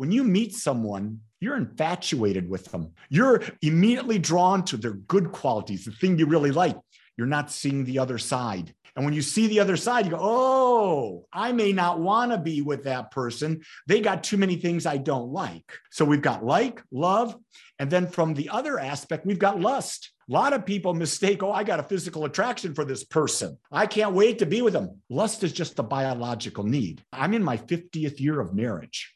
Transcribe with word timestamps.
when 0.00 0.10
you 0.10 0.24
meet 0.24 0.54
someone, 0.54 1.20
you're 1.40 1.58
infatuated 1.58 2.48
with 2.48 2.64
them. 2.72 2.94
You're 3.10 3.42
immediately 3.60 4.18
drawn 4.18 4.64
to 4.64 4.78
their 4.78 4.94
good 4.94 5.30
qualities, 5.30 5.84
the 5.84 5.90
thing 5.90 6.18
you 6.18 6.24
really 6.24 6.52
like. 6.52 6.78
You're 7.18 7.26
not 7.26 7.50
seeing 7.50 7.84
the 7.84 7.98
other 7.98 8.16
side. 8.16 8.72
And 8.96 9.04
when 9.04 9.12
you 9.12 9.20
see 9.20 9.46
the 9.46 9.60
other 9.60 9.76
side, 9.76 10.06
you 10.06 10.12
go, 10.12 10.18
oh, 10.18 11.26
I 11.30 11.52
may 11.52 11.74
not 11.74 12.00
want 12.00 12.32
to 12.32 12.38
be 12.38 12.62
with 12.62 12.84
that 12.84 13.10
person. 13.10 13.60
They 13.88 14.00
got 14.00 14.24
too 14.24 14.38
many 14.38 14.56
things 14.56 14.86
I 14.86 14.96
don't 14.96 15.34
like. 15.34 15.70
So 15.90 16.06
we've 16.06 16.22
got 16.22 16.42
like, 16.42 16.82
love. 16.90 17.36
And 17.78 17.90
then 17.90 18.06
from 18.06 18.32
the 18.32 18.48
other 18.48 18.78
aspect, 18.78 19.26
we've 19.26 19.38
got 19.38 19.60
lust. 19.60 20.12
A 20.30 20.32
lot 20.32 20.54
of 20.54 20.64
people 20.64 20.94
mistake, 20.94 21.42
oh, 21.42 21.52
I 21.52 21.62
got 21.62 21.78
a 21.78 21.82
physical 21.82 22.24
attraction 22.24 22.72
for 22.72 22.86
this 22.86 23.04
person. 23.04 23.58
I 23.70 23.84
can't 23.84 24.14
wait 24.14 24.38
to 24.38 24.46
be 24.46 24.62
with 24.62 24.72
them. 24.72 25.02
Lust 25.10 25.44
is 25.44 25.52
just 25.52 25.78
a 25.78 25.82
biological 25.82 26.64
need. 26.64 27.04
I'm 27.12 27.34
in 27.34 27.44
my 27.44 27.58
50th 27.58 28.18
year 28.18 28.40
of 28.40 28.54
marriage 28.54 29.14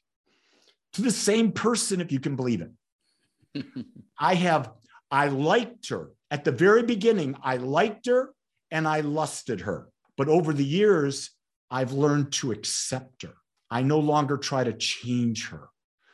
to 0.95 1.03
the 1.03 1.11
same 1.11 1.53
person, 1.53 2.01
if 2.01 2.11
you 2.11 2.21
can 2.21 2.37
believe 2.37 2.63
it. 2.63 3.65
I 4.19 4.35
have, 4.35 4.71
I 5.11 5.29
liked 5.29 5.89
her 5.91 6.11
at 6.31 6.45
the 6.45 6.53
very 6.53 6.83
beginning. 6.83 7.37
I 7.43 7.59
liked 7.59 8.07
her 8.07 8.33
and 8.71 8.89
I 8.89 9.01
lusted 9.01 9.63
her. 9.63 9.89
But 10.17 10.29
over 10.29 10.53
the 10.53 10.65
years, 10.65 11.31
I've 11.71 11.93
learned 11.93 12.33
to 12.35 12.53
accept 12.53 13.23
her. 13.23 13.35
I 13.71 13.83
no 13.83 13.99
longer 13.99 14.37
try 14.37 14.65
to 14.65 14.73
change 14.73 15.49
her. 15.49 15.69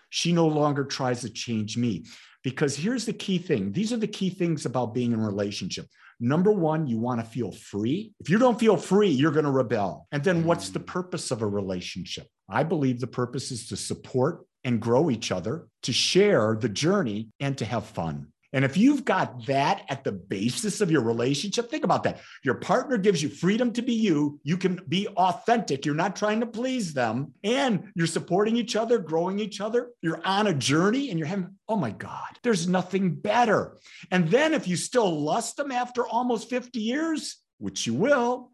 She 0.08 0.32
no 0.32 0.46
longer 0.46 0.84
tries 0.84 1.20
to 1.20 1.30
change 1.30 1.76
me. 1.76 2.06
Because 2.42 2.74
here's 2.74 3.04
the 3.04 3.12
key 3.12 3.38
thing 3.38 3.72
these 3.72 3.92
are 3.92 3.98
the 3.98 4.06
key 4.06 4.30
things 4.30 4.64
about 4.64 4.94
being 4.94 5.12
in 5.12 5.20
a 5.20 5.26
relationship. 5.26 5.86
Number 6.20 6.52
one, 6.52 6.86
you 6.86 6.98
want 6.98 7.20
to 7.20 7.26
feel 7.26 7.50
free. 7.52 8.12
If 8.20 8.28
you 8.28 8.38
don't 8.38 8.60
feel 8.60 8.76
free, 8.76 9.08
you're 9.08 9.30
going 9.30 9.46
to 9.46 9.50
rebel. 9.50 10.06
And 10.12 10.22
then 10.22 10.44
what's 10.44 10.68
the 10.68 10.80
mm. 10.80 10.86
purpose 10.86 11.30
of 11.30 11.40
a 11.40 11.46
relationship? 11.46 12.26
I 12.48 12.62
believe 12.62 13.00
the 13.00 13.06
purpose 13.06 13.50
is 13.50 13.68
to 13.68 13.76
support 13.76 14.44
and 14.64 14.80
grow 14.80 15.10
each 15.10 15.32
other, 15.32 15.68
to 15.82 15.92
share 15.92 16.56
the 16.60 16.68
journey, 16.68 17.28
and 17.40 17.56
to 17.58 17.64
have 17.64 17.86
fun. 17.86 18.28
And 18.52 18.64
if 18.64 18.76
you've 18.76 19.04
got 19.04 19.46
that 19.46 19.84
at 19.88 20.02
the 20.02 20.10
basis 20.12 20.80
of 20.80 20.90
your 20.90 21.02
relationship, 21.02 21.70
think 21.70 21.84
about 21.84 22.02
that. 22.02 22.20
Your 22.42 22.56
partner 22.56 22.98
gives 22.98 23.22
you 23.22 23.28
freedom 23.28 23.72
to 23.74 23.82
be 23.82 23.94
you. 23.94 24.40
You 24.42 24.56
can 24.56 24.80
be 24.88 25.06
authentic. 25.08 25.86
You're 25.86 25.94
not 25.94 26.16
trying 26.16 26.40
to 26.40 26.46
please 26.46 26.92
them. 26.92 27.34
And 27.44 27.92
you're 27.94 28.08
supporting 28.08 28.56
each 28.56 28.74
other, 28.74 28.98
growing 28.98 29.38
each 29.38 29.60
other. 29.60 29.90
You're 30.02 30.20
on 30.24 30.48
a 30.48 30.54
journey 30.54 31.10
and 31.10 31.18
you're 31.18 31.28
having, 31.28 31.56
oh 31.68 31.76
my 31.76 31.92
God, 31.92 32.38
there's 32.42 32.66
nothing 32.66 33.14
better. 33.14 33.76
And 34.10 34.28
then 34.28 34.52
if 34.52 34.66
you 34.66 34.76
still 34.76 35.20
lust 35.20 35.56
them 35.56 35.70
after 35.70 36.04
almost 36.04 36.50
50 36.50 36.80
years, 36.80 37.36
which 37.58 37.86
you 37.86 37.94
will, 37.94 38.50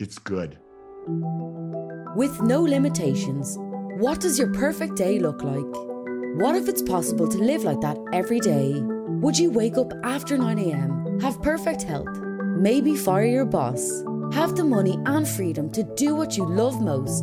it's 0.00 0.18
good. 0.18 0.58
With 2.16 2.40
no 2.42 2.62
limitations, 2.62 3.56
what 4.02 4.18
does 4.18 4.36
your 4.36 4.52
perfect 4.52 4.96
day 4.96 5.20
look 5.20 5.44
like? 5.44 5.76
What 6.34 6.56
if 6.56 6.68
it's 6.68 6.82
possible 6.82 7.28
to 7.28 7.38
live 7.38 7.62
like 7.62 7.80
that 7.82 7.96
every 8.12 8.40
day? 8.40 8.80
Would 8.82 9.38
you 9.38 9.48
wake 9.48 9.78
up 9.78 9.92
after 10.02 10.36
9am, 10.36 11.22
have 11.22 11.40
perfect 11.40 11.82
health, 11.82 12.10
maybe 12.58 12.96
fire 12.96 13.26
your 13.26 13.44
boss, 13.44 14.02
have 14.32 14.56
the 14.56 14.64
money 14.64 14.98
and 15.06 15.28
freedom 15.28 15.70
to 15.70 15.84
do 15.94 16.16
what 16.16 16.36
you 16.36 16.44
love 16.44 16.82
most? 16.82 17.22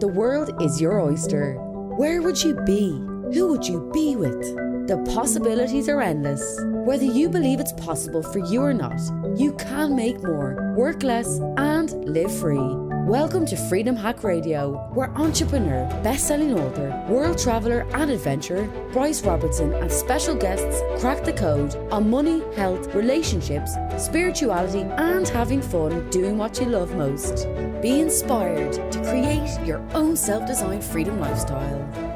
The 0.00 0.12
world 0.14 0.60
is 0.60 0.78
your 0.78 1.00
oyster. 1.00 1.54
Where 1.96 2.20
would 2.20 2.44
you 2.44 2.54
be? 2.66 2.90
Who 3.32 3.48
would 3.48 3.66
you 3.66 3.90
be 3.90 4.14
with? 4.14 4.42
The 4.88 5.02
possibilities 5.14 5.88
are 5.88 6.02
endless. 6.02 6.60
Whether 6.84 7.06
you 7.06 7.30
believe 7.30 7.60
it's 7.60 7.72
possible 7.72 8.22
for 8.22 8.40
you 8.40 8.60
or 8.60 8.74
not, 8.74 9.00
you 9.38 9.54
can 9.54 9.96
make 9.96 10.22
more, 10.22 10.74
work 10.76 11.02
less, 11.02 11.38
and 11.56 11.90
live 12.04 12.38
free. 12.40 12.89
Welcome 13.10 13.44
to 13.46 13.56
Freedom 13.56 13.96
Hack 13.96 14.22
Radio, 14.22 14.88
where 14.94 15.10
entrepreneur, 15.16 15.84
best-selling 16.04 16.56
author, 16.56 16.90
world 17.08 17.38
traveler 17.38 17.84
and 17.92 18.08
adventurer 18.08 18.68
Bryce 18.92 19.20
Robertson 19.24 19.74
and 19.74 19.90
special 19.90 20.36
guests 20.36 20.80
crack 21.00 21.24
the 21.24 21.32
code 21.32 21.74
on 21.90 22.08
money, 22.08 22.40
health, 22.54 22.94
relationships, 22.94 23.72
spirituality 23.98 24.82
and 24.82 25.28
having 25.28 25.60
fun 25.60 26.08
doing 26.10 26.38
what 26.38 26.60
you 26.60 26.66
love 26.66 26.94
most. 26.94 27.48
Be 27.82 27.98
inspired 27.98 28.74
to 28.92 29.02
create 29.02 29.58
your 29.66 29.84
own 29.92 30.14
self-designed 30.14 30.84
freedom 30.84 31.18
lifestyle. 31.18 32.09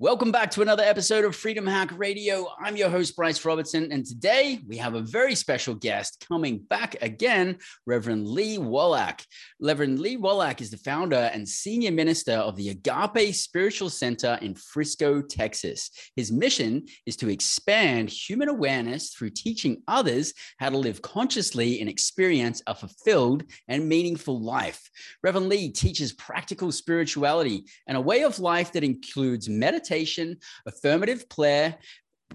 Welcome 0.00 0.32
back 0.32 0.50
to 0.50 0.62
another 0.62 0.82
episode 0.82 1.24
of 1.24 1.36
Freedom 1.36 1.64
Hack 1.64 1.96
Radio. 1.96 2.48
I'm 2.60 2.76
your 2.76 2.90
host, 2.90 3.14
Bryce 3.14 3.44
Robertson, 3.44 3.92
and 3.92 4.04
today 4.04 4.58
we 4.66 4.76
have 4.78 4.94
a 4.94 5.00
very 5.00 5.36
special 5.36 5.72
guest 5.72 6.26
coming 6.28 6.58
back 6.58 6.96
again, 7.00 7.58
Reverend 7.86 8.26
Lee 8.26 8.58
Wallach. 8.58 9.22
Reverend 9.60 10.00
Lee 10.00 10.16
Wallach 10.16 10.60
is 10.60 10.72
the 10.72 10.78
founder 10.78 11.30
and 11.32 11.48
senior 11.48 11.92
minister 11.92 12.32
of 12.32 12.56
the 12.56 12.70
Agape 12.70 13.36
Spiritual 13.36 13.88
Center 13.88 14.36
in 14.42 14.56
Frisco, 14.56 15.22
Texas. 15.22 15.92
His 16.16 16.32
mission 16.32 16.86
is 17.06 17.14
to 17.18 17.30
expand 17.30 18.10
human 18.10 18.48
awareness 18.48 19.14
through 19.14 19.30
teaching 19.30 19.80
others 19.86 20.34
how 20.58 20.70
to 20.70 20.76
live 20.76 21.02
consciously 21.02 21.78
and 21.78 21.88
experience 21.88 22.60
a 22.66 22.74
fulfilled 22.74 23.44
and 23.68 23.88
meaningful 23.88 24.42
life. 24.42 24.90
Reverend 25.22 25.48
Lee 25.48 25.70
teaches 25.70 26.12
practical 26.12 26.72
spirituality 26.72 27.66
and 27.86 27.96
a 27.96 28.00
way 28.00 28.24
of 28.24 28.40
life 28.40 28.72
that 28.72 28.82
includes 28.82 29.48
meditation 29.48 29.83
meditation, 29.84 30.38
affirmative 30.66 31.28
prayer, 31.28 31.76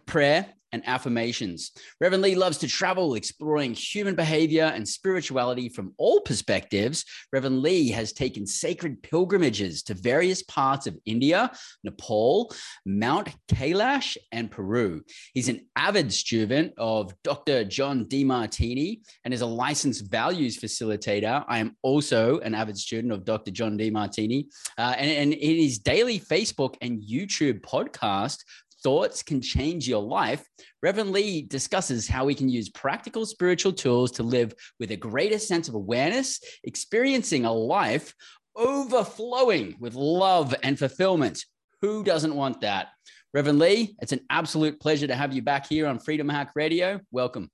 prayer, 0.05 0.53
and 0.71 0.83
affirmations. 0.85 1.71
Reverend 1.99 2.23
Lee 2.23 2.35
loves 2.35 2.57
to 2.59 2.67
travel, 2.67 3.15
exploring 3.15 3.73
human 3.73 4.15
behavior 4.15 4.71
and 4.75 4.87
spirituality 4.87 5.69
from 5.69 5.93
all 5.97 6.21
perspectives. 6.21 7.05
Reverend 7.33 7.61
Lee 7.61 7.89
has 7.89 8.13
taken 8.13 8.45
sacred 8.45 9.01
pilgrimages 9.01 9.83
to 9.83 9.93
various 9.93 10.43
parts 10.43 10.87
of 10.87 10.97
India, 11.05 11.51
Nepal, 11.83 12.53
Mount 12.85 13.29
Kailash, 13.47 14.17
and 14.31 14.51
Peru. 14.51 15.01
He's 15.33 15.49
an 15.49 15.65
avid 15.75 16.11
student 16.13 16.73
of 16.77 17.13
Dr. 17.23 17.63
John 17.63 18.05
Demartini 18.05 19.01
and 19.25 19.33
is 19.33 19.41
a 19.41 19.45
licensed 19.45 20.09
values 20.11 20.57
facilitator. 20.57 21.43
I 21.47 21.59
am 21.59 21.75
also 21.81 22.39
an 22.39 22.55
avid 22.55 22.77
student 22.77 23.13
of 23.13 23.25
Dr. 23.25 23.51
John 23.51 23.77
Demartini. 23.77 24.47
Uh, 24.77 24.95
and, 24.97 25.09
and 25.09 25.33
in 25.33 25.55
his 25.57 25.79
daily 25.79 26.19
Facebook 26.19 26.75
and 26.81 27.01
YouTube 27.01 27.61
podcast, 27.61 28.43
thoughts 28.83 29.23
can 29.23 29.41
change 29.41 29.87
your 29.87 30.01
life, 30.01 30.45
Reverend 30.81 31.11
Lee 31.11 31.41
discusses 31.41 32.07
how 32.07 32.25
we 32.25 32.35
can 32.35 32.49
use 32.49 32.69
practical 32.69 33.25
spiritual 33.25 33.73
tools 33.73 34.11
to 34.11 34.23
live 34.23 34.53
with 34.79 34.91
a 34.91 34.95
greater 34.95 35.39
sense 35.39 35.67
of 35.67 35.75
awareness, 35.75 36.39
experiencing 36.63 37.45
a 37.45 37.53
life 37.53 38.13
overflowing 38.55 39.75
with 39.79 39.95
love 39.95 40.55
and 40.63 40.77
fulfillment. 40.77 41.45
Who 41.81 42.03
doesn't 42.03 42.35
want 42.35 42.61
that? 42.61 42.89
Reverend 43.33 43.59
Lee, 43.59 43.95
it's 44.01 44.11
an 44.11 44.21
absolute 44.29 44.79
pleasure 44.79 45.07
to 45.07 45.15
have 45.15 45.33
you 45.33 45.41
back 45.41 45.67
here 45.67 45.87
on 45.87 45.99
Freedom 45.99 46.27
Hack 46.27 46.51
Radio. 46.55 46.99
Welcome. 47.11 47.49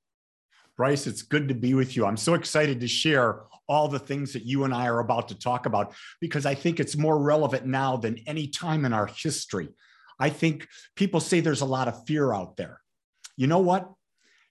Bryce, 0.78 1.08
it's 1.08 1.22
good 1.22 1.48
to 1.48 1.54
be 1.54 1.74
with 1.74 1.96
you. 1.96 2.06
I'm 2.06 2.18
so 2.18 2.34
excited 2.34 2.80
to 2.82 2.88
share 2.88 3.44
all 3.68 3.88
the 3.88 4.00
things 4.00 4.34
that 4.34 4.44
you 4.44 4.64
and 4.64 4.74
I 4.74 4.88
are 4.88 5.00
about 5.00 5.30
to 5.30 5.40
talk 5.40 5.66
about 5.66 5.94
because 6.22 6.46
I 6.46 6.54
think 6.54 6.80
it's 6.80 6.98
more 6.98 7.18
relevant 7.18 7.66
now 7.66 7.98
than 7.98 8.20
any 8.28 8.48
time 8.48 8.86
in 8.86 8.94
our 8.94 9.08
history. 9.08 9.70
I 10.20 10.30
think 10.30 10.68
people 10.96 11.20
say 11.20 11.40
there's 11.40 11.62
a 11.62 11.66
lot 11.66 11.88
of 11.88 12.06
fear 12.06 12.34
out 12.34 12.58
there. 12.58 12.82
You 13.36 13.48
know 13.48 13.60
what? 13.60 13.92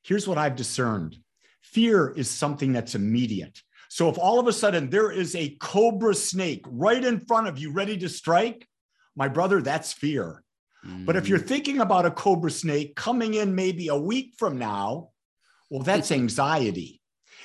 Here's 0.02 0.28
what 0.28 0.38
I've 0.38 0.56
discerned 0.56 1.16
fear 1.62 2.10
is 2.10 2.30
something 2.30 2.72
that's 2.72 2.94
immediate. 2.94 3.60
So 3.88 4.08
if 4.08 4.18
all 4.18 4.38
of 4.38 4.46
a 4.46 4.52
sudden 4.52 4.90
there 4.90 5.10
is 5.10 5.34
a 5.34 5.56
cobra 5.60 6.14
snake 6.14 6.64
right 6.68 7.02
in 7.02 7.20
front 7.20 7.48
of 7.48 7.58
you 7.58 7.72
ready 7.72 7.96
to 7.98 8.08
strike, 8.08 8.68
my 9.16 9.28
brother, 9.28 9.62
that's 9.62 9.92
fear. 9.92 10.42
Mm. 10.86 11.06
But 11.06 11.16
if 11.16 11.28
you're 11.28 11.38
mm. 11.38 11.46
thinking 11.46 11.80
about 11.80 12.06
a 12.06 12.10
cobra 12.10 12.50
snake 12.50 12.94
coming 12.96 13.34
in 13.34 13.54
maybe 13.54 13.88
a 13.88 13.96
week 13.96 14.34
from 14.38 14.58
now, 14.58 15.10
well, 15.70 15.82
that's 15.82 16.12
anxiety. 16.22 17.00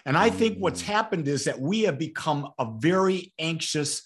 And 0.05 0.17
I 0.17 0.29
think 0.29 0.57
what's 0.57 0.81
mm. 0.81 0.87
happened 0.87 1.27
is 1.27 1.45
that 1.45 1.59
we 1.59 1.81
have 1.83 1.97
become 1.97 2.49
a 2.59 2.67
very 2.77 3.33
anxious 3.39 4.03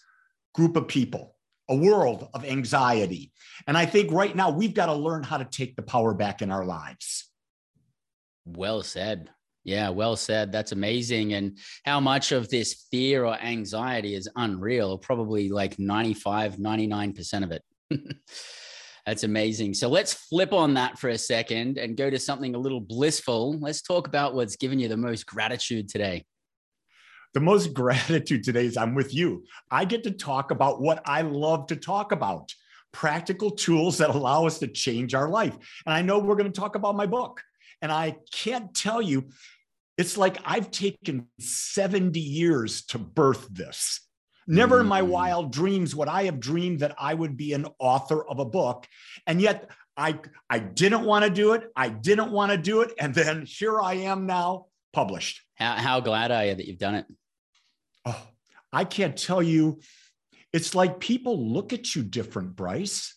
group 0.53 0.75
of 0.75 0.87
people 0.87 1.32
a 1.69 1.75
world 1.75 2.29
of 2.33 2.45
anxiety. 2.45 3.31
And 3.67 3.77
I 3.77 3.85
think 3.85 4.11
right 4.11 4.35
now 4.35 4.49
we've 4.49 4.73
got 4.73 4.87
to 4.87 4.93
learn 4.93 5.23
how 5.23 5.37
to 5.37 5.45
take 5.45 5.75
the 5.75 5.81
power 5.81 6.13
back 6.13 6.41
in 6.41 6.51
our 6.51 6.65
lives. 6.65 7.29
Well 8.45 8.83
said. 8.83 9.29
Yeah, 9.63 9.89
well 9.89 10.17
said. 10.17 10.51
That's 10.51 10.73
amazing. 10.73 11.33
And 11.33 11.57
how 11.85 12.01
much 12.01 12.33
of 12.33 12.49
this 12.49 12.85
fear 12.91 13.25
or 13.25 13.35
anxiety 13.35 14.15
is 14.15 14.29
unreal? 14.35 14.97
Probably 14.97 15.49
like 15.49 15.79
95, 15.79 16.57
99% 16.57 17.43
of 17.43 17.51
it. 17.51 17.63
That's 19.05 19.23
amazing. 19.23 19.73
So 19.73 19.89
let's 19.89 20.13
flip 20.13 20.53
on 20.53 20.73
that 20.75 20.97
for 20.99 21.09
a 21.09 21.17
second 21.17 21.77
and 21.77 21.97
go 21.97 22.09
to 22.09 22.19
something 22.19 22.55
a 22.55 22.59
little 22.59 22.79
blissful. 22.79 23.57
Let's 23.59 23.81
talk 23.81 24.07
about 24.07 24.33
what's 24.33 24.55
given 24.55 24.79
you 24.79 24.87
the 24.87 24.97
most 24.97 25.25
gratitude 25.25 25.89
today 25.89 26.25
the 27.33 27.39
most 27.39 27.73
gratitude 27.73 28.43
today 28.43 28.65
is 28.65 28.77
I'm 28.77 28.95
with 28.95 29.13
you. 29.13 29.43
I 29.69 29.85
get 29.85 30.03
to 30.03 30.11
talk 30.11 30.51
about 30.51 30.81
what 30.81 31.01
I 31.05 31.21
love 31.21 31.67
to 31.67 31.75
talk 31.75 32.11
about 32.11 32.53
practical 32.91 33.51
tools 33.51 33.97
that 33.97 34.11
allow 34.11 34.45
us 34.45 34.59
to 34.59 34.67
change 34.67 35.13
our 35.13 35.27
life. 35.27 35.57
And 35.85 35.93
I 35.93 36.01
know 36.01 36.19
we're 36.19 36.35
going 36.35 36.51
to 36.51 36.59
talk 36.59 36.75
about 36.75 36.95
my 36.95 37.07
book. 37.07 37.41
And 37.81 37.91
I 37.91 38.15
can't 38.31 38.73
tell 38.73 39.01
you, 39.01 39.29
it's 39.97 40.15
like 40.15 40.37
I've 40.45 40.71
taken 40.71 41.27
70 41.39 42.19
years 42.19 42.85
to 42.87 42.99
birth 42.99 43.47
this. 43.51 43.99
Never 44.47 44.79
in 44.79 44.87
my 44.87 45.01
mm. 45.01 45.07
wild 45.07 45.51
dreams 45.51 45.95
would 45.95 46.07
I 46.07 46.23
have 46.25 46.39
dreamed 46.39 46.79
that 46.79 46.95
I 46.97 47.13
would 47.13 47.35
be 47.37 47.53
an 47.53 47.65
author 47.79 48.25
of 48.25 48.39
a 48.39 48.45
book. 48.45 48.87
And 49.25 49.41
yet 49.41 49.69
I, 49.95 50.19
I 50.49 50.59
didn't 50.59 51.05
want 51.05 51.25
to 51.25 51.29
do 51.29 51.53
it. 51.53 51.69
I 51.75 51.89
didn't 51.89 52.31
want 52.31 52.51
to 52.51 52.57
do 52.57 52.81
it. 52.81 52.91
And 52.99 53.13
then 53.13 53.45
here 53.45 53.81
I 53.81 53.93
am 53.93 54.25
now 54.25 54.67
published. 54.91 55.41
How, 55.55 55.73
how 55.73 55.99
glad 55.99 56.31
are 56.31 56.45
you 56.45 56.55
that 56.55 56.67
you've 56.67 56.79
done 56.79 56.95
it? 56.95 57.05
Oh, 58.05 58.27
I 58.71 58.85
can't 58.85 59.17
tell 59.17 59.41
you. 59.41 59.79
It's 60.51 60.75
like 60.75 60.99
people 60.99 61.51
look 61.51 61.73
at 61.73 61.95
you 61.95 62.03
different, 62.03 62.55
Bryce. 62.55 63.15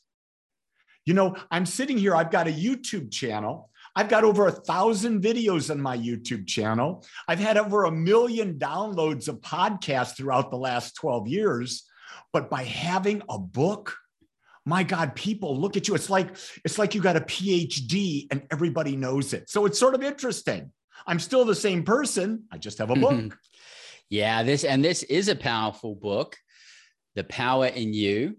You 1.05 1.15
know, 1.15 1.37
I'm 1.51 1.67
sitting 1.67 1.99
here, 1.99 2.17
I've 2.17 2.31
got 2.31 2.49
a 2.49 2.53
YouTube 2.53 3.13
channel. 3.13 3.71
I've 3.95 4.09
got 4.09 4.25
over 4.25 4.47
a 4.47 4.53
thousand 4.53 5.23
videos 5.23 5.71
on 5.71 5.81
my 5.81 5.97
YouTube 5.97 6.47
channel. 6.47 7.05
I've 7.29 7.39
had 7.39 7.57
over 7.57 7.85
a 7.85 7.91
million 7.91 8.59
downloads 8.59 9.29
of 9.29 9.41
podcasts 9.41 10.17
throughout 10.17 10.51
the 10.51 10.59
last 10.59 10.97
12 10.97 11.29
years. 11.29 11.85
But 12.33 12.51
by 12.51 12.65
having 12.65 13.23
a 13.31 13.39
book, 13.39 13.97
my 14.67 14.83
God, 14.83 15.15
people 15.15 15.59
look 15.59 15.77
at 15.77 15.89
you. 15.89 15.95
It's 15.95 16.11
like 16.11 16.37
it's 16.65 16.79
like 16.79 16.95
you 16.95 17.01
got 17.01 17.17
a 17.17 17.21
PhD 17.21 18.27
and 18.31 18.43
everybody 18.51 18.97
knows 18.97 19.33
it. 19.33 19.49
So 19.49 19.65
it's 19.65 19.79
sort 19.79 19.95
of 19.95 20.03
interesting. 20.03 20.73
I'm 21.07 21.21
still 21.21 21.45
the 21.45 21.55
same 21.55 21.85
person. 21.85 22.45
I 22.51 22.59
just 22.59 22.79
have 22.79 22.91
a 22.91 22.97
book. 22.97 23.39
yeah, 24.11 24.43
this 24.43 24.65
and 24.65 24.85
this 24.85 25.03
is 25.05 25.29
a 25.29 25.37
powerful 25.37 25.95
book. 25.95 26.37
The 27.15 27.25
power 27.25 27.67
in 27.67 27.93
you. 27.93 28.37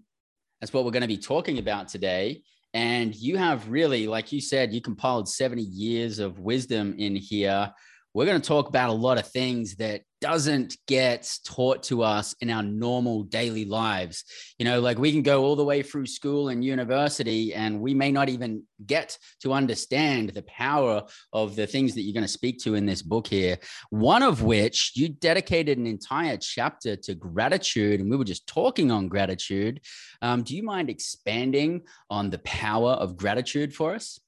That's 0.61 0.73
what 0.73 0.85
we're 0.85 0.91
going 0.91 1.01
to 1.01 1.07
be 1.07 1.17
talking 1.17 1.59
about 1.59 1.87
today. 1.87 2.43
And 2.73 3.15
you 3.15 3.37
have 3.37 3.69
really, 3.69 4.07
like 4.07 4.31
you 4.31 4.41
said, 4.41 4.73
you 4.73 4.81
compiled 4.81 5.27
70 5.29 5.61
years 5.61 6.19
of 6.19 6.39
wisdom 6.39 6.95
in 6.97 7.15
here. 7.15 7.71
We're 8.13 8.25
going 8.25 8.41
to 8.41 8.47
talk 8.47 8.67
about 8.67 8.89
a 8.89 8.93
lot 8.93 9.19
of 9.19 9.27
things 9.27 9.75
that 9.75 10.01
doesn't 10.21 10.75
get 10.87 11.31
taught 11.45 11.83
to 11.83 12.01
us 12.01 12.33
in 12.41 12.49
our 12.49 12.63
normal 12.63 13.23
daily 13.23 13.65
lives. 13.65 14.23
You 14.57 14.65
know, 14.65 14.79
like 14.79 14.97
we 14.97 15.11
can 15.11 15.21
go 15.21 15.43
all 15.43 15.55
the 15.55 15.63
way 15.63 15.83
through 15.83 16.07
school 16.07 16.49
and 16.49 16.63
university, 16.63 17.53
and 17.53 17.79
we 17.79 17.93
may 17.93 18.11
not 18.11 18.29
even 18.29 18.63
get 18.85 19.17
to 19.41 19.53
understand 19.53 20.29
the 20.29 20.41
power 20.43 21.03
of 21.33 21.55
the 21.55 21.67
things 21.67 21.93
that 21.93 22.01
you're 22.01 22.13
going 22.13 22.23
to 22.23 22.27
speak 22.27 22.59
to 22.63 22.75
in 22.75 22.85
this 22.85 23.01
book 23.01 23.27
here. 23.27 23.57
One 23.89 24.23
of 24.23 24.41
which 24.41 24.93
you 24.95 25.09
dedicated 25.09 25.77
an 25.77 25.85
entire 25.85 26.37
chapter 26.37 26.95
to 26.95 27.13
gratitude, 27.15 27.99
and 27.99 28.09
we 28.09 28.17
were 28.17 28.23
just 28.23 28.47
talking 28.47 28.89
on 28.89 29.07
gratitude. 29.07 29.81
Um, 30.21 30.41
do 30.43 30.55
you 30.55 30.63
mind 30.63 30.89
expanding 30.89 31.83
on 32.09 32.29
the 32.29 32.39
power 32.39 32.91
of 32.93 33.17
gratitude 33.17 33.75
for 33.75 33.93
us? 33.93 34.19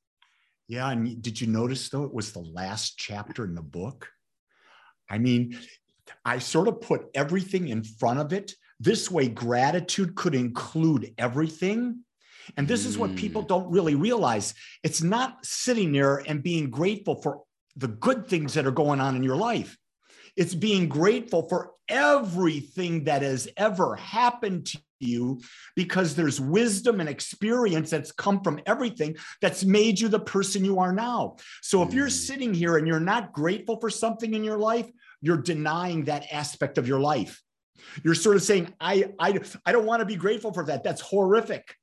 Yeah. 0.69 0.91
And 0.91 1.21
did 1.21 1.41
you 1.41 1.47
notice, 1.47 1.89
though, 1.89 2.03
it 2.03 2.13
was 2.13 2.31
the 2.31 2.39
last 2.39 2.97
chapter 2.97 3.43
in 3.43 3.55
the 3.55 3.61
book? 3.61 4.07
I 5.09 5.17
mean, 5.17 5.57
I 6.23 6.37
sort 6.37 6.67
of 6.67 6.79
put 6.79 7.07
everything 7.15 7.69
in 7.69 7.83
front 7.83 8.19
of 8.19 8.31
it. 8.31 8.53
This 8.79 9.09
way, 9.09 9.27
gratitude 9.27 10.15
could 10.15 10.35
include 10.35 11.11
everything. 11.17 12.05
And 12.55 12.67
this 12.67 12.85
is 12.85 12.99
what 12.99 13.15
people 13.15 13.43
mm. 13.43 13.47
don't 13.47 13.71
really 13.71 13.95
realize. 13.95 14.53
It's 14.83 15.01
not 15.01 15.43
sitting 15.43 15.91
there 15.91 16.17
and 16.17 16.43
being 16.43 16.69
grateful 16.69 17.19
for 17.21 17.41
the 17.75 17.87
good 17.87 18.27
things 18.27 18.53
that 18.53 18.67
are 18.67 18.71
going 18.71 19.01
on 19.01 19.15
in 19.15 19.23
your 19.23 19.37
life. 19.37 19.75
It's 20.35 20.55
being 20.55 20.87
grateful 20.87 21.49
for 21.49 21.71
everything 21.87 23.05
that 23.05 23.23
has 23.23 23.47
ever 23.57 23.95
happened 23.95 24.67
to 24.67 24.79
you 24.99 25.41
because 25.75 26.15
there's 26.15 26.39
wisdom 26.39 26.99
and 26.99 27.09
experience 27.09 27.89
that's 27.89 28.11
come 28.11 28.41
from 28.41 28.59
everything 28.65 29.15
that's 29.41 29.63
made 29.63 29.99
you 29.99 30.07
the 30.07 30.19
person 30.19 30.65
you 30.65 30.79
are 30.79 30.93
now. 30.93 31.35
So 31.61 31.83
if 31.83 31.93
you're 31.93 32.07
mm. 32.07 32.11
sitting 32.11 32.53
here 32.53 32.77
and 32.77 32.87
you're 32.87 32.99
not 32.99 33.33
grateful 33.33 33.79
for 33.79 33.89
something 33.89 34.33
in 34.33 34.43
your 34.43 34.57
life, 34.57 34.89
you're 35.21 35.37
denying 35.37 36.05
that 36.05 36.25
aspect 36.31 36.77
of 36.77 36.87
your 36.87 36.99
life. 36.99 37.41
You're 38.03 38.15
sort 38.15 38.35
of 38.35 38.43
saying, 38.43 38.73
I, 38.79 39.13
I, 39.19 39.39
I 39.65 39.71
don't 39.71 39.85
want 39.85 40.01
to 40.01 40.05
be 40.05 40.15
grateful 40.15 40.53
for 40.53 40.65
that. 40.65 40.83
That's 40.83 41.01
horrific. 41.01 41.75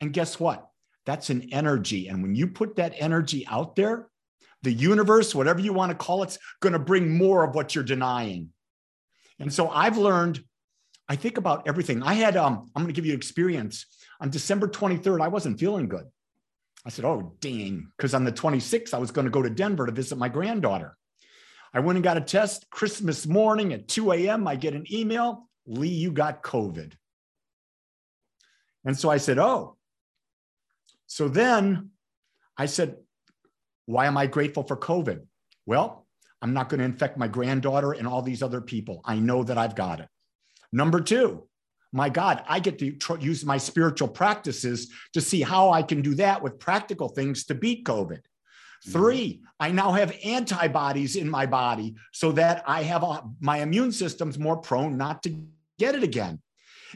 And 0.00 0.12
guess 0.12 0.40
what? 0.40 0.66
That's 1.06 1.30
an 1.30 1.48
energy. 1.52 2.08
And 2.08 2.22
when 2.22 2.34
you 2.34 2.48
put 2.48 2.76
that 2.76 2.94
energy 2.96 3.46
out 3.48 3.76
there, 3.76 4.08
the 4.62 4.72
universe, 4.72 5.34
whatever 5.34 5.60
you 5.60 5.72
want 5.72 5.90
to 5.90 5.96
call 5.96 6.22
it's 6.22 6.38
going 6.60 6.72
to 6.72 6.78
bring 6.78 7.16
more 7.16 7.44
of 7.44 7.54
what 7.54 7.74
you're 7.74 7.84
denying. 7.84 8.48
And 9.38 9.52
so 9.52 9.68
I've 9.68 9.98
learned, 9.98 10.42
I 11.08 11.16
think 11.16 11.36
about 11.36 11.68
everything. 11.68 12.02
I 12.02 12.14
had, 12.14 12.36
um, 12.36 12.70
I'm 12.74 12.82
going 12.82 12.94
to 12.94 12.98
give 12.98 13.06
you 13.06 13.14
experience. 13.14 13.86
On 14.20 14.30
December 14.30 14.68
23rd, 14.68 15.20
I 15.20 15.28
wasn't 15.28 15.60
feeling 15.60 15.88
good. 15.88 16.06
I 16.86 16.90
said, 16.90 17.04
oh, 17.04 17.34
dang. 17.40 17.88
Because 17.96 18.14
on 18.14 18.24
the 18.24 18.32
26th, 18.32 18.94
I 18.94 18.98
was 18.98 19.10
going 19.10 19.26
to 19.26 19.30
go 19.30 19.42
to 19.42 19.50
Denver 19.50 19.86
to 19.86 19.92
visit 19.92 20.16
my 20.16 20.28
granddaughter. 20.28 20.96
I 21.72 21.80
went 21.80 21.96
and 21.96 22.04
got 22.04 22.16
a 22.16 22.20
test 22.20 22.70
Christmas 22.70 23.26
morning 23.26 23.72
at 23.72 23.88
2 23.88 24.12
a.m. 24.12 24.46
I 24.46 24.56
get 24.56 24.74
an 24.74 24.86
email 24.92 25.48
Lee, 25.66 25.88
you 25.88 26.12
got 26.12 26.42
COVID. 26.42 26.92
And 28.84 28.98
so 28.98 29.10
I 29.10 29.16
said, 29.16 29.38
Oh. 29.38 29.76
So 31.06 31.28
then 31.28 31.90
I 32.56 32.66
said, 32.66 32.96
Why 33.86 34.06
am 34.06 34.16
I 34.16 34.26
grateful 34.26 34.62
for 34.62 34.76
COVID? 34.76 35.22
Well, 35.66 36.06
I'm 36.42 36.52
not 36.52 36.68
going 36.68 36.80
to 36.80 36.84
infect 36.84 37.16
my 37.16 37.28
granddaughter 37.28 37.92
and 37.92 38.06
all 38.06 38.20
these 38.20 38.42
other 38.42 38.60
people. 38.60 39.00
I 39.04 39.18
know 39.18 39.42
that 39.44 39.56
I've 39.56 39.74
got 39.74 40.00
it. 40.00 40.08
Number 40.74 41.00
two, 41.00 41.46
my 41.92 42.08
God, 42.08 42.42
I 42.48 42.58
get 42.58 42.80
to 42.80 42.90
tr- 42.96 43.18
use 43.20 43.44
my 43.44 43.58
spiritual 43.58 44.08
practices 44.08 44.90
to 45.12 45.20
see 45.20 45.40
how 45.40 45.70
I 45.70 45.84
can 45.84 46.02
do 46.02 46.16
that 46.16 46.42
with 46.42 46.58
practical 46.58 47.08
things 47.08 47.44
to 47.44 47.54
beat 47.54 47.84
COVID. 47.84 48.18
Three, 48.88 49.40
I 49.60 49.70
now 49.70 49.92
have 49.92 50.18
antibodies 50.24 51.14
in 51.14 51.30
my 51.30 51.46
body 51.46 51.94
so 52.12 52.32
that 52.32 52.64
I 52.66 52.82
have 52.82 53.04
a, 53.04 53.22
my 53.40 53.58
immune 53.58 53.92
system's 53.92 54.36
more 54.36 54.56
prone 54.56 54.98
not 54.98 55.22
to 55.22 55.30
get 55.78 55.94
it 55.94 56.02
again. 56.02 56.42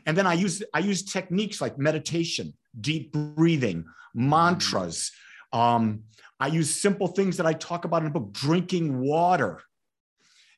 And 0.07 0.17
then 0.19 0.27
I 0.27 0.35
use 0.35 0.61
I 0.75 0.81
use 0.81 1.05
techniques 1.05 1.61
like 1.61 1.79
meditation, 1.79 2.55
deep 2.81 3.13
breathing, 3.13 3.85
mantras. 4.13 5.13
Um, 5.53 6.03
I 6.41 6.49
use 6.49 6.75
simple 6.75 7.07
things 7.07 7.37
that 7.37 7.47
I 7.47 7.53
talk 7.53 7.85
about 7.85 8.03
in 8.03 8.13
the 8.13 8.19
book, 8.19 8.33
drinking 8.33 8.99
water. 8.99 9.63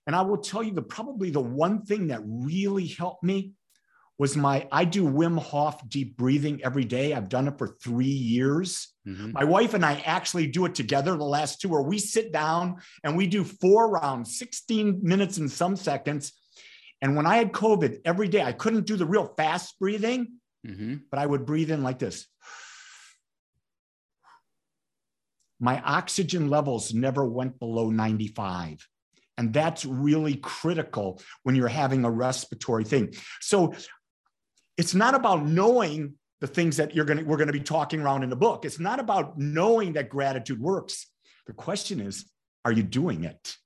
And 0.07 0.17
I 0.17 0.23
will 0.23 0.39
tell 0.39 0.63
you 0.63 0.73
the 0.73 0.83
probably 0.83 1.31
the 1.31 1.41
one 1.41 1.83
thing 1.83 2.09
that 2.09 2.21
really 2.25 2.87
helped 2.87 3.23
me 3.23 3.53
was 4.21 4.37
my 4.37 4.69
I 4.71 4.85
do 4.85 5.05
Wim 5.05 5.39
Hof 5.39 5.89
deep 5.89 6.17
breathing 6.19 6.61
every 6.63 6.85
day. 6.85 7.15
I've 7.15 7.31
done 7.31 7.49
it 7.49 7.57
for 7.57 7.69
three 7.83 8.05
years. 8.05 8.89
Mm-hmm. 9.09 9.33
My 9.33 9.45
wife 9.45 9.73
and 9.73 9.83
I 9.83 10.03
actually 10.05 10.47
do 10.47 10.67
it 10.67 10.75
together 10.75 11.17
the 11.17 11.25
last 11.25 11.63
two, 11.63 11.71
where 11.71 11.81
we 11.81 11.99
sit 11.99 12.31
down 12.31 12.83
and 13.03 13.17
we 13.17 13.27
do 13.27 13.45
four 13.45 13.91
rounds, 13.91 14.39
16 14.39 15.01
minutes 15.03 15.39
and 15.39 15.51
some 15.51 15.75
seconds. 15.75 16.35
And 17.01 17.17
when 17.17 17.27
I 17.27 17.37
had 17.37 17.53
COVID 17.53 18.01
every 18.05 18.29
day, 18.29 18.43
I 18.43 18.53
couldn't 18.53 18.85
do 18.85 18.97
the 18.97 19.07
real 19.07 19.33
fast 19.39 19.79
breathing, 19.79 20.33
mm-hmm. 20.67 20.97
but 21.11 21.19
I 21.19 21.25
would 21.25 21.47
breathe 21.47 21.71
in 21.71 21.83
like 21.83 21.99
this. 21.99 22.27
My 25.59 25.81
oxygen 25.81 26.51
levels 26.51 26.93
never 26.93 27.25
went 27.25 27.59
below 27.59 27.89
95. 27.89 28.87
And 29.41 29.55
that's 29.55 29.87
really 29.87 30.37
critical 30.37 31.23
when 31.45 31.55
you're 31.55 31.67
having 31.67 32.05
a 32.05 32.11
respiratory 32.11 32.85
thing. 32.85 33.15
So 33.41 33.73
it's 34.77 34.95
not 34.95 35.15
about 35.15 35.47
knowing 35.47 36.17
the 36.43 36.47
things 36.47 36.77
that 36.77 36.95
you're 36.95 37.07
going 37.07 37.21
to 37.21 37.25
we're 37.25 37.39
going 37.39 37.47
to 37.47 37.53
be 37.55 37.61
talking 37.61 38.03
around 38.03 38.23
in 38.23 38.29
the 38.29 38.37
book. 38.37 38.67
It's 38.67 38.79
not 38.79 39.01
about 39.01 39.39
knowing 39.39 39.95
that 39.95 40.11
gratitude 40.11 40.61
works. 40.61 41.07
The 41.47 41.55
question 41.55 42.01
is, 42.03 42.31
are 42.67 42.73
you 42.73 42.83
doing 42.83 43.25
it? 43.25 43.57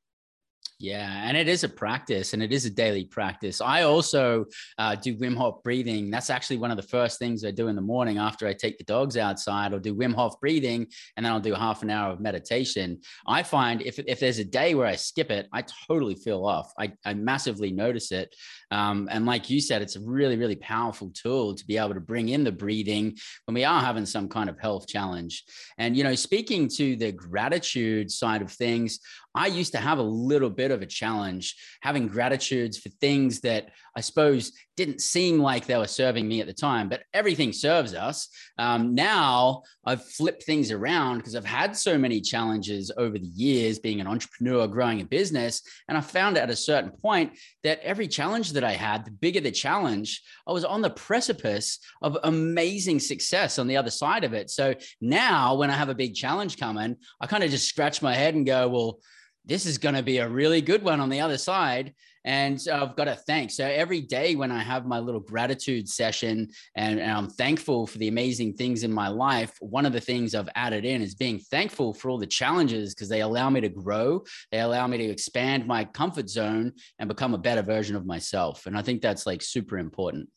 Yeah, 0.84 1.22
and 1.26 1.34
it 1.34 1.48
is 1.48 1.64
a 1.64 1.68
practice 1.70 2.34
and 2.34 2.42
it 2.42 2.52
is 2.52 2.66
a 2.66 2.70
daily 2.70 3.06
practice. 3.06 3.62
I 3.62 3.84
also 3.84 4.44
uh, 4.76 4.94
do 4.94 5.16
Wim 5.16 5.34
Hof 5.34 5.62
breathing. 5.62 6.10
That's 6.10 6.28
actually 6.28 6.58
one 6.58 6.70
of 6.70 6.76
the 6.76 6.82
first 6.82 7.18
things 7.18 7.42
I 7.42 7.52
do 7.52 7.68
in 7.68 7.74
the 7.74 7.80
morning 7.80 8.18
after 8.18 8.46
I 8.46 8.52
take 8.52 8.76
the 8.76 8.84
dogs 8.84 9.16
outside. 9.16 9.72
I'll 9.72 9.80
do 9.80 9.94
Wim 9.94 10.12
Hof 10.14 10.38
breathing 10.42 10.86
and 11.16 11.24
then 11.24 11.32
I'll 11.32 11.40
do 11.40 11.54
half 11.54 11.82
an 11.82 11.88
hour 11.88 12.12
of 12.12 12.20
meditation. 12.20 13.00
I 13.26 13.44
find 13.44 13.80
if, 13.80 13.98
if 13.98 14.20
there's 14.20 14.38
a 14.38 14.44
day 14.44 14.74
where 14.74 14.86
I 14.86 14.96
skip 14.96 15.30
it, 15.30 15.48
I 15.54 15.64
totally 15.88 16.16
feel 16.16 16.44
off. 16.44 16.70
I, 16.78 16.92
I 17.02 17.14
massively 17.14 17.72
notice 17.72 18.12
it. 18.12 18.36
Um, 18.70 19.08
and 19.10 19.24
like 19.24 19.48
you 19.48 19.62
said, 19.62 19.80
it's 19.80 19.96
a 19.96 20.00
really, 20.00 20.36
really 20.36 20.56
powerful 20.56 21.10
tool 21.14 21.54
to 21.54 21.64
be 21.64 21.78
able 21.78 21.94
to 21.94 22.00
bring 22.00 22.28
in 22.28 22.44
the 22.44 22.52
breathing 22.52 23.16
when 23.46 23.54
we 23.54 23.64
are 23.64 23.80
having 23.80 24.04
some 24.04 24.28
kind 24.28 24.50
of 24.50 24.60
health 24.60 24.86
challenge. 24.86 25.44
And, 25.78 25.96
you 25.96 26.04
know, 26.04 26.14
speaking 26.14 26.68
to 26.76 26.94
the 26.96 27.12
gratitude 27.12 28.10
side 28.10 28.42
of 28.42 28.52
things, 28.52 29.00
I 29.34 29.48
used 29.48 29.72
to 29.72 29.78
have 29.78 29.98
a 29.98 30.02
little 30.02 30.50
bit 30.50 30.70
of 30.70 30.82
a 30.82 30.86
challenge 30.86 31.56
having 31.80 32.08
gratitudes 32.08 32.78
for 32.78 32.88
things 33.00 33.40
that 33.40 33.70
I 33.96 34.00
suppose 34.00 34.52
didn't 34.76 35.00
seem 35.00 35.38
like 35.38 35.66
they 35.66 35.76
were 35.76 35.86
serving 35.86 36.26
me 36.26 36.40
at 36.40 36.46
the 36.46 36.52
time, 36.52 36.88
but 36.88 37.02
everything 37.12 37.52
serves 37.52 37.94
us. 37.94 38.28
Um, 38.58 38.94
now 38.94 39.62
I've 39.84 40.04
flipped 40.04 40.42
things 40.42 40.72
around 40.72 41.18
because 41.18 41.36
I've 41.36 41.44
had 41.44 41.76
so 41.76 41.96
many 41.96 42.20
challenges 42.20 42.90
over 42.96 43.18
the 43.18 43.26
years 43.26 43.78
being 43.78 44.00
an 44.00 44.06
entrepreneur, 44.06 44.66
growing 44.66 45.00
a 45.00 45.04
business. 45.04 45.62
And 45.88 45.96
I 45.96 46.00
found 46.00 46.36
at 46.36 46.50
a 46.50 46.56
certain 46.56 46.90
point 46.90 47.38
that 47.62 47.80
every 47.82 48.08
challenge 48.08 48.52
that 48.52 48.64
I 48.64 48.72
had, 48.72 49.04
the 49.04 49.12
bigger 49.12 49.40
the 49.40 49.52
challenge, 49.52 50.22
I 50.46 50.52
was 50.52 50.64
on 50.64 50.82
the 50.82 50.90
precipice 50.90 51.78
of 52.02 52.18
amazing 52.24 52.98
success 53.00 53.58
on 53.58 53.68
the 53.68 53.76
other 53.76 53.90
side 53.90 54.24
of 54.24 54.32
it. 54.32 54.50
So 54.50 54.74
now 55.00 55.54
when 55.54 55.70
I 55.70 55.74
have 55.74 55.88
a 55.88 55.94
big 55.94 56.14
challenge 56.14 56.58
coming, 56.58 56.96
I 57.20 57.26
kind 57.26 57.44
of 57.44 57.50
just 57.50 57.68
scratch 57.68 58.02
my 58.02 58.14
head 58.14 58.34
and 58.34 58.46
go, 58.46 58.68
well, 58.68 58.98
this 59.44 59.66
is 59.66 59.78
going 59.78 59.94
to 59.94 60.02
be 60.02 60.18
a 60.18 60.28
really 60.28 60.60
good 60.60 60.82
one 60.82 61.00
on 61.00 61.10
the 61.10 61.20
other 61.20 61.38
side. 61.38 61.94
And 62.26 62.60
so 62.60 62.74
I've 62.74 62.96
got 62.96 63.04
to 63.04 63.14
thank. 63.14 63.50
So 63.50 63.66
every 63.66 64.00
day 64.00 64.34
when 64.34 64.50
I 64.50 64.62
have 64.62 64.86
my 64.86 64.98
little 64.98 65.20
gratitude 65.20 65.86
session 65.88 66.48
and, 66.74 66.98
and, 66.98 67.12
I'm 67.12 67.28
thankful 67.28 67.86
for 67.86 67.98
the 67.98 68.08
amazing 68.08 68.54
things 68.54 68.82
in 68.82 68.92
my 68.92 69.08
life, 69.08 69.52
one 69.60 69.84
of 69.84 69.92
the 69.92 70.00
things 70.00 70.34
I've 70.34 70.48
added 70.54 70.86
in 70.86 71.02
is 71.02 71.14
being 71.14 71.38
thankful 71.38 71.92
for 71.92 72.08
all 72.08 72.18
the 72.18 72.26
challenges 72.26 72.94
because 72.94 73.10
they 73.10 73.20
allow 73.20 73.50
me 73.50 73.60
to 73.60 73.68
grow. 73.68 74.24
They 74.50 74.60
allow 74.60 74.86
me 74.86 74.96
to 74.98 75.04
expand 75.04 75.66
my 75.66 75.84
comfort 75.84 76.30
zone 76.30 76.72
and 76.98 77.08
become 77.08 77.34
a 77.34 77.38
better 77.38 77.62
version 77.62 77.94
of 77.94 78.06
myself. 78.06 78.64
And 78.64 78.76
I 78.76 78.80
think 78.80 79.02
that's 79.02 79.26
like 79.26 79.42
super 79.42 79.76
important. 79.76 80.30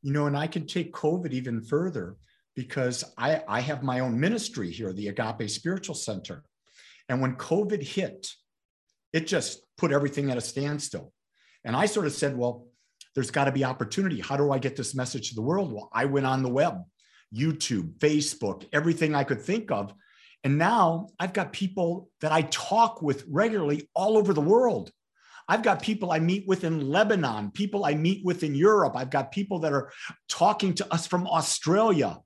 You 0.00 0.12
know, 0.12 0.26
and 0.26 0.36
I 0.36 0.46
can 0.46 0.66
take 0.66 0.94
COVID 0.94 1.32
even 1.32 1.60
further 1.60 2.16
because 2.56 3.04
I, 3.18 3.42
I 3.46 3.60
have 3.60 3.82
my 3.82 4.00
own 4.00 4.18
ministry 4.18 4.70
here, 4.70 4.92
the 4.94 5.08
Agape 5.08 5.48
Spiritual 5.50 5.94
Center. 5.94 6.42
And 7.12 7.20
when 7.20 7.36
COVID 7.36 7.82
hit, 7.82 8.30
it 9.12 9.26
just 9.26 9.60
put 9.76 9.92
everything 9.92 10.30
at 10.30 10.38
a 10.38 10.40
standstill. 10.40 11.12
And 11.62 11.76
I 11.76 11.84
sort 11.84 12.06
of 12.06 12.14
said, 12.14 12.34
well, 12.34 12.68
there's 13.14 13.30
got 13.30 13.44
to 13.44 13.52
be 13.52 13.64
opportunity. 13.64 14.18
How 14.18 14.38
do 14.38 14.50
I 14.50 14.58
get 14.58 14.76
this 14.76 14.94
message 14.94 15.28
to 15.28 15.34
the 15.34 15.42
world? 15.42 15.70
Well, 15.74 15.90
I 15.92 16.06
went 16.06 16.24
on 16.24 16.42
the 16.42 16.48
web, 16.48 16.78
YouTube, 17.32 17.98
Facebook, 17.98 18.66
everything 18.72 19.14
I 19.14 19.24
could 19.24 19.42
think 19.42 19.70
of. 19.70 19.92
And 20.42 20.56
now 20.56 21.08
I've 21.20 21.34
got 21.34 21.52
people 21.52 22.08
that 22.22 22.32
I 22.32 22.48
talk 22.50 23.02
with 23.02 23.26
regularly 23.28 23.90
all 23.94 24.16
over 24.16 24.32
the 24.32 24.40
world. 24.40 24.90
I've 25.46 25.62
got 25.62 25.82
people 25.82 26.12
I 26.12 26.18
meet 26.18 26.48
with 26.48 26.64
in 26.64 26.88
Lebanon, 26.88 27.50
people 27.50 27.84
I 27.84 27.92
meet 27.92 28.24
with 28.24 28.42
in 28.42 28.54
Europe. 28.54 28.94
I've 28.96 29.10
got 29.10 29.32
people 29.32 29.58
that 29.58 29.74
are 29.74 29.92
talking 30.30 30.72
to 30.76 30.94
us 30.94 31.06
from 31.06 31.26
Australia 31.26 32.16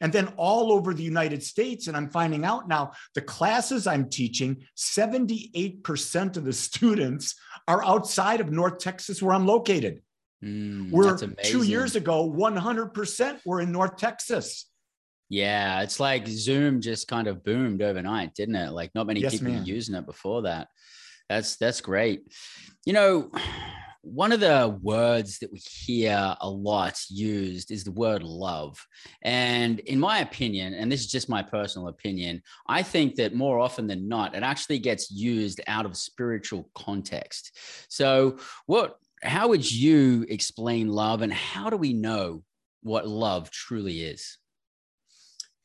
and 0.00 0.12
then 0.12 0.32
all 0.36 0.72
over 0.72 0.94
the 0.94 1.02
United 1.02 1.42
States. 1.42 1.86
And 1.86 1.96
I'm 1.96 2.10
finding 2.10 2.44
out 2.44 2.68
now 2.68 2.92
the 3.14 3.22
classes 3.22 3.86
I'm 3.86 4.08
teaching, 4.08 4.64
78% 4.76 6.36
of 6.36 6.44
the 6.44 6.52
students 6.52 7.34
are 7.68 7.84
outside 7.84 8.40
of 8.40 8.50
North 8.50 8.78
Texas, 8.78 9.22
where 9.22 9.34
I'm 9.34 9.46
located. 9.46 10.02
Mm, 10.44 10.90
where 10.92 11.16
two 11.42 11.62
years 11.62 11.96
ago, 11.96 12.30
100% 12.30 13.38
were 13.46 13.60
in 13.60 13.72
North 13.72 13.96
Texas. 13.96 14.66
Yeah, 15.28 15.82
it's 15.82 15.98
like 15.98 16.28
Zoom 16.28 16.80
just 16.80 17.08
kind 17.08 17.26
of 17.26 17.42
boomed 17.42 17.82
overnight, 17.82 18.34
didn't 18.34 18.54
it? 18.54 18.70
Like 18.70 18.94
not 18.94 19.06
many 19.06 19.20
yes, 19.20 19.32
people 19.32 19.52
were 19.52 19.62
using 19.62 19.94
it 19.94 20.06
before 20.06 20.42
that. 20.42 20.68
That's 21.28 21.56
that's 21.56 21.80
great. 21.80 22.32
You 22.84 22.92
know, 22.92 23.30
one 24.06 24.30
of 24.30 24.38
the 24.38 24.78
words 24.82 25.40
that 25.40 25.52
we 25.52 25.58
hear 25.58 26.36
a 26.40 26.48
lot 26.48 26.98
used 27.10 27.72
is 27.72 27.82
the 27.82 27.90
word 27.90 28.22
love. 28.22 28.78
And 29.22 29.80
in 29.80 29.98
my 29.98 30.20
opinion, 30.20 30.74
and 30.74 30.90
this 30.90 31.00
is 31.00 31.10
just 31.10 31.28
my 31.28 31.42
personal 31.42 31.88
opinion, 31.88 32.40
I 32.68 32.82
think 32.84 33.16
that 33.16 33.34
more 33.34 33.58
often 33.58 33.88
than 33.88 34.06
not, 34.06 34.36
it 34.36 34.44
actually 34.44 34.78
gets 34.78 35.10
used 35.10 35.60
out 35.66 35.86
of 35.86 35.96
spiritual 35.96 36.70
context. 36.74 37.58
So, 37.88 38.38
what, 38.66 38.96
how 39.22 39.48
would 39.48 39.68
you 39.70 40.24
explain 40.28 40.88
love 40.88 41.22
and 41.22 41.32
how 41.32 41.68
do 41.68 41.76
we 41.76 41.92
know 41.92 42.44
what 42.82 43.08
love 43.08 43.50
truly 43.50 44.02
is? 44.02 44.38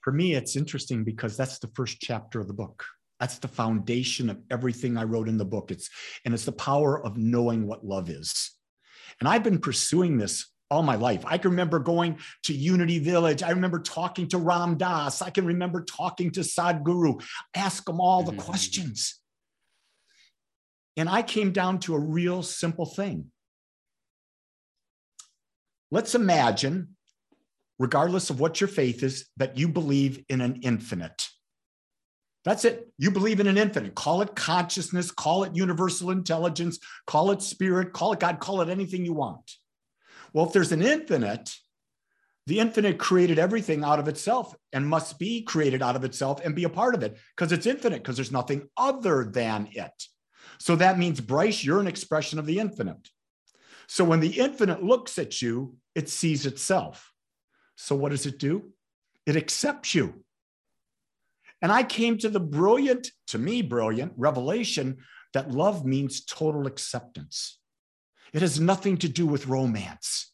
For 0.01 0.11
me, 0.11 0.33
it's 0.33 0.55
interesting 0.55 1.03
because 1.03 1.37
that's 1.37 1.59
the 1.59 1.69
first 1.75 1.99
chapter 1.99 2.39
of 2.39 2.47
the 2.47 2.53
book. 2.53 2.83
That's 3.21 3.37
the 3.37 3.47
foundation 3.47 4.31
of 4.31 4.41
everything 4.49 4.97
I 4.97 5.03
wrote 5.03 5.29
in 5.29 5.37
the 5.37 5.45
book. 5.45 5.69
It's 5.69 5.91
and 6.25 6.33
it's 6.33 6.43
the 6.43 6.51
power 6.51 7.05
of 7.05 7.17
knowing 7.17 7.67
what 7.67 7.85
love 7.85 8.09
is. 8.09 8.51
And 9.19 9.29
I've 9.29 9.43
been 9.43 9.59
pursuing 9.59 10.17
this 10.17 10.51
all 10.71 10.81
my 10.81 10.95
life. 10.95 11.23
I 11.27 11.37
can 11.37 11.51
remember 11.51 11.77
going 11.77 12.17
to 12.45 12.53
Unity 12.53 12.97
Village. 12.97 13.43
I 13.43 13.51
remember 13.51 13.79
talking 13.79 14.27
to 14.29 14.39
Ram 14.39 14.75
Dass. 14.75 15.21
I 15.21 15.29
can 15.29 15.45
remember 15.45 15.83
talking 15.83 16.31
to 16.31 16.39
Sadhguru, 16.39 17.23
ask 17.53 17.85
them 17.85 18.01
all 18.01 18.23
the 18.23 18.31
mm-hmm. 18.31 18.41
questions. 18.41 19.19
And 20.97 21.07
I 21.07 21.21
came 21.21 21.51
down 21.51 21.79
to 21.81 21.93
a 21.93 21.99
real 21.99 22.41
simple 22.41 22.87
thing. 22.87 23.31
Let's 25.91 26.15
imagine, 26.15 26.95
regardless 27.77 28.31
of 28.31 28.39
what 28.39 28.59
your 28.59 28.67
faith 28.67 29.03
is, 29.03 29.27
that 29.37 29.57
you 29.57 29.67
believe 29.67 30.23
in 30.27 30.41
an 30.41 30.61
infinite. 30.63 31.27
That's 32.43 32.65
it. 32.65 32.87
You 32.97 33.11
believe 33.11 33.39
in 33.39 33.47
an 33.47 33.57
infinite. 33.57 33.93
Call 33.93 34.21
it 34.21 34.35
consciousness, 34.35 35.11
call 35.11 35.43
it 35.43 35.55
universal 35.55 36.09
intelligence, 36.09 36.79
call 37.05 37.31
it 37.31 37.41
spirit, 37.41 37.93
call 37.93 38.13
it 38.13 38.19
God, 38.19 38.39
call 38.39 38.61
it 38.61 38.69
anything 38.69 39.05
you 39.05 39.13
want. 39.13 39.51
Well, 40.33 40.47
if 40.47 40.53
there's 40.53 40.71
an 40.71 40.81
infinite, 40.81 41.55
the 42.47 42.59
infinite 42.59 42.97
created 42.97 43.37
everything 43.37 43.83
out 43.83 43.99
of 43.99 44.07
itself 44.07 44.55
and 44.73 44.87
must 44.87 45.19
be 45.19 45.43
created 45.43 45.83
out 45.83 45.95
of 45.95 46.03
itself 46.03 46.43
and 46.43 46.55
be 46.55 46.63
a 46.63 46.69
part 46.69 46.95
of 46.95 47.03
it 47.03 47.17
because 47.35 47.51
it's 47.51 47.67
infinite, 47.67 47.97
because 47.97 48.15
there's 48.15 48.31
nothing 48.31 48.67
other 48.75 49.23
than 49.23 49.67
it. 49.71 50.03
So 50.59 50.75
that 50.77 50.97
means, 50.97 51.21
Bryce, 51.21 51.63
you're 51.63 51.79
an 51.79 51.87
expression 51.87 52.39
of 52.39 52.45
the 52.45 52.59
infinite. 52.59 53.09
So 53.87 54.03
when 54.03 54.19
the 54.19 54.39
infinite 54.39 54.83
looks 54.83 55.19
at 55.19 55.41
you, 55.41 55.75
it 55.95 56.09
sees 56.09 56.45
itself. 56.45 57.11
So 57.75 57.95
what 57.95 58.09
does 58.09 58.25
it 58.25 58.39
do? 58.39 58.71
It 59.25 59.35
accepts 59.35 59.93
you. 59.93 60.23
And 61.61 61.71
I 61.71 61.83
came 61.83 62.17
to 62.19 62.29
the 62.29 62.39
brilliant, 62.39 63.11
to 63.27 63.37
me, 63.37 63.61
brilliant 63.61 64.13
revelation 64.17 64.97
that 65.33 65.51
love 65.51 65.85
means 65.85 66.25
total 66.25 66.67
acceptance. 66.67 67.59
It 68.33 68.41
has 68.41 68.59
nothing 68.59 68.97
to 68.97 69.09
do 69.09 69.27
with 69.27 69.47
romance. 69.47 70.31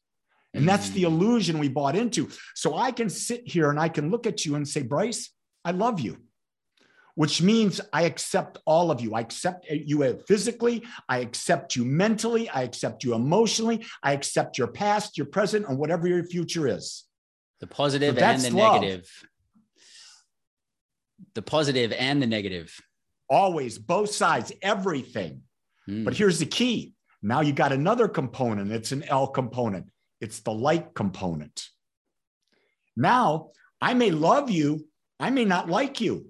And 0.53 0.67
that's 0.67 0.89
the 0.89 1.03
mm. 1.03 1.07
illusion 1.07 1.59
we 1.59 1.67
bought 1.67 1.95
into. 1.95 2.29
So 2.55 2.75
I 2.75 2.91
can 2.91 3.09
sit 3.09 3.47
here 3.47 3.69
and 3.69 3.79
I 3.79 3.89
can 3.89 4.09
look 4.09 4.25
at 4.25 4.45
you 4.45 4.55
and 4.55 4.67
say, 4.67 4.81
Bryce, 4.81 5.31
I 5.63 5.71
love 5.71 5.99
you, 5.99 6.17
which 7.15 7.41
means 7.41 7.81
I 7.91 8.03
accept 8.03 8.57
all 8.65 8.89
of 8.89 9.01
you. 9.01 9.13
I 9.13 9.19
accept 9.19 9.67
you 9.69 10.17
physically, 10.27 10.83
I 11.09 11.19
accept 11.19 11.75
you 11.75 11.85
mentally, 11.85 12.49
I 12.49 12.63
accept 12.63 13.03
you 13.03 13.13
emotionally, 13.13 13.85
I 14.01 14.13
accept 14.13 14.57
your 14.57 14.67
past, 14.67 15.17
your 15.17 15.27
present, 15.27 15.67
and 15.67 15.77
whatever 15.77 16.07
your 16.07 16.23
future 16.23 16.67
is. 16.67 17.03
The 17.59 17.67
positive 17.67 18.17
and 18.17 18.41
the 18.41 18.51
love. 18.51 18.81
negative 18.81 19.11
the 21.35 21.41
positive 21.41 21.91
and 21.93 22.21
the 22.21 22.27
negative. 22.27 22.73
Always, 23.29 23.77
both 23.77 24.11
sides, 24.11 24.51
everything. 24.61 25.41
Mm. 25.89 26.05
But 26.05 26.15
here's 26.15 26.39
the 26.39 26.45
key. 26.45 26.93
Now 27.21 27.41
you 27.41 27.53
got 27.53 27.71
another 27.71 28.07
component. 28.07 28.71
It's 28.71 28.91
an 28.91 29.03
L 29.03 29.27
component. 29.27 29.89
It's 30.21 30.39
the 30.39 30.51
like 30.51 30.93
component. 30.93 31.67
Now, 32.95 33.51
I 33.81 33.93
may 33.93 34.11
love 34.11 34.49
you, 34.49 34.87
I 35.19 35.29
may 35.29 35.45
not 35.45 35.69
like 35.69 36.01
you. 36.01 36.29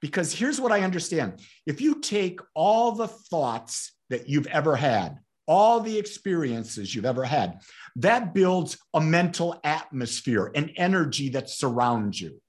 Because 0.00 0.32
here's 0.32 0.60
what 0.60 0.72
I 0.72 0.82
understand 0.82 1.40
if 1.66 1.80
you 1.80 2.00
take 2.00 2.40
all 2.54 2.92
the 2.92 3.08
thoughts 3.08 3.92
that 4.10 4.28
you've 4.28 4.46
ever 4.48 4.76
had, 4.76 5.18
all 5.48 5.80
the 5.80 5.98
experiences 5.98 6.94
you've 6.94 7.06
ever 7.06 7.24
had, 7.24 7.60
that 7.96 8.34
builds 8.34 8.76
a 8.92 9.00
mental 9.00 9.58
atmosphere, 9.64 10.50
an 10.54 10.70
energy 10.76 11.30
that 11.30 11.48
surrounds 11.48 12.20
you. 12.20 12.40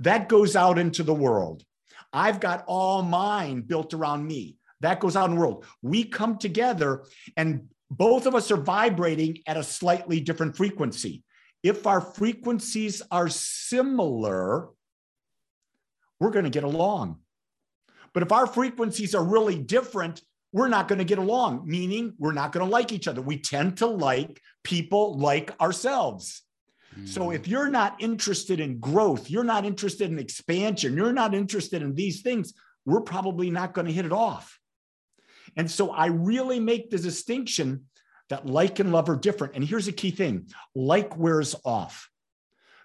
That 0.00 0.28
goes 0.28 0.56
out 0.56 0.78
into 0.78 1.02
the 1.02 1.14
world. 1.14 1.64
I've 2.12 2.40
got 2.40 2.64
all 2.66 3.02
mine 3.02 3.62
built 3.62 3.94
around 3.94 4.26
me. 4.26 4.56
That 4.80 5.00
goes 5.00 5.16
out 5.16 5.30
in 5.30 5.36
the 5.36 5.40
world. 5.40 5.64
We 5.80 6.04
come 6.04 6.38
together 6.38 7.04
and 7.36 7.68
both 7.90 8.26
of 8.26 8.34
us 8.34 8.50
are 8.50 8.56
vibrating 8.56 9.38
at 9.46 9.56
a 9.56 9.62
slightly 9.62 10.20
different 10.20 10.56
frequency. 10.56 11.22
If 11.62 11.86
our 11.86 12.00
frequencies 12.00 13.02
are 13.10 13.28
similar, 13.28 14.68
we're 16.18 16.30
going 16.30 16.44
to 16.44 16.50
get 16.50 16.64
along. 16.64 17.18
But 18.12 18.22
if 18.22 18.32
our 18.32 18.46
frequencies 18.46 19.14
are 19.14 19.24
really 19.24 19.56
different, 19.56 20.20
we're 20.52 20.68
not 20.68 20.88
going 20.88 20.98
to 20.98 21.04
get 21.04 21.18
along, 21.18 21.62
meaning 21.66 22.14
we're 22.18 22.32
not 22.32 22.52
going 22.52 22.66
to 22.66 22.70
like 22.70 22.92
each 22.92 23.08
other. 23.08 23.22
We 23.22 23.38
tend 23.38 23.78
to 23.78 23.86
like 23.86 24.40
people 24.64 25.18
like 25.18 25.58
ourselves. 25.60 26.42
So 27.04 27.22
mm. 27.22 27.34
if 27.34 27.48
you're 27.48 27.70
not 27.70 28.00
interested 28.00 28.60
in 28.60 28.78
growth, 28.78 29.30
you're 29.30 29.44
not 29.44 29.64
interested 29.64 30.10
in 30.10 30.18
expansion, 30.18 30.96
you're 30.96 31.12
not 31.12 31.34
interested 31.34 31.82
in 31.82 31.94
these 31.94 32.22
things, 32.22 32.54
we're 32.84 33.00
probably 33.00 33.50
not 33.50 33.74
going 33.74 33.86
to 33.86 33.92
hit 33.92 34.06
it 34.06 34.12
off. 34.12 34.58
And 35.56 35.70
so 35.70 35.90
I 35.90 36.06
really 36.06 36.60
make 36.60 36.90
the 36.90 36.98
distinction 36.98 37.86
that 38.28 38.46
like 38.46 38.78
and 38.78 38.92
love 38.92 39.08
are 39.08 39.16
different. 39.16 39.54
And 39.54 39.64
here's 39.64 39.88
a 39.88 39.92
key 39.92 40.10
thing 40.10 40.48
like 40.74 41.16
wears 41.16 41.54
off. 41.64 42.08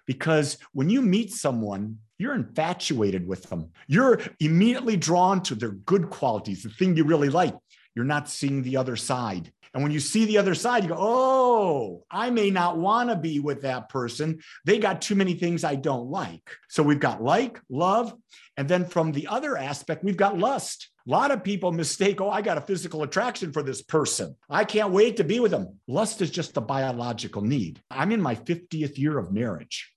Because 0.06 0.58
when 0.72 0.88
you 0.88 1.02
meet 1.02 1.32
someone, 1.32 1.98
you're 2.18 2.34
infatuated 2.34 3.26
with 3.26 3.44
them. 3.44 3.70
You're 3.86 4.20
immediately 4.40 4.96
drawn 4.96 5.42
to 5.44 5.54
their 5.54 5.70
good 5.70 6.10
qualities, 6.10 6.62
the 6.62 6.70
thing 6.70 6.96
you 6.96 7.04
really 7.04 7.28
like. 7.28 7.54
You're 7.94 8.04
not 8.04 8.28
seeing 8.28 8.62
the 8.62 8.76
other 8.76 8.96
side. 8.96 9.52
And 9.74 9.82
when 9.82 9.92
you 9.92 10.00
see 10.00 10.24
the 10.24 10.38
other 10.38 10.54
side, 10.54 10.82
you 10.82 10.90
go, 10.90 10.96
oh, 10.98 12.04
I 12.10 12.30
may 12.30 12.50
not 12.50 12.78
want 12.78 13.10
to 13.10 13.16
be 13.16 13.40
with 13.40 13.62
that 13.62 13.88
person. 13.88 14.40
They 14.64 14.78
got 14.78 15.02
too 15.02 15.14
many 15.14 15.34
things 15.34 15.64
I 15.64 15.74
don't 15.74 16.10
like. 16.10 16.50
So 16.68 16.82
we've 16.82 17.00
got 17.00 17.22
like, 17.22 17.60
love. 17.68 18.14
And 18.56 18.68
then 18.68 18.84
from 18.84 19.12
the 19.12 19.28
other 19.28 19.56
aspect, 19.56 20.04
we've 20.04 20.16
got 20.16 20.38
lust. 20.38 20.88
A 21.06 21.10
lot 21.10 21.30
of 21.30 21.44
people 21.44 21.72
mistake, 21.72 22.20
oh, 22.20 22.30
I 22.30 22.42
got 22.42 22.58
a 22.58 22.62
physical 22.62 23.02
attraction 23.02 23.52
for 23.52 23.62
this 23.62 23.82
person. 23.82 24.36
I 24.50 24.64
can't 24.64 24.90
wait 24.90 25.16
to 25.18 25.24
be 25.24 25.40
with 25.40 25.52
them. 25.52 25.78
Lust 25.86 26.20
is 26.22 26.30
just 26.30 26.56
a 26.56 26.60
biological 26.60 27.42
need. 27.42 27.80
I'm 27.90 28.12
in 28.12 28.20
my 28.20 28.34
50th 28.34 28.98
year 28.98 29.18
of 29.18 29.32
marriage 29.32 29.90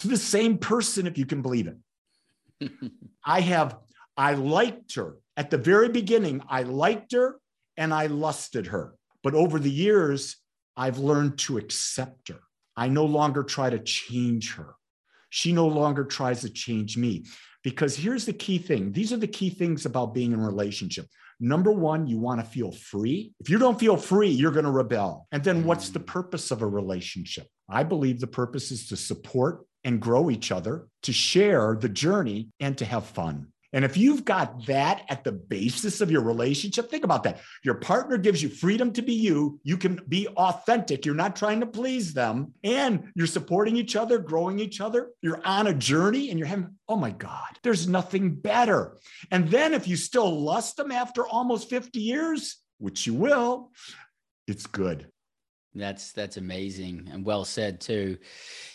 to 0.00 0.08
the 0.08 0.16
same 0.16 0.58
person, 0.58 1.06
if 1.06 1.16
you 1.16 1.26
can 1.26 1.42
believe 1.42 1.68
it. 1.68 2.70
I 3.24 3.40
have, 3.40 3.76
I 4.16 4.34
liked 4.34 4.94
her 4.96 5.16
at 5.36 5.50
the 5.50 5.58
very 5.58 5.88
beginning. 5.88 6.42
I 6.48 6.64
liked 6.64 7.12
her 7.12 7.36
and 7.76 7.92
I 7.92 8.06
lusted 8.06 8.68
her. 8.68 8.94
But 9.22 9.34
over 9.34 9.58
the 9.58 9.70
years, 9.70 10.36
I've 10.76 10.98
learned 10.98 11.38
to 11.40 11.58
accept 11.58 12.28
her. 12.28 12.40
I 12.76 12.88
no 12.88 13.04
longer 13.04 13.42
try 13.42 13.70
to 13.70 13.78
change 13.78 14.54
her. 14.54 14.74
She 15.28 15.52
no 15.52 15.66
longer 15.66 16.04
tries 16.04 16.40
to 16.40 16.50
change 16.50 16.96
me. 16.96 17.24
Because 17.62 17.94
here's 17.94 18.24
the 18.24 18.32
key 18.32 18.58
thing 18.58 18.92
these 18.92 19.12
are 19.12 19.18
the 19.18 19.26
key 19.26 19.50
things 19.50 19.84
about 19.84 20.14
being 20.14 20.32
in 20.32 20.40
a 20.40 20.46
relationship. 20.46 21.06
Number 21.42 21.72
one, 21.72 22.06
you 22.06 22.18
want 22.18 22.40
to 22.40 22.46
feel 22.46 22.70
free. 22.70 23.32
If 23.40 23.48
you 23.48 23.58
don't 23.58 23.80
feel 23.80 23.96
free, 23.96 24.28
you're 24.28 24.50
going 24.50 24.66
to 24.66 24.70
rebel. 24.70 25.26
And 25.32 25.42
then 25.42 25.64
what's 25.64 25.88
the 25.88 26.00
purpose 26.00 26.50
of 26.50 26.60
a 26.60 26.66
relationship? 26.66 27.46
I 27.68 27.82
believe 27.82 28.20
the 28.20 28.26
purpose 28.26 28.70
is 28.70 28.88
to 28.88 28.96
support 28.96 29.64
and 29.82 30.00
grow 30.00 30.30
each 30.30 30.52
other, 30.52 30.86
to 31.04 31.12
share 31.12 31.76
the 31.80 31.88
journey, 31.88 32.50
and 32.60 32.76
to 32.76 32.84
have 32.84 33.06
fun. 33.06 33.48
And 33.72 33.84
if 33.84 33.96
you've 33.96 34.24
got 34.24 34.66
that 34.66 35.04
at 35.08 35.22
the 35.22 35.32
basis 35.32 36.00
of 36.00 36.10
your 36.10 36.22
relationship, 36.22 36.90
think 36.90 37.04
about 37.04 37.22
that. 37.24 37.40
Your 37.62 37.76
partner 37.76 38.18
gives 38.18 38.42
you 38.42 38.48
freedom 38.48 38.92
to 38.94 39.02
be 39.02 39.14
you. 39.14 39.60
You 39.62 39.76
can 39.76 40.00
be 40.08 40.26
authentic. 40.28 41.06
You're 41.06 41.14
not 41.14 41.36
trying 41.36 41.60
to 41.60 41.66
please 41.66 42.12
them. 42.12 42.54
And 42.64 43.12
you're 43.14 43.26
supporting 43.26 43.76
each 43.76 43.94
other, 43.96 44.18
growing 44.18 44.58
each 44.58 44.80
other. 44.80 45.10
You're 45.22 45.40
on 45.44 45.68
a 45.68 45.74
journey 45.74 46.30
and 46.30 46.38
you're 46.38 46.48
having, 46.48 46.76
oh 46.88 46.96
my 46.96 47.10
God, 47.10 47.58
there's 47.62 47.86
nothing 47.86 48.34
better. 48.34 48.96
And 49.30 49.48
then 49.50 49.74
if 49.74 49.86
you 49.86 49.96
still 49.96 50.40
lust 50.40 50.76
them 50.76 50.90
after 50.90 51.26
almost 51.26 51.70
50 51.70 52.00
years, 52.00 52.56
which 52.78 53.06
you 53.06 53.14
will, 53.14 53.70
it's 54.46 54.66
good. 54.66 55.06
That's 55.74 56.12
that's 56.12 56.36
amazing 56.36 57.08
and 57.12 57.24
well 57.24 57.44
said 57.44 57.80
too. 57.80 58.18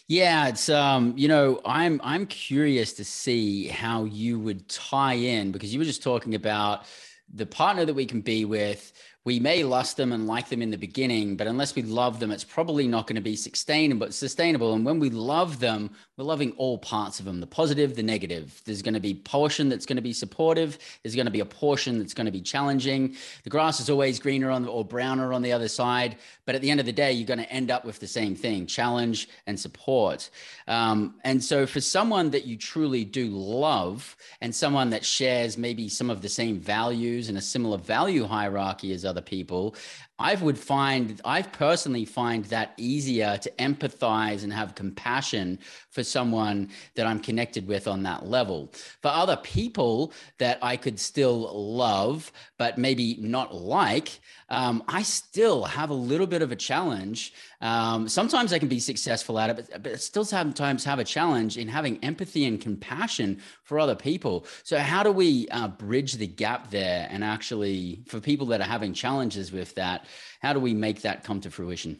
Yeah, 0.07 0.47
it's 0.47 0.69
um, 0.69 1.13
you 1.17 1.27
know, 1.27 1.59
I'm 1.65 1.99
I'm 2.03 2.25
curious 2.25 2.93
to 2.93 3.05
see 3.05 3.67
how 3.67 4.05
you 4.05 4.39
would 4.39 4.67
tie 4.69 5.15
in 5.15 5.51
because 5.51 5.73
you 5.73 5.79
were 5.79 5.85
just 5.85 6.03
talking 6.03 6.35
about 6.35 6.85
the 7.33 7.45
partner 7.45 7.85
that 7.85 7.93
we 7.93 8.05
can 8.05 8.21
be 8.21 8.45
with 8.45 8.93
we 9.25 9.39
may 9.39 9.63
lust 9.63 9.97
them 9.97 10.13
and 10.13 10.27
like 10.27 10.49
them 10.49 10.61
in 10.61 10.69
the 10.69 10.77
beginning, 10.77 11.35
but 11.35 11.47
unless 11.47 11.73
we 11.73 11.81
love 11.81 12.19
them, 12.19 12.29
it's 12.29 12.43
probably 12.43 12.87
not 12.87 13.07
going 13.07 13.15
to 13.15 13.21
be 13.21 13.35
sustainable. 13.35 14.11
Sustainable, 14.11 14.73
and 14.73 14.85
when 14.85 14.99
we 14.99 15.09
love 15.09 15.59
them, 15.59 15.89
we're 16.15 16.25
loving 16.25 16.51
all 16.57 16.77
parts 16.77 17.19
of 17.19 17.25
them: 17.25 17.39
the 17.39 17.47
positive, 17.47 17.95
the 17.95 18.03
negative. 18.03 18.61
There's 18.65 18.83
going 18.83 18.93
to 18.93 18.99
be 18.99 19.15
portion 19.15 19.67
that's 19.67 19.87
going 19.87 19.95
to 19.95 20.03
be 20.03 20.13
supportive. 20.13 20.77
There's 21.01 21.15
going 21.15 21.25
to 21.25 21.31
be 21.31 21.39
a 21.39 21.45
portion 21.45 21.97
that's 21.97 22.13
going 22.13 22.27
to 22.27 22.31
be 22.31 22.39
challenging. 22.41 23.15
The 23.43 23.49
grass 23.49 23.79
is 23.79 23.89
always 23.89 24.19
greener 24.19 24.51
on 24.51 24.61
the, 24.61 24.69
or 24.69 24.85
browner 24.85 25.33
on 25.33 25.41
the 25.41 25.53
other 25.53 25.69
side, 25.69 26.17
but 26.45 26.53
at 26.53 26.61
the 26.61 26.69
end 26.69 26.79
of 26.79 26.85
the 26.85 26.93
day, 26.93 27.11
you're 27.11 27.27
going 27.27 27.39
to 27.39 27.51
end 27.51 27.71
up 27.71 27.83
with 27.83 27.99
the 27.99 28.07
same 28.07 28.35
thing: 28.35 28.67
challenge 28.67 29.27
and 29.47 29.59
support. 29.59 30.29
Um, 30.67 31.15
and 31.23 31.43
so, 31.43 31.65
for 31.65 31.81
someone 31.81 32.29
that 32.29 32.45
you 32.45 32.57
truly 32.57 33.03
do 33.03 33.27
love, 33.29 34.15
and 34.39 34.53
someone 34.53 34.91
that 34.91 35.03
shares 35.03 35.57
maybe 35.57 35.89
some 35.89 36.11
of 36.11 36.21
the 36.21 36.29
same 36.29 36.59
values 36.59 37.27
and 37.27 37.39
a 37.39 37.41
similar 37.41 37.79
value 37.79 38.25
hierarchy 38.25 38.93
as 38.93 39.03
others 39.03 39.14
other 39.15 39.21
people 39.21 39.75
I 40.17 40.35
would 40.35 40.57
find, 40.57 41.19
I 41.25 41.41
personally 41.41 42.05
find 42.05 42.45
that 42.45 42.73
easier 42.77 43.37
to 43.37 43.51
empathize 43.59 44.43
and 44.43 44.53
have 44.53 44.73
compassion 44.73 45.59
for 45.89 46.03
someone 46.03 46.69
that 46.95 47.05
I'm 47.05 47.19
connected 47.19 47.67
with 47.67 47.85
on 47.87 48.03
that 48.03 48.25
level. 48.25 48.71
For 49.01 49.09
other 49.09 49.35
people 49.37 50.13
that 50.37 50.59
I 50.61 50.77
could 50.77 50.99
still 50.99 51.51
love, 51.53 52.31
but 52.57 52.77
maybe 52.77 53.17
not 53.19 53.53
like, 53.53 54.19
um, 54.49 54.83
I 54.87 55.01
still 55.01 55.63
have 55.63 55.89
a 55.89 55.95
little 55.95 56.27
bit 56.27 56.41
of 56.41 56.51
a 56.51 56.55
challenge. 56.55 57.33
Um, 57.61 58.07
sometimes 58.07 58.53
I 58.53 58.59
can 58.59 58.67
be 58.67 58.79
successful 58.79 59.39
at 59.39 59.49
it, 59.49 59.55
but, 59.55 59.83
but 59.83 60.01
still 60.01 60.23
sometimes 60.23 60.83
have 60.85 60.99
a 60.99 61.03
challenge 61.03 61.57
in 61.57 61.67
having 61.67 61.97
empathy 62.03 62.45
and 62.45 62.61
compassion 62.61 63.41
for 63.63 63.79
other 63.79 63.95
people. 63.95 64.45
So, 64.63 64.77
how 64.77 65.01
do 65.01 65.11
we 65.11 65.47
uh, 65.49 65.69
bridge 65.69 66.13
the 66.13 66.27
gap 66.27 66.69
there? 66.69 67.07
And 67.09 67.23
actually, 67.23 68.03
for 68.07 68.19
people 68.19 68.45
that 68.47 68.61
are 68.61 68.65
having 68.65 68.93
challenges 68.93 69.51
with 69.51 69.73
that, 69.75 70.04
how 70.41 70.53
do 70.53 70.59
we 70.59 70.73
make 70.73 71.01
that 71.01 71.23
come 71.23 71.41
to 71.41 71.51
fruition? 71.51 71.99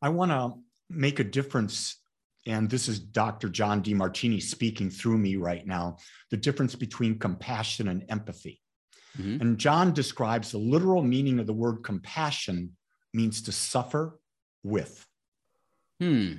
I 0.00 0.10
want 0.10 0.30
to 0.30 0.54
make 0.90 1.18
a 1.20 1.24
difference. 1.24 1.96
And 2.46 2.70
this 2.70 2.88
is 2.88 2.98
Dr. 2.98 3.48
John 3.48 3.82
Demartini 3.82 4.40
speaking 4.40 4.90
through 4.90 5.18
me 5.18 5.36
right 5.36 5.66
now 5.66 5.98
the 6.30 6.36
difference 6.36 6.74
between 6.74 7.18
compassion 7.18 7.88
and 7.88 8.04
empathy. 8.08 8.60
Mm-hmm. 9.18 9.40
And 9.40 9.58
John 9.58 9.92
describes 9.92 10.52
the 10.52 10.58
literal 10.58 11.02
meaning 11.02 11.38
of 11.38 11.46
the 11.46 11.52
word 11.52 11.82
compassion 11.82 12.76
means 13.12 13.42
to 13.42 13.52
suffer 13.52 14.18
with. 14.62 15.04
Hmm. 16.00 16.32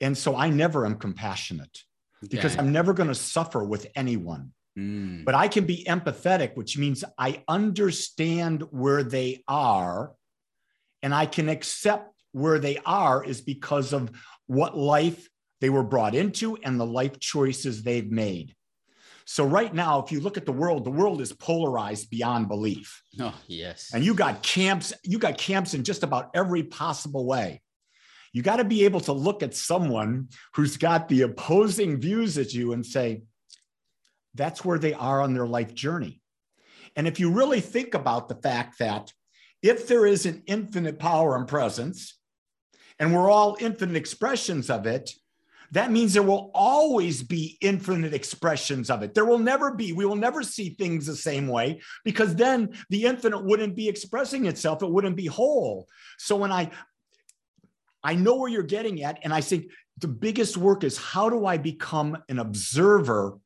And 0.00 0.16
so 0.16 0.36
I 0.36 0.50
never 0.50 0.86
am 0.86 0.96
compassionate 0.96 1.78
okay. 2.24 2.36
because 2.36 2.56
I'm 2.56 2.72
never 2.72 2.92
going 2.92 3.08
to 3.08 3.14
suffer 3.14 3.62
with 3.62 3.86
anyone. 3.94 4.52
Mm. 4.78 5.24
But 5.24 5.34
I 5.34 5.48
can 5.48 5.66
be 5.66 5.84
empathetic, 5.88 6.56
which 6.56 6.78
means 6.78 7.04
I 7.18 7.42
understand 7.48 8.64
where 8.70 9.02
they 9.02 9.42
are 9.48 10.12
and 11.02 11.14
I 11.14 11.26
can 11.26 11.48
accept 11.48 12.14
where 12.32 12.58
they 12.58 12.78
are 12.86 13.24
is 13.24 13.40
because 13.40 13.92
of 13.92 14.10
what 14.46 14.76
life 14.76 15.28
they 15.60 15.70
were 15.70 15.82
brought 15.82 16.14
into 16.14 16.56
and 16.56 16.78
the 16.78 16.86
life 16.86 17.18
choices 17.18 17.82
they've 17.82 18.10
made. 18.10 18.54
So 19.24 19.44
right 19.44 19.72
now, 19.72 20.02
if 20.02 20.10
you 20.10 20.20
look 20.20 20.36
at 20.36 20.46
the 20.46 20.52
world, 20.52 20.84
the 20.84 20.90
world 20.90 21.20
is 21.20 21.32
polarized 21.32 22.10
beyond 22.10 22.48
belief. 22.48 23.02
Oh, 23.20 23.34
yes. 23.46 23.90
And 23.94 24.04
you 24.04 24.14
got 24.14 24.42
camps, 24.42 24.92
you 25.04 25.18
got 25.18 25.38
camps 25.38 25.74
in 25.74 25.84
just 25.84 26.02
about 26.02 26.30
every 26.34 26.64
possible 26.64 27.26
way. 27.26 27.62
You 28.32 28.42
got 28.42 28.56
to 28.56 28.64
be 28.64 28.84
able 28.84 29.00
to 29.02 29.12
look 29.12 29.42
at 29.42 29.54
someone 29.54 30.28
who's 30.54 30.76
got 30.76 31.08
the 31.08 31.22
opposing 31.22 32.00
views 32.00 32.38
as 32.38 32.54
you 32.54 32.72
and 32.72 32.84
say, 32.84 33.22
that's 34.34 34.64
where 34.64 34.78
they 34.78 34.94
are 34.94 35.20
on 35.20 35.34
their 35.34 35.46
life 35.46 35.74
journey. 35.74 36.20
And 36.96 37.06
if 37.06 37.20
you 37.20 37.32
really 37.32 37.60
think 37.60 37.94
about 37.94 38.28
the 38.28 38.34
fact 38.36 38.78
that 38.78 39.12
if 39.62 39.86
there 39.86 40.06
is 40.06 40.26
an 40.26 40.42
infinite 40.46 40.98
power 40.98 41.36
and 41.36 41.46
presence, 41.46 42.18
and 42.98 43.14
we're 43.14 43.30
all 43.30 43.56
infinite 43.60 43.96
expressions 43.96 44.70
of 44.70 44.86
it, 44.86 45.10
that 45.72 45.92
means 45.92 46.12
there 46.12 46.22
will 46.22 46.50
always 46.52 47.22
be 47.22 47.56
infinite 47.60 48.12
expressions 48.12 48.90
of 48.90 49.02
it. 49.02 49.14
There 49.14 49.24
will 49.24 49.38
never 49.38 49.74
be, 49.74 49.92
we 49.92 50.04
will 50.04 50.16
never 50.16 50.42
see 50.42 50.70
things 50.70 51.06
the 51.06 51.16
same 51.16 51.46
way 51.46 51.80
because 52.04 52.34
then 52.34 52.70
the 52.90 53.04
infinite 53.04 53.44
wouldn't 53.44 53.76
be 53.76 53.88
expressing 53.88 54.46
itself, 54.46 54.82
it 54.82 54.90
wouldn't 54.90 55.16
be 55.16 55.26
whole. 55.26 55.86
So 56.18 56.36
when 56.36 56.52
I 56.52 56.70
I 58.02 58.14
know 58.14 58.36
where 58.36 58.50
you're 58.50 58.62
getting 58.62 59.02
at 59.02 59.18
and 59.22 59.32
I 59.32 59.42
think 59.42 59.66
the 59.98 60.08
biggest 60.08 60.56
work 60.56 60.84
is 60.84 60.96
how 60.96 61.28
do 61.28 61.44
I 61.44 61.58
become 61.58 62.16
an 62.28 62.38
observer 62.38 63.38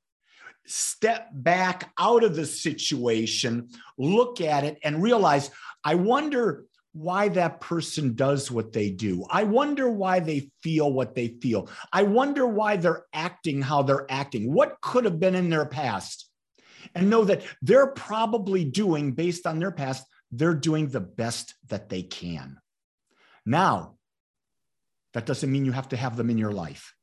step 0.67 1.29
back 1.33 1.93
out 1.99 2.25
of 2.25 2.37
the 2.37 2.47
situation, 2.47 3.69
look 3.99 4.41
at 4.41 4.65
it, 4.65 4.79
and 4.83 5.03
realize 5.03 5.51
I 5.83 5.97
wonder 5.97 6.65
why 6.93 7.29
that 7.29 7.61
person 7.61 8.15
does 8.15 8.51
what 8.51 8.73
they 8.73 8.91
do. 8.91 9.27
I 9.29 9.43
wonder 9.43 9.91
why 9.91 10.21
they 10.21 10.51
feel 10.63 10.93
what 10.93 11.15
they 11.15 11.37
feel. 11.43 11.69
I 11.93 12.05
wonder 12.05 12.47
why 12.47 12.77
they're 12.77 13.05
acting 13.13 13.63
how 13.63 13.83
they're 13.83 14.07
acting. 14.09 14.53
What 14.53 14.81
could 14.81 15.05
have 15.05 15.19
been 15.19 15.35
in 15.35 15.51
their 15.51 15.67
past? 15.67 16.31
And 16.95 17.11
know 17.11 17.25
that 17.25 17.43
they're 17.63 17.89
probably 17.89 18.65
doing, 18.65 19.13
based 19.13 19.47
on 19.47 19.59
their 19.59 19.73
past, 19.73 20.05
they're 20.31 20.55
doing 20.55 20.89
the 20.89 21.01
best 21.01 21.55
that 21.69 21.89
they 21.89 22.03
can. 22.03 22.59
Now, 23.45 23.97
that 25.15 25.27
doesn't 25.27 25.51
mean 25.51 25.65
you 25.65 25.73
have 25.73 25.89
to 25.89 25.97
have 25.97 26.17
them 26.17 26.31
in 26.31 26.39
your 26.39 26.53
life. 26.53 26.95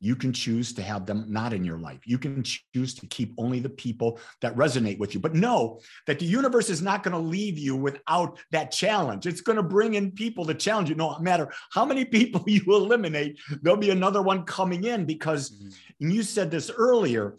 You 0.00 0.14
can 0.14 0.32
choose 0.32 0.72
to 0.74 0.82
have 0.82 1.06
them 1.06 1.24
not 1.28 1.52
in 1.52 1.64
your 1.64 1.78
life. 1.78 2.00
You 2.04 2.18
can 2.18 2.44
choose 2.44 2.94
to 2.94 3.06
keep 3.06 3.34
only 3.36 3.58
the 3.58 3.68
people 3.68 4.20
that 4.40 4.54
resonate 4.54 4.98
with 4.98 5.12
you. 5.12 5.20
But 5.20 5.34
know 5.34 5.80
that 6.06 6.20
the 6.20 6.24
universe 6.24 6.70
is 6.70 6.80
not 6.80 7.02
going 7.02 7.12
to 7.12 7.18
leave 7.18 7.58
you 7.58 7.74
without 7.74 8.38
that 8.52 8.70
challenge. 8.70 9.26
It's 9.26 9.40
going 9.40 9.56
to 9.56 9.62
bring 9.62 9.94
in 9.94 10.12
people 10.12 10.46
to 10.46 10.54
challenge 10.54 10.88
you. 10.88 10.94
No 10.94 11.18
matter 11.18 11.52
how 11.72 11.84
many 11.84 12.04
people 12.04 12.44
you 12.46 12.62
eliminate, 12.68 13.38
there'll 13.62 13.78
be 13.78 13.90
another 13.90 14.22
one 14.22 14.44
coming 14.44 14.84
in 14.84 15.04
because 15.04 15.50
mm-hmm. 15.50 16.10
you 16.10 16.22
said 16.22 16.50
this 16.50 16.70
earlier 16.70 17.36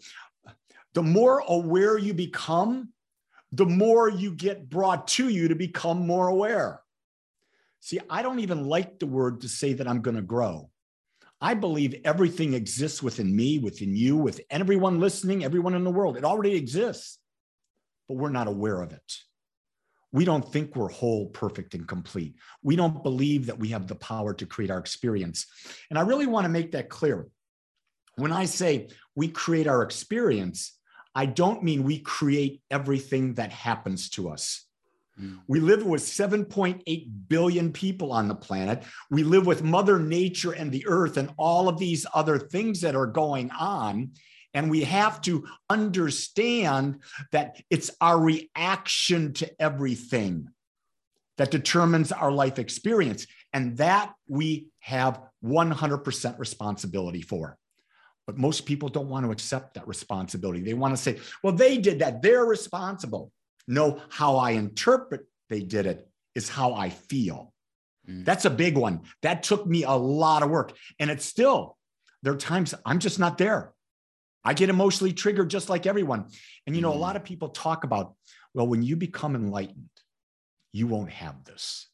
the 0.92 1.02
more 1.02 1.44
aware 1.46 1.96
you 1.96 2.12
become, 2.12 2.88
the 3.52 3.66
more 3.66 4.08
you 4.08 4.32
get 4.34 4.68
brought 4.68 5.06
to 5.06 5.28
you 5.28 5.48
to 5.48 5.54
become 5.54 6.04
more 6.04 6.26
aware. 6.26 6.82
See, 7.80 8.00
I 8.10 8.22
don't 8.22 8.40
even 8.40 8.66
like 8.66 8.98
the 8.98 9.06
word 9.06 9.40
to 9.42 9.48
say 9.48 9.72
that 9.74 9.88
I'm 9.88 10.02
going 10.02 10.16
to 10.16 10.22
grow. 10.22 10.70
I 11.40 11.54
believe 11.54 12.00
everything 12.04 12.54
exists 12.54 13.02
within 13.02 13.34
me, 13.34 13.58
within 13.58 13.96
you, 13.96 14.16
with 14.16 14.40
everyone 14.50 15.00
listening, 15.00 15.42
everyone 15.42 15.74
in 15.74 15.84
the 15.84 15.90
world. 15.90 16.16
It 16.16 16.24
already 16.24 16.54
exists, 16.54 17.18
but 18.08 18.18
we're 18.18 18.28
not 18.28 18.46
aware 18.46 18.82
of 18.82 18.92
it. 18.92 19.12
We 20.12 20.24
don't 20.24 20.52
think 20.52 20.74
we're 20.74 20.88
whole, 20.88 21.26
perfect, 21.26 21.74
and 21.74 21.86
complete. 21.86 22.34
We 22.62 22.76
don't 22.76 23.02
believe 23.02 23.46
that 23.46 23.58
we 23.58 23.68
have 23.68 23.86
the 23.86 23.94
power 23.94 24.34
to 24.34 24.44
create 24.46 24.70
our 24.70 24.78
experience. 24.78 25.46
And 25.88 25.98
I 25.98 26.02
really 26.02 26.26
want 26.26 26.44
to 26.44 26.50
make 26.50 26.72
that 26.72 26.88
clear. 26.88 27.26
When 28.16 28.32
I 28.32 28.44
say 28.44 28.88
we 29.14 29.28
create 29.28 29.66
our 29.66 29.82
experience, 29.82 30.76
I 31.14 31.26
don't 31.26 31.62
mean 31.62 31.84
we 31.84 32.00
create 32.00 32.60
everything 32.70 33.34
that 33.34 33.52
happens 33.52 34.10
to 34.10 34.28
us. 34.28 34.66
We 35.46 35.60
live 35.60 35.84
with 35.84 36.02
7.8 36.02 37.08
billion 37.28 37.72
people 37.72 38.12
on 38.12 38.28
the 38.28 38.34
planet. 38.34 38.82
We 39.10 39.22
live 39.22 39.46
with 39.46 39.62
Mother 39.62 39.98
Nature 39.98 40.52
and 40.52 40.70
the 40.70 40.86
earth 40.86 41.16
and 41.16 41.32
all 41.36 41.68
of 41.68 41.78
these 41.78 42.06
other 42.14 42.38
things 42.38 42.80
that 42.82 42.96
are 42.96 43.06
going 43.06 43.50
on. 43.50 44.12
And 44.54 44.70
we 44.70 44.82
have 44.84 45.20
to 45.22 45.46
understand 45.68 47.00
that 47.32 47.62
it's 47.70 47.90
our 48.00 48.18
reaction 48.18 49.32
to 49.34 49.62
everything 49.62 50.48
that 51.38 51.50
determines 51.50 52.12
our 52.12 52.32
life 52.32 52.58
experience. 52.58 53.26
And 53.52 53.76
that 53.78 54.12
we 54.28 54.68
have 54.78 55.20
100% 55.44 56.38
responsibility 56.38 57.22
for. 57.22 57.56
But 58.26 58.38
most 58.38 58.64
people 58.64 58.88
don't 58.88 59.08
want 59.08 59.26
to 59.26 59.32
accept 59.32 59.74
that 59.74 59.88
responsibility. 59.88 60.60
They 60.60 60.74
want 60.74 60.96
to 60.96 61.02
say, 61.02 61.18
well, 61.42 61.52
they 61.52 61.78
did 61.78 61.98
that. 61.98 62.22
They're 62.22 62.44
responsible. 62.44 63.32
No, 63.70 64.02
how 64.08 64.36
I 64.36 64.50
interpret 64.50 65.26
they 65.48 65.60
did 65.60 65.86
it 65.86 66.08
is 66.34 66.48
how 66.48 66.74
I 66.74 66.90
feel. 66.90 67.54
Mm. 68.08 68.24
That's 68.24 68.44
a 68.44 68.50
big 68.50 68.76
one. 68.76 69.02
That 69.22 69.44
took 69.44 69.64
me 69.64 69.84
a 69.84 69.92
lot 69.92 70.42
of 70.42 70.50
work. 70.50 70.72
And 70.98 71.08
it's 71.08 71.24
still, 71.24 71.78
there 72.24 72.32
are 72.32 72.36
times 72.36 72.74
I'm 72.84 72.98
just 72.98 73.20
not 73.20 73.38
there. 73.38 73.72
I 74.44 74.54
get 74.54 74.70
emotionally 74.70 75.12
triggered 75.12 75.50
just 75.50 75.68
like 75.68 75.86
everyone. 75.86 76.26
And, 76.66 76.74
you 76.74 76.82
know, 76.82 76.90
mm. 76.90 76.96
a 76.96 76.98
lot 76.98 77.14
of 77.14 77.22
people 77.22 77.50
talk 77.50 77.84
about, 77.84 78.16
well, 78.54 78.66
when 78.66 78.82
you 78.82 78.96
become 78.96 79.36
enlightened, 79.36 79.88
you 80.72 80.88
won't 80.88 81.12
have 81.12 81.44
this. 81.44 81.86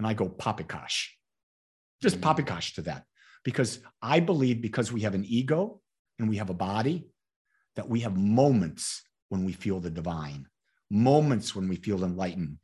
And 0.00 0.08
I 0.08 0.14
go, 0.14 0.28
Papakash, 0.28 1.06
just 2.02 2.20
mm. 2.20 2.22
Papakash 2.22 2.74
to 2.74 2.82
that. 2.82 3.04
Because 3.44 3.78
I 4.02 4.18
believe 4.18 4.60
because 4.60 4.90
we 4.90 5.02
have 5.02 5.14
an 5.14 5.24
ego 5.24 5.80
and 6.18 6.28
we 6.28 6.38
have 6.38 6.50
a 6.50 6.54
body, 6.54 7.06
that 7.76 7.88
we 7.88 8.00
have 8.00 8.16
moments 8.16 9.02
when 9.28 9.44
we 9.44 9.52
feel 9.52 9.78
the 9.78 9.90
divine, 9.90 10.48
moments 10.90 11.54
when 11.54 11.68
we 11.68 11.76
feel 11.76 12.04
enlightened. 12.04 12.58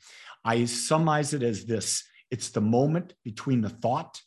I 0.44 0.64
summarize 0.64 1.34
it 1.34 1.42
as 1.42 1.64
this 1.64 2.04
it's 2.30 2.48
the 2.48 2.62
moment 2.62 3.12
between 3.24 3.60
the 3.60 3.68
thought, 3.68 4.20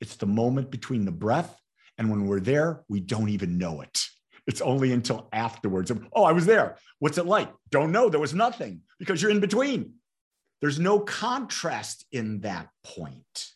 it's 0.00 0.16
the 0.16 0.26
moment 0.26 0.70
between 0.70 1.04
the 1.04 1.12
breath. 1.12 1.58
And 1.98 2.10
when 2.10 2.26
we're 2.26 2.40
there, 2.40 2.84
we 2.88 3.00
don't 3.00 3.28
even 3.28 3.58
know 3.58 3.80
it. 3.80 4.06
It's 4.46 4.60
only 4.60 4.92
until 4.92 5.28
afterwards. 5.32 5.92
Oh, 6.12 6.24
I 6.24 6.32
was 6.32 6.46
there. 6.46 6.76
What's 7.00 7.18
it 7.18 7.26
like? 7.26 7.52
Don't 7.70 7.92
know. 7.92 8.08
There 8.08 8.20
was 8.20 8.34
nothing 8.34 8.82
because 8.98 9.20
you're 9.20 9.30
in 9.30 9.40
between. 9.40 9.94
There's 10.60 10.78
no 10.78 11.00
contrast 11.00 12.06
in 12.12 12.40
that 12.40 12.68
point. 12.84 13.48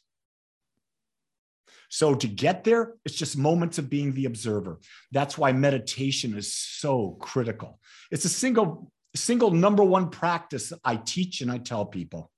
So 1.89 2.15
to 2.15 2.27
get 2.27 2.65
there, 2.65 2.95
it's 3.05 3.15
just 3.15 3.39
moments 3.39 3.79
of 3.79 3.89
being 3.89 4.13
the 4.13 4.27
observer. 4.27 4.81
That's 5.13 5.39
why 5.39 5.53
meditation 5.53 6.37
is 6.37 6.55
so 6.55 7.17
critical. 7.21 7.81
It's 8.11 8.25
a 8.25 8.29
single, 8.29 8.91
single 9.17 9.51
number 9.51 9.83
one 9.83 10.11
practice 10.11 10.73
I 10.85 10.97
teach 10.97 11.41
and 11.41 11.51
I 11.51 11.59
tell 11.59 11.87
people. 11.87 12.31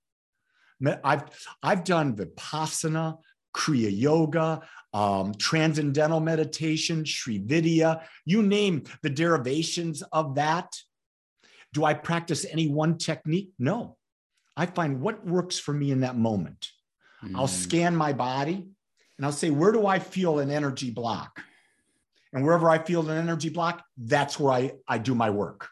I've, 1.02 1.24
I've 1.62 1.84
done 1.84 2.16
Vipassana, 2.16 3.18
Kriya 3.54 3.90
Yoga, 3.92 4.60
um, 4.92 5.34
Transcendental 5.34 6.20
Meditation, 6.20 7.04
Sri 7.04 7.38
Vidya, 7.38 8.02
you 8.24 8.42
name 8.42 8.84
the 9.02 9.10
derivations 9.10 10.02
of 10.12 10.36
that. 10.36 10.76
Do 11.72 11.84
I 11.84 11.94
practice 11.94 12.46
any 12.48 12.68
one 12.68 12.96
technique? 12.98 13.52
No. 13.58 13.96
I 14.56 14.66
find 14.66 15.00
what 15.00 15.26
works 15.26 15.58
for 15.58 15.72
me 15.72 15.90
in 15.90 16.00
that 16.00 16.16
moment. 16.16 16.68
Mm. 17.24 17.36
I'll 17.36 17.48
scan 17.48 17.94
my 17.94 18.12
body 18.12 18.68
and 19.16 19.26
I'll 19.26 19.32
say, 19.32 19.50
where 19.50 19.72
do 19.72 19.86
I 19.86 19.98
feel 19.98 20.38
an 20.38 20.50
energy 20.50 20.90
block? 20.90 21.42
And 22.32 22.44
wherever 22.44 22.70
I 22.70 22.78
feel 22.78 23.08
an 23.08 23.16
energy 23.16 23.48
block, 23.48 23.84
that's 23.96 24.38
where 24.38 24.52
I, 24.52 24.72
I 24.86 24.98
do 24.98 25.14
my 25.14 25.30
work. 25.30 25.68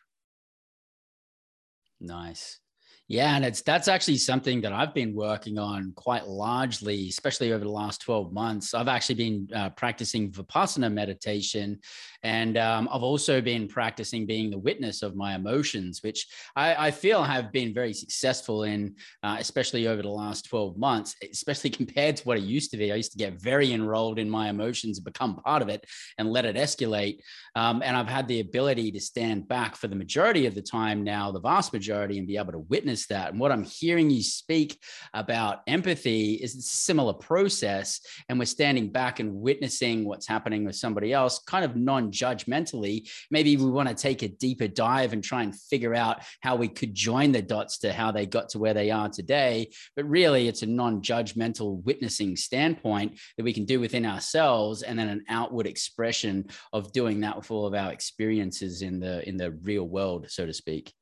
Nice. 2.00 2.61
Yeah, 3.08 3.36
and 3.36 3.44
it's 3.44 3.62
that's 3.62 3.86
actually 3.86 4.16
something 4.16 4.60
that 4.62 4.72
I've 4.72 4.92
been 4.92 5.14
working 5.14 5.58
on 5.58 5.92
quite 5.94 6.26
largely, 6.26 7.08
especially 7.08 7.52
over 7.52 7.62
the 7.62 7.70
last 7.70 8.00
12 8.00 8.32
months. 8.32 8.74
I've 8.74 8.88
actually 8.88 9.14
been 9.14 9.48
uh, 9.54 9.70
practicing 9.70 10.32
Vipassana 10.32 10.92
meditation, 10.92 11.78
and 12.24 12.58
um, 12.58 12.88
I've 12.90 13.04
also 13.04 13.40
been 13.40 13.68
practicing 13.68 14.26
being 14.26 14.50
the 14.50 14.58
witness 14.58 15.02
of 15.02 15.14
my 15.14 15.36
emotions, 15.36 16.02
which 16.02 16.26
I, 16.56 16.88
I 16.88 16.90
feel 16.90 17.22
have 17.22 17.52
been 17.52 17.72
very 17.72 17.92
successful 17.92 18.64
in, 18.64 18.96
uh, 19.22 19.36
especially 19.38 19.86
over 19.86 20.02
the 20.02 20.08
last 20.08 20.46
12 20.46 20.76
months, 20.76 21.14
especially 21.30 21.70
compared 21.80 22.16
to 22.16 22.24
what 22.24 22.38
it 22.38 22.42
used 22.42 22.72
to 22.72 22.76
be. 22.76 22.90
I 22.90 22.96
used 22.96 23.12
to 23.12 23.18
get 23.18 23.40
very 23.40 23.72
enrolled 23.72 24.18
in 24.18 24.28
my 24.28 24.48
emotions 24.48 24.98
become 24.98 25.36
part 25.36 25.62
of 25.62 25.68
it 25.68 25.84
and 26.18 26.32
let 26.32 26.44
it 26.44 26.56
escalate. 26.56 27.20
Um, 27.54 27.82
and 27.84 27.96
I've 27.96 28.08
had 28.08 28.26
the 28.26 28.40
ability 28.40 28.90
to 28.90 29.00
stand 29.00 29.46
back 29.46 29.76
for 29.76 29.86
the 29.86 29.94
majority 29.94 30.46
of 30.46 30.56
the 30.56 30.62
time 30.62 31.04
now, 31.04 31.30
the 31.30 31.40
vast 31.40 31.72
majority, 31.72 32.18
and 32.18 32.26
be 32.26 32.36
able 32.36 32.50
to 32.50 32.58
witness 32.58 32.95
that. 33.09 33.32
And 33.32 33.40
what 33.40 33.52
I'm 33.52 33.64
hearing 33.64 34.09
you 34.09 34.22
speak 34.22 34.80
about 35.12 35.61
empathy 35.66 36.35
is 36.35 36.56
a 36.56 36.62
similar 36.62 37.12
process. 37.12 38.00
And 38.28 38.38
we're 38.38 38.46
standing 38.46 38.90
back 38.90 39.20
and 39.20 39.35
witnessing 39.35 40.06
what's 40.06 40.26
happening 40.26 40.64
with 40.64 40.76
somebody 40.76 41.12
else, 41.12 41.40
kind 41.40 41.64
of 41.64 41.76
non 41.76 42.11
judgmentally. 42.11 43.11
Maybe 43.30 43.56
we 43.59 43.70
want 43.70 43.88
to 43.90 43.94
take 43.94 44.22
a 44.22 44.28
deeper 44.28 44.68
dive 44.68 45.12
and 45.12 45.22
try 45.22 45.42
and 45.42 45.54
figure 45.54 45.94
out 45.94 46.22
how 46.40 46.56
we 46.56 46.68
could 46.68 46.94
join 46.94 47.32
the 47.32 47.42
dots 47.42 47.78
to 47.78 47.92
how 47.92 48.11
they 48.11 48.24
got 48.24 48.48
to 48.50 48.59
where 48.59 48.74
they 48.74 48.90
are 48.90 49.11
today. 49.11 49.70
But 49.94 50.09
really, 50.09 50.48
it's 50.48 50.62
a 50.62 50.66
non 50.66 51.02
judgmental 51.02 51.85
witnessing 51.85 52.37
standpoint 52.37 53.18
that 53.37 53.44
we 53.44 53.52
can 53.52 53.66
do 53.66 53.80
within 53.80 54.06
ourselves 54.06 54.82
and 54.82 54.98
then 54.98 55.09
an 55.09 55.24
outward 55.28 55.66
expression 55.66 56.46
of 56.72 56.92
doing 56.92 57.20
that 57.20 57.37
with 57.37 57.50
all 57.50 57.66
of 57.66 57.74
our 57.74 57.92
experiences 57.92 58.82
in 58.82 59.00
the 59.00 59.26
in 59.28 59.37
the 59.37 59.50
real 59.50 59.85
world 59.85 60.26
so 60.28 60.46
to 60.46 60.52
speak 60.52 60.92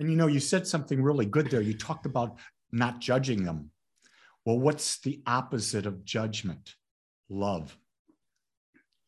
and 0.00 0.10
you 0.10 0.16
know, 0.16 0.26
you 0.26 0.40
said 0.40 0.66
something 0.66 1.02
really 1.02 1.26
good 1.26 1.50
there. 1.50 1.60
You 1.60 1.74
talked 1.74 2.06
about 2.06 2.38
not 2.70 3.00
judging 3.00 3.44
them. 3.44 3.70
Well, 4.44 4.58
what's 4.58 5.00
the 5.00 5.20
opposite 5.26 5.86
of 5.86 6.04
judgment? 6.04 6.74
Love. 7.28 7.76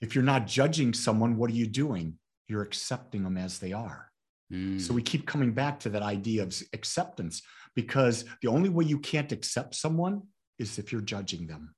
If 0.01 0.15
you're 0.15 0.25
not 0.25 0.47
judging 0.47 0.93
someone, 0.93 1.37
what 1.37 1.51
are 1.51 1.55
you 1.55 1.67
doing? 1.67 2.19
You're 2.49 2.63
accepting 2.63 3.23
them 3.23 3.37
as 3.37 3.59
they 3.59 3.73
are. 3.73 4.11
Mm. 4.53 4.81
So 4.81 4.93
we 4.93 5.03
keep 5.03 5.27
coming 5.27 5.53
back 5.53 5.81
to 5.81 5.91
that 5.91 6.03
idea 6.03 6.43
of 6.43 6.55
acceptance 6.73 7.43
because 7.77 8.25
the 8.43 8.49
only 8.49 8.69
way 8.69 8.85
you 8.85 8.99
can't 8.99 9.33
accept 9.33 9.75
someone 9.75 10.23
is 10.59 10.79
if 10.79 10.91
you're 10.91 11.01
judging 11.01 11.47
them. 11.47 11.75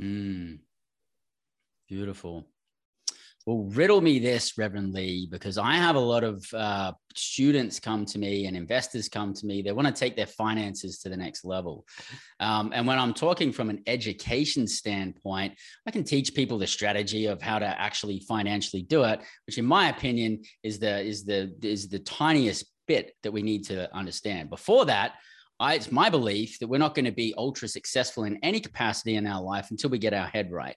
Mm. 0.00 0.58
Beautiful. 1.88 2.48
Well, 3.46 3.68
riddle 3.74 4.00
me 4.00 4.18
this, 4.18 4.56
Reverend 4.56 4.94
Lee, 4.94 5.28
because 5.30 5.58
I 5.58 5.74
have 5.74 5.96
a 5.96 6.00
lot 6.00 6.24
of 6.24 6.42
uh, 6.54 6.92
students 7.14 7.78
come 7.78 8.06
to 8.06 8.18
me 8.18 8.46
and 8.46 8.56
investors 8.56 9.06
come 9.10 9.34
to 9.34 9.44
me. 9.44 9.60
They 9.60 9.72
want 9.72 9.86
to 9.86 9.92
take 9.92 10.16
their 10.16 10.26
finances 10.26 11.00
to 11.00 11.10
the 11.10 11.16
next 11.16 11.44
level. 11.44 11.84
Um, 12.40 12.72
and 12.74 12.86
when 12.86 12.98
I'm 12.98 13.12
talking 13.12 13.52
from 13.52 13.68
an 13.68 13.82
education 13.86 14.66
standpoint, 14.66 15.58
I 15.86 15.90
can 15.90 16.04
teach 16.04 16.34
people 16.34 16.56
the 16.56 16.66
strategy 16.66 17.26
of 17.26 17.42
how 17.42 17.58
to 17.58 17.66
actually 17.66 18.20
financially 18.20 18.82
do 18.82 19.04
it, 19.04 19.20
which, 19.46 19.58
in 19.58 19.66
my 19.66 19.90
opinion, 19.90 20.42
is 20.62 20.78
the 20.78 21.02
is 21.02 21.26
the 21.26 21.54
is 21.62 21.88
the 21.88 21.98
tiniest 21.98 22.64
bit 22.86 23.14
that 23.24 23.32
we 23.32 23.42
need 23.42 23.66
to 23.66 23.94
understand. 23.94 24.48
Before 24.48 24.86
that, 24.86 25.16
I, 25.60 25.74
it's 25.74 25.92
my 25.92 26.10
belief 26.10 26.58
that 26.58 26.66
we're 26.66 26.78
not 26.78 26.94
going 26.94 27.04
to 27.04 27.12
be 27.12 27.34
ultra 27.38 27.68
successful 27.68 28.24
in 28.24 28.38
any 28.42 28.58
capacity 28.58 29.14
in 29.14 29.26
our 29.26 29.40
life 29.40 29.70
until 29.70 29.90
we 29.90 29.98
get 29.98 30.12
our 30.12 30.26
head 30.26 30.50
right. 30.50 30.76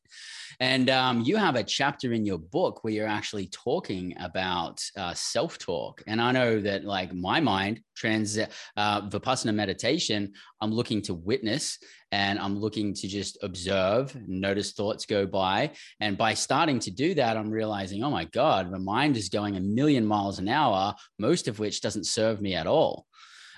And 0.60 0.90
um, 0.90 1.22
you 1.22 1.38
have 1.38 1.56
a 1.56 1.64
chapter 1.64 2.14
in 2.14 2.26
your 2.26 2.38
book 2.38 2.84
where 2.84 2.94
you're 2.94 3.08
actually 3.08 3.48
talking 3.48 4.16
about 4.20 4.84
uh, 4.96 5.14
self 5.14 5.58
talk. 5.58 6.04
And 6.06 6.22
I 6.22 6.32
know 6.32 6.60
that, 6.62 6.84
like 6.84 7.14
my 7.14 7.40
mind, 7.40 7.82
trans 7.96 8.38
uh, 8.38 9.02
vipassana 9.10 9.54
meditation, 9.54 10.34
I'm 10.62 10.72
looking 10.72 11.02
to 11.04 11.14
witness 11.16 11.80
and 12.12 12.40
I'm 12.40 12.58
looking 12.58 12.94
to 12.94 13.08
just 13.08 13.38
observe, 13.44 14.16
notice 14.28 14.72
thoughts 14.72 15.06
go 15.06 15.26
by. 15.26 15.72
And 16.00 16.18
by 16.18 16.36
starting 16.36 16.80
to 16.80 16.92
do 16.92 17.14
that, 17.16 17.36
I'm 17.36 17.50
realizing, 17.50 18.04
oh 18.04 18.12
my 18.12 18.26
God, 18.26 18.72
my 18.72 18.78
mind 18.78 19.18
is 19.18 19.30
going 19.30 19.58
a 19.58 19.60
million 19.60 20.06
miles 20.06 20.40
an 20.40 20.48
hour, 20.48 20.96
most 21.20 21.48
of 21.48 21.60
which 21.60 21.82
doesn't 21.82 22.06
serve 22.06 22.42
me 22.42 22.56
at 22.56 22.68
all 22.68 23.08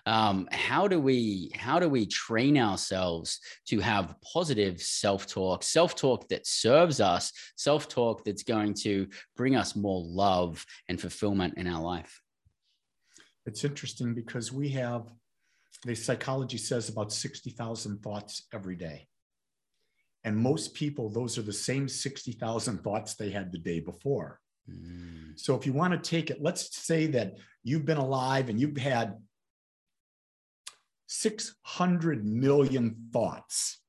um, 0.05 0.47
how 0.51 0.87
do 0.87 0.99
we 0.99 1.51
how 1.55 1.79
do 1.79 1.89
we 1.89 2.05
train 2.05 2.57
ourselves 2.57 3.39
to 3.67 3.79
have 3.79 4.15
positive 4.21 4.81
self-talk 4.81 5.63
self-talk 5.63 6.27
that 6.29 6.47
serves 6.47 6.99
us 6.99 7.31
self-talk 7.55 8.23
that's 8.23 8.43
going 8.43 8.73
to 8.73 9.07
bring 9.35 9.55
us 9.55 9.75
more 9.75 10.01
love 10.05 10.65
and 10.87 10.99
fulfillment 10.99 11.55
in 11.57 11.67
our 11.67 11.81
life? 11.81 12.21
It's 13.45 13.63
interesting 13.63 14.13
because 14.13 14.51
we 14.51 14.69
have 14.69 15.11
the 15.85 15.95
psychology 15.95 16.57
says 16.57 16.89
about 16.89 17.11
60,000 17.13 18.03
thoughts 18.03 18.43
every 18.53 18.75
day. 18.75 19.07
And 20.23 20.37
most 20.37 20.73
people 20.73 21.09
those 21.09 21.37
are 21.37 21.43
the 21.43 21.53
same 21.53 21.87
60,000 21.87 22.83
thoughts 22.83 23.15
they 23.15 23.29
had 23.29 23.51
the 23.51 23.57
day 23.57 23.79
before. 23.79 24.39
Mm. 24.69 25.39
so 25.39 25.55
if 25.55 25.65
you 25.65 25.73
want 25.73 25.93
to 25.93 26.09
take 26.09 26.29
it 26.29 26.43
let's 26.43 26.77
say 26.77 27.07
that 27.07 27.37
you've 27.63 27.85
been 27.85 27.97
alive 27.97 28.49
and 28.49 28.59
you've 28.59 28.77
had 28.77 29.17
600 31.09 32.23
million 32.23 33.09
thoughts. 33.11 33.79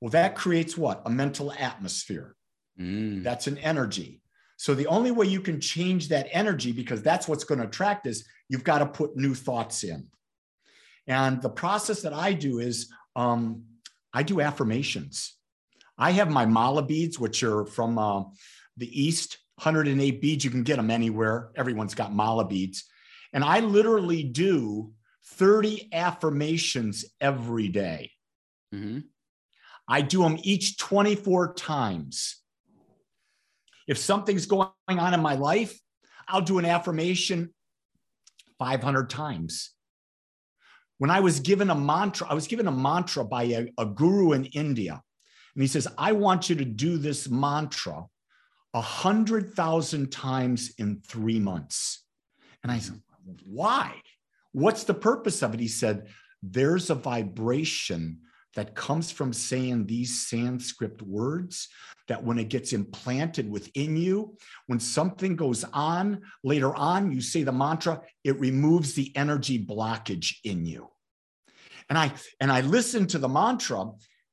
Well, 0.00 0.10
that 0.10 0.34
creates 0.34 0.76
what? 0.76 1.02
A 1.06 1.10
mental 1.10 1.52
atmosphere. 1.52 2.34
Mm. 2.78 3.22
That's 3.22 3.46
an 3.46 3.58
energy. 3.58 4.22
So 4.56 4.74
the 4.74 4.88
only 4.88 5.12
way 5.12 5.26
you 5.26 5.40
can 5.40 5.60
change 5.60 6.08
that 6.08 6.26
energy, 6.32 6.72
because 6.72 7.00
that's 7.00 7.28
what's 7.28 7.44
going 7.44 7.60
to 7.60 7.66
attract, 7.66 8.08
is 8.08 8.26
you've 8.48 8.64
got 8.64 8.78
to 8.78 8.86
put 8.86 9.16
new 9.16 9.34
thoughts 9.34 9.84
in. 9.84 10.08
And 11.06 11.40
the 11.40 11.48
process 11.48 12.02
that 12.02 12.12
I 12.12 12.32
do 12.32 12.58
is 12.58 12.90
um, 13.14 13.62
I 14.12 14.24
do 14.24 14.40
affirmations. 14.40 15.36
I 15.96 16.10
have 16.10 16.28
my 16.28 16.44
mala 16.44 16.82
beads, 16.82 17.20
which 17.20 17.44
are 17.44 17.64
from 17.66 17.98
uh, 17.98 18.24
the 18.76 19.00
East. 19.00 19.38
108 19.62 20.20
beads. 20.20 20.44
You 20.44 20.50
can 20.50 20.64
get 20.64 20.76
them 20.76 20.90
anywhere. 20.90 21.50
Everyone's 21.54 21.94
got 21.94 22.12
mala 22.12 22.46
beads. 22.46 22.84
And 23.32 23.44
I 23.44 23.60
literally 23.60 24.24
do 24.24 24.92
30 25.26 25.88
affirmations 25.92 27.04
every 27.20 27.68
day. 27.68 28.10
Mm-hmm. 28.74 29.00
I 29.88 30.02
do 30.02 30.22
them 30.22 30.38
each 30.42 30.78
24 30.78 31.54
times. 31.54 32.42
If 33.86 33.98
something's 33.98 34.46
going 34.46 34.70
on 34.88 35.14
in 35.14 35.20
my 35.20 35.34
life, 35.34 35.78
I'll 36.28 36.40
do 36.40 36.58
an 36.58 36.64
affirmation 36.64 37.54
500 38.58 39.08
times. 39.10 39.70
When 40.98 41.10
I 41.10 41.20
was 41.20 41.40
given 41.40 41.70
a 41.70 41.74
mantra, 41.74 42.26
I 42.28 42.34
was 42.34 42.46
given 42.46 42.66
a 42.66 42.72
mantra 42.72 43.24
by 43.24 43.44
a, 43.44 43.72
a 43.78 43.86
guru 43.86 44.32
in 44.32 44.46
India. 44.46 45.02
And 45.54 45.62
he 45.62 45.68
says, 45.68 45.86
I 45.96 46.12
want 46.12 46.50
you 46.50 46.56
to 46.56 46.64
do 46.64 46.98
this 46.98 47.28
mantra 47.28 48.06
a 48.74 48.80
hundred 48.80 49.54
thousand 49.54 50.10
times 50.10 50.74
in 50.78 51.00
three 51.06 51.38
months. 51.38 52.04
And 52.62 52.72
I 52.72 52.78
said, 52.78 53.00
why? 53.46 53.94
What's 54.56 54.84
the 54.84 54.94
purpose 54.94 55.42
of 55.42 55.52
it? 55.52 55.60
He 55.60 55.68
said, 55.68 56.06
there's 56.42 56.88
a 56.88 56.94
vibration 56.94 58.20
that 58.54 58.74
comes 58.74 59.10
from 59.10 59.34
saying 59.34 59.84
these 59.84 60.26
Sanskrit 60.30 61.02
words 61.02 61.68
that 62.08 62.24
when 62.24 62.38
it 62.38 62.48
gets 62.48 62.72
implanted 62.72 63.50
within 63.50 63.98
you, 63.98 64.34
when 64.66 64.80
something 64.80 65.36
goes 65.36 65.62
on 65.74 66.22
later 66.42 66.74
on, 66.74 67.12
you 67.12 67.20
say 67.20 67.42
the 67.42 67.52
mantra, 67.52 68.00
it 68.24 68.40
removes 68.40 68.94
the 68.94 69.14
energy 69.14 69.62
blockage 69.62 70.36
in 70.42 70.64
you. 70.64 70.88
And 71.90 71.98
I 71.98 72.14
and 72.40 72.50
I 72.50 72.62
listened 72.62 73.10
to 73.10 73.18
the 73.18 73.28
mantra 73.28 73.90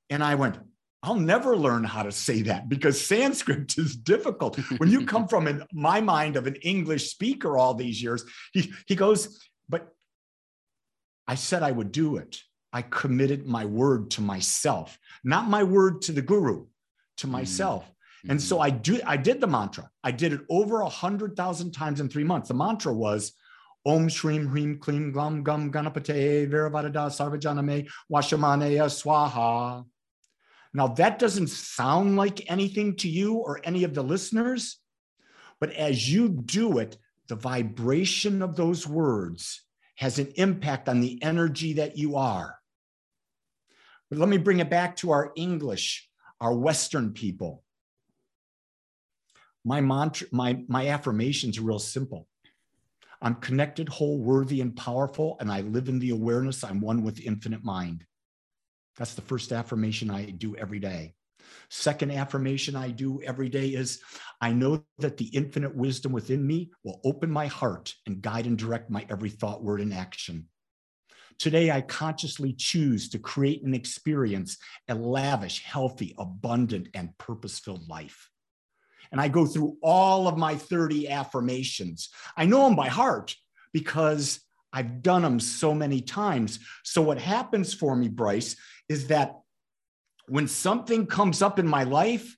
and 0.10 0.24
I 0.24 0.36
went, 0.36 0.58
I'll 1.04 1.16
never 1.16 1.58
learn 1.58 1.84
how 1.84 2.04
to 2.04 2.14
say 2.14 2.44
that 2.44 2.70
because 2.70 3.06
Sanskrit 3.06 3.78
is 3.78 3.98
difficult. 3.98 4.58
When 4.78 4.90
you 4.90 5.06
come 5.06 5.28
from 5.34 5.50
in 5.50 5.66
my 5.74 6.00
mind 6.00 6.38
of 6.38 6.48
an 6.48 6.56
English 6.64 7.10
speaker 7.10 7.58
all 7.58 7.74
these 7.74 8.02
years, 8.02 8.24
he, 8.54 8.72
he 8.88 8.96
goes, 8.96 9.38
I 11.28 11.36
said 11.36 11.64
I 11.64 11.72
would 11.72 11.92
do 11.92 12.18
it. 12.18 12.40
I 12.72 12.82
committed 12.82 13.46
my 13.46 13.66
word 13.66 14.12
to 14.12 14.22
myself, 14.22 14.98
not 15.24 15.48
my 15.48 15.64
word 15.64 16.02
to 16.04 16.12
the 16.12 16.22
guru, 16.22 16.66
to 17.18 17.28
mm-hmm. 17.28 17.32
myself. 17.32 17.84
Mm-hmm. 17.84 18.32
And 18.32 18.42
so 18.42 18.60
I 18.60 18.72
do 18.72 19.00
I 19.06 19.18
did 19.18 19.40
the 19.40 19.48
mantra. 19.48 19.90
I 20.04 20.12
did 20.12 20.34
it 20.34 20.42
over 20.50 20.82
a 20.82 20.90
hundred 20.90 21.36
thousand 21.36 21.72
times 21.72 22.00
in 22.00 22.10
three 22.10 22.24
months. 22.24 22.48
The 22.48 22.56
mantra 22.56 22.94
was 22.94 23.34
Om 23.86 24.08
Shrim 24.08 24.50
Hrim 24.50 24.80
Klim 24.80 25.12
Glam 25.12 25.44
Gum 25.44 25.72
Ganapate 25.72 26.50
Viravadada 26.50 27.12
Sarvajaname 27.12 27.88
Washamanaya 28.12 28.88
Swaha. 28.88 29.86
Now 30.74 30.88
that 30.88 31.20
doesn't 31.20 31.50
sound 31.50 32.16
like 32.16 32.50
anything 32.50 32.96
to 32.98 33.10
you 33.10 33.36
or 33.36 33.60
any 33.64 33.84
of 33.84 33.94
the 33.94 34.04
listeners, 34.04 34.80
but 35.60 35.72
as 35.74 36.12
you 36.12 36.30
do 36.30 36.80
it, 36.80 36.98
the 37.28 37.36
vibration 37.36 38.42
of 38.42 38.56
those 38.56 38.88
words 38.88 39.62
has 39.96 40.20
an 40.20 40.32
impact 40.36 40.90
on 40.90 41.02
the 41.02 41.22
energy 41.22 41.74
that 41.74 41.98
you 41.98 42.16
are. 42.16 42.58
But 44.10 44.20
let 44.20 44.30
me 44.30 44.38
bring 44.38 44.60
it 44.60 44.70
back 44.70 44.96
to 44.98 45.12
our 45.12 45.32
English, 45.36 46.10
our 46.40 46.54
Western 46.54 47.14
people. 47.14 47.64
My 49.66 49.82
mantra, 49.82 50.28
my, 50.32 50.64
my 50.68 50.90
affirmations 50.90 51.58
are 51.58 51.64
real 51.64 51.80
simple. 51.80 52.28
I'm 53.22 53.36
connected, 53.36 53.88
whole, 53.88 54.20
worthy, 54.20 54.60
and 54.60 54.76
powerful, 54.76 55.38
and 55.40 55.50
I 55.50 55.62
live 55.62 55.88
in 55.88 56.00
the 56.00 56.10
awareness 56.10 56.64
I'm 56.64 56.82
one 56.82 57.04
with 57.04 57.22
infinite 57.22 57.64
mind. 57.64 58.06
That's 58.98 59.14
the 59.14 59.22
first 59.22 59.54
affirmation 59.54 60.12
I 60.12 60.26
do 60.26 60.56
every 60.58 60.80
day. 60.80 61.16
Second 61.70 62.12
affirmation 62.12 62.76
I 62.76 62.90
do 62.90 63.22
every 63.22 63.50
day 63.50 63.70
is 63.70 64.02
I 64.42 64.52
know 64.52 64.84
that 65.00 65.18
the 65.18 65.28
infinite 65.28 65.76
wisdom 65.76 66.12
within 66.12 66.46
me 66.46 66.72
will 66.84 67.02
open 67.04 67.32
my 67.32 67.48
heart 67.48 67.94
and 68.06 68.22
guide 68.22 68.46
and 68.46 68.58
direct 68.58 68.90
my 68.90 69.06
every 69.10 69.30
thought, 69.30 69.64
word, 69.64 69.82
and 69.82 69.94
action. 69.94 70.48
Today, 71.40 71.72
I 71.72 71.82
consciously 71.82 72.54
choose 72.54 73.10
to 73.10 73.20
create 73.20 73.64
and 73.64 73.74
experience 73.74 74.58
a 74.88 74.96
lavish, 74.96 75.64
healthy, 75.64 76.14
abundant, 76.18 76.90
and 76.94 77.18
purpose 77.18 77.60
filled 77.60 77.88
life. 77.90 78.30
And 79.12 79.20
I 79.20 79.28
go 79.28 79.46
through 79.46 79.78
all 79.82 80.28
of 80.28 80.38
my 80.38 80.56
30 80.56 81.10
affirmations. 81.10 82.10
I 82.36 82.46
know 82.46 82.66
them 82.66 82.76
by 82.76 82.88
heart 82.88 83.36
because 83.72 84.40
I've 84.72 85.02
done 85.04 85.22
them 85.22 85.40
so 85.40 85.74
many 85.74 86.02
times. 86.02 86.60
So, 86.84 87.02
what 87.02 87.20
happens 87.20 87.74
for 87.74 87.96
me, 87.96 88.10
Bryce, 88.10 88.56
is 88.90 89.08
that 89.08 89.36
when 90.28 90.48
something 90.48 91.06
comes 91.06 91.42
up 91.42 91.60
in 91.60 91.68
my 91.68 91.84
life 91.84 92.38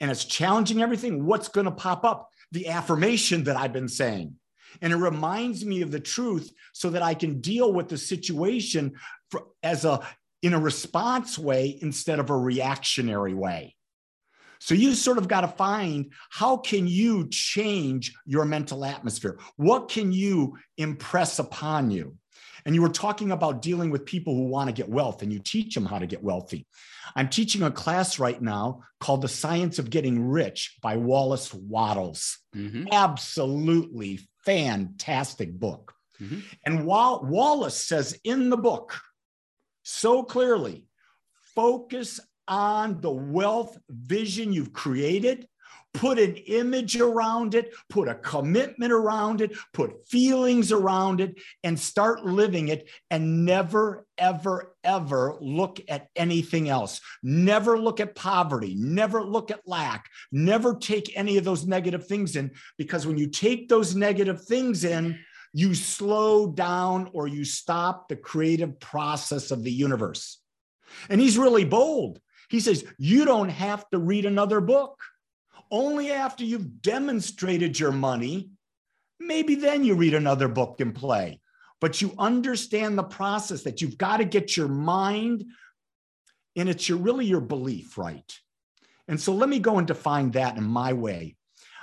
and 0.00 0.10
it's 0.10 0.24
challenging 0.24 0.82
everything, 0.82 1.24
what's 1.24 1.48
going 1.48 1.64
to 1.64 1.70
pop 1.70 2.04
up? 2.04 2.30
The 2.52 2.68
affirmation 2.68 3.44
that 3.44 3.56
I've 3.56 3.72
been 3.72 3.88
saying. 3.88 4.34
And 4.82 4.92
it 4.92 4.96
reminds 4.96 5.64
me 5.64 5.82
of 5.82 5.90
the 5.90 6.00
truth 6.00 6.50
so 6.72 6.90
that 6.90 7.02
I 7.02 7.14
can 7.14 7.40
deal 7.40 7.72
with 7.72 7.88
the 7.88 7.98
situation 7.98 8.94
for, 9.30 9.44
as 9.62 9.84
a 9.84 10.00
in 10.42 10.54
a 10.54 10.60
response 10.60 11.38
way 11.38 11.78
instead 11.80 12.18
of 12.18 12.30
a 12.30 12.36
reactionary 12.36 13.34
way. 13.34 13.74
So 14.58 14.74
you 14.74 14.94
sort 14.94 15.18
of 15.18 15.28
got 15.28 15.42
to 15.42 15.48
find 15.48 16.12
how 16.30 16.58
can 16.58 16.86
you 16.86 17.28
change 17.28 18.14
your 18.24 18.44
mental 18.44 18.84
atmosphere? 18.84 19.38
What 19.56 19.88
can 19.88 20.12
you 20.12 20.58
impress 20.76 21.38
upon 21.38 21.90
you? 21.90 22.16
And 22.66 22.74
you 22.74 22.82
were 22.82 22.88
talking 22.88 23.30
about 23.30 23.62
dealing 23.62 23.90
with 23.90 24.04
people 24.04 24.34
who 24.34 24.48
want 24.48 24.68
to 24.68 24.74
get 24.74 24.88
wealth 24.88 25.22
and 25.22 25.32
you 25.32 25.38
teach 25.38 25.72
them 25.74 25.86
how 25.86 26.00
to 26.00 26.06
get 26.06 26.22
wealthy. 26.22 26.66
I'm 27.14 27.28
teaching 27.28 27.62
a 27.62 27.70
class 27.70 28.18
right 28.18 28.42
now 28.42 28.82
called 29.00 29.22
The 29.22 29.28
Science 29.28 29.78
of 29.78 29.88
Getting 29.88 30.28
Rich 30.28 30.78
by 30.82 30.96
Wallace 30.96 31.54
Wattles. 31.54 32.38
Mm-hmm. 32.56 32.88
Absolutely 32.90 34.18
fantastic 34.44 35.56
book. 35.56 35.94
Mm-hmm. 36.20 36.40
And 36.64 36.86
while 36.86 37.24
Wallace 37.24 37.82
says 37.82 38.18
in 38.24 38.50
the 38.50 38.56
book 38.56 38.98
so 39.84 40.24
clearly, 40.24 40.86
focus 41.54 42.18
on 42.48 43.00
the 43.00 43.12
wealth 43.12 43.78
vision 43.88 44.52
you've 44.52 44.72
created 44.72 45.46
put 45.96 46.18
an 46.18 46.36
image 46.36 46.96
around 46.96 47.54
it, 47.54 47.74
put 47.88 48.08
a 48.08 48.14
commitment 48.14 48.92
around 48.92 49.40
it, 49.40 49.56
put 49.72 50.06
feelings 50.08 50.72
around 50.72 51.20
it, 51.20 51.38
and 51.64 51.78
start 51.78 52.24
living 52.24 52.68
it. 52.68 52.88
And 53.10 53.44
never, 53.44 54.06
ever, 54.18 54.74
ever 54.84 55.36
look 55.40 55.80
at 55.88 56.08
anything 56.16 56.68
else. 56.68 57.00
Never 57.22 57.78
look 57.78 58.00
at 58.00 58.14
poverty. 58.14 58.74
Never 58.76 59.22
look 59.22 59.50
at 59.50 59.66
lack. 59.66 60.06
Never 60.32 60.76
take 60.76 61.16
any 61.16 61.36
of 61.36 61.44
those 61.44 61.66
negative 61.66 62.06
things 62.06 62.36
in, 62.36 62.52
because 62.78 63.06
when 63.06 63.18
you 63.18 63.28
take 63.28 63.68
those 63.68 63.94
negative 63.94 64.44
things 64.44 64.84
in, 64.84 65.18
you 65.52 65.74
slow 65.74 66.52
down 66.52 67.08
or 67.12 67.26
you 67.26 67.44
stop 67.44 68.08
the 68.08 68.16
creative 68.16 68.78
process 68.78 69.50
of 69.50 69.62
the 69.62 69.72
universe. 69.72 70.38
And 71.08 71.20
he's 71.20 71.38
really 71.38 71.64
bold. 71.64 72.20
He 72.48 72.60
says, 72.60 72.84
You 72.98 73.24
don't 73.24 73.48
have 73.48 73.88
to 73.90 73.98
read 73.98 74.26
another 74.26 74.60
book 74.60 75.00
only 75.70 76.12
after 76.12 76.44
you've 76.44 76.82
demonstrated 76.82 77.78
your 77.78 77.92
money, 77.92 78.50
maybe 79.20 79.54
then 79.54 79.84
you 79.84 79.94
read 79.94 80.14
another 80.14 80.48
book 80.48 80.80
and 80.80 80.94
play. 80.94 81.40
But 81.80 82.00
you 82.00 82.14
understand 82.18 82.96
the 82.96 83.02
process 83.02 83.62
that 83.64 83.80
you've 83.80 83.98
got 83.98 84.18
to 84.18 84.24
get 84.24 84.56
your 84.56 84.68
mind, 84.68 85.44
and 86.56 86.68
it's 86.68 86.88
your, 86.88 86.98
really 86.98 87.26
your 87.26 87.40
belief, 87.40 87.98
right? 87.98 88.32
And 89.08 89.20
so 89.20 89.32
let 89.34 89.48
me 89.48 89.58
go 89.58 89.78
and 89.78 89.86
define 89.86 90.30
that 90.32 90.56
in 90.56 90.64
my 90.64 90.92
way. 90.94 91.36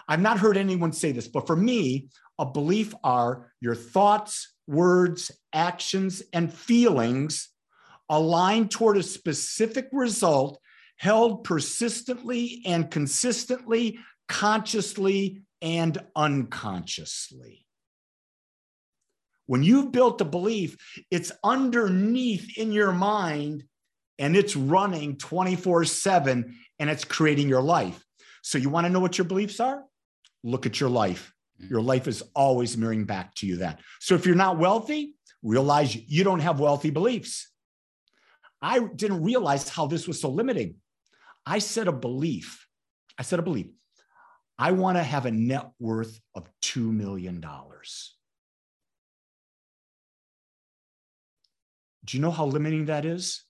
I've 0.08 0.22
not 0.22 0.40
heard 0.40 0.58
anyone 0.58 0.92
say 0.92 1.12
this, 1.12 1.28
but 1.28 1.48
for 1.48 1.56
me, 1.56 2.10
a 2.40 2.46
belief 2.46 2.94
are 3.04 3.52
your 3.62 3.76
thoughts, 3.76 4.54
words, 4.68 5.32
actions, 5.54 6.24
and 6.34 6.54
feelings 6.54 7.50
aligned 8.10 8.72
toward 8.72 8.98
a 8.98 9.04
specific 9.04 9.88
result 9.92 10.60
held 11.04 11.44
persistently 11.44 12.62
and 12.66 12.90
consistently, 12.90 14.00
consciously 14.30 15.42
and 15.62 15.98
unconsciously. 16.16 17.66
When 19.46 19.64
you've 19.64 19.92
built 19.92 20.22
a 20.22 20.26
belief, 20.26 20.78
it's 21.12 21.34
underneath 21.44 22.58
in 22.58 22.72
your 22.72 22.94
mind 22.94 23.66
and 24.18 24.38
it's 24.38 24.56
running 24.56 25.18
24 25.18 25.84
7 25.84 26.56
and 26.80 26.90
it's 26.90 27.04
creating 27.04 27.50
your 27.50 27.62
life. 27.62 28.02
So, 28.42 28.58
you 28.58 28.70
want 28.70 28.88
to 28.88 28.90
know 28.90 29.02
what 29.02 29.18
your 29.18 29.26
beliefs 29.26 29.60
are? 29.60 29.84
Look 30.42 30.66
at 30.66 30.80
your 30.80 30.90
life. 30.90 31.34
Mm-hmm. 31.62 31.74
Your 31.74 31.82
life 31.82 32.08
is 32.08 32.24
always 32.34 32.78
mirroring 32.78 33.04
back 33.04 33.36
to 33.36 33.46
you 33.46 33.58
that. 33.58 33.82
So, 34.00 34.16
if 34.16 34.26
you're 34.26 34.36
not 34.36 34.58
wealthy, 34.58 35.16
realize 35.42 35.94
you 35.94 36.24
don't 36.24 36.40
have 36.40 36.62
wealthy 36.62 36.92
beliefs. 36.92 37.50
I 38.62 38.80
didn't 38.96 39.22
realize 39.22 39.68
how 39.68 39.88
this 39.88 40.08
was 40.08 40.22
so 40.22 40.30
limiting. 40.30 40.76
I 41.46 41.60
said 41.60 41.88
a 41.88 41.94
belief. 41.94 42.68
I 43.18 43.24
said 43.24 43.40
a 43.40 43.44
belief. 43.44 43.68
I 44.58 44.72
want 44.72 44.98
to 44.98 45.04
have 45.04 45.26
a 45.26 45.32
net 45.32 45.72
worth 45.80 46.20
of 46.36 46.48
$2 46.62 46.92
million. 46.92 47.44
Do 52.06 52.18
you 52.18 52.22
know 52.22 52.32
how 52.32 52.46
limiting 52.46 52.86
that 52.86 53.06
is? 53.06 53.44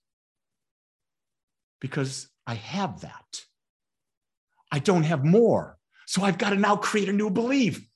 Because 1.80 2.28
I 2.46 2.54
have 2.54 3.00
that. 3.02 3.42
I 4.70 4.78
don't 4.78 5.02
have 5.02 5.24
more. 5.24 5.76
So 6.06 6.22
I've 6.22 6.38
got 6.38 6.50
to 6.50 6.56
now 6.56 6.76
create 6.76 7.08
a 7.08 7.12
new 7.12 7.30
belief. 7.30 7.86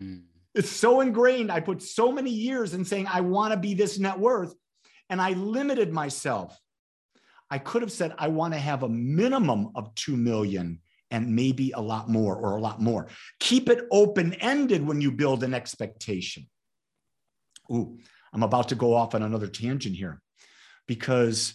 Mm. 0.00 0.24
It's 0.54 0.70
so 0.70 1.00
ingrained. 1.00 1.52
I 1.52 1.60
put 1.60 1.82
so 1.82 2.10
many 2.10 2.30
years 2.30 2.74
in 2.74 2.84
saying, 2.84 3.06
I 3.06 3.20
want 3.20 3.52
to 3.52 3.58
be 3.58 3.74
this 3.74 3.98
net 3.98 4.18
worth, 4.18 4.54
and 5.10 5.20
I 5.20 5.32
limited 5.32 5.92
myself. 5.92 6.58
I 7.50 7.58
could 7.58 7.82
have 7.82 7.92
said, 7.92 8.14
I 8.18 8.28
want 8.28 8.54
to 8.54 8.60
have 8.60 8.82
a 8.82 8.88
minimum 8.88 9.70
of 9.74 9.94
2 9.94 10.16
million 10.16 10.80
and 11.10 11.34
maybe 11.34 11.70
a 11.72 11.80
lot 11.80 12.08
more 12.08 12.36
or 12.36 12.56
a 12.56 12.60
lot 12.60 12.80
more. 12.80 13.08
Keep 13.38 13.68
it 13.68 13.86
open 13.90 14.34
ended 14.34 14.84
when 14.84 15.00
you 15.00 15.12
build 15.12 15.44
an 15.44 15.54
expectation. 15.54 16.48
Ooh, 17.70 17.98
I'm 18.32 18.42
about 18.42 18.68
to 18.70 18.74
go 18.74 18.94
off 18.94 19.14
on 19.14 19.22
another 19.22 19.46
tangent 19.46 19.96
here 19.96 20.20
because 20.86 21.54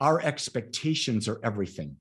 our 0.00 0.20
expectations 0.20 1.28
are 1.28 1.40
everything. 1.42 1.96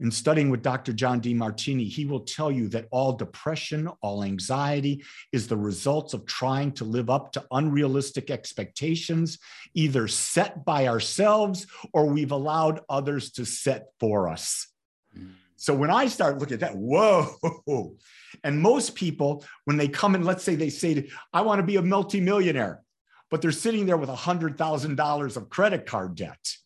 In 0.00 0.10
studying 0.10 0.48
with 0.48 0.62
Dr. 0.62 0.94
John 0.94 1.20
Demartini, 1.20 1.86
he 1.86 2.06
will 2.06 2.20
tell 2.20 2.50
you 2.50 2.68
that 2.68 2.88
all 2.90 3.12
depression, 3.12 3.86
all 4.00 4.24
anxiety 4.24 5.04
is 5.30 5.46
the 5.46 5.58
results 5.58 6.14
of 6.14 6.24
trying 6.24 6.72
to 6.72 6.84
live 6.84 7.10
up 7.10 7.32
to 7.32 7.44
unrealistic 7.50 8.30
expectations, 8.30 9.38
either 9.74 10.08
set 10.08 10.64
by 10.64 10.88
ourselves 10.88 11.66
or 11.92 12.06
we've 12.06 12.32
allowed 12.32 12.80
others 12.88 13.30
to 13.32 13.44
set 13.44 13.88
for 14.00 14.28
us. 14.28 14.68
Mm. 15.16 15.32
So 15.56 15.74
when 15.74 15.90
I 15.90 16.06
start 16.06 16.38
looking 16.38 16.54
at 16.54 16.60
that, 16.60 16.76
whoa. 16.76 17.96
And 18.42 18.58
most 18.58 18.94
people, 18.94 19.44
when 19.66 19.76
they 19.76 19.88
come 19.88 20.14
and 20.14 20.24
let's 20.24 20.42
say 20.42 20.54
they 20.54 20.70
say, 20.70 21.10
I 21.34 21.42
want 21.42 21.58
to 21.58 21.66
be 21.66 21.76
a 21.76 21.82
multimillionaire, 21.82 22.82
but 23.30 23.42
they're 23.42 23.52
sitting 23.52 23.84
there 23.84 23.98
with 23.98 24.08
$100,000 24.08 25.36
of 25.36 25.50
credit 25.50 25.84
card 25.84 26.14
debt. 26.14 26.56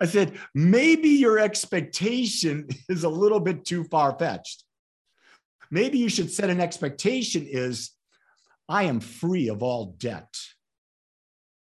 I 0.00 0.06
said, 0.06 0.38
maybe 0.54 1.08
your 1.08 1.38
expectation 1.38 2.68
is 2.88 3.04
a 3.04 3.08
little 3.08 3.40
bit 3.40 3.64
too 3.64 3.84
far 3.84 4.16
fetched. 4.18 4.64
Maybe 5.70 5.98
you 5.98 6.08
should 6.08 6.30
set 6.30 6.50
an 6.50 6.60
expectation 6.60 7.46
is 7.46 7.90
I 8.68 8.84
am 8.84 9.00
free 9.00 9.48
of 9.48 9.62
all 9.62 9.96
debt. 9.98 10.36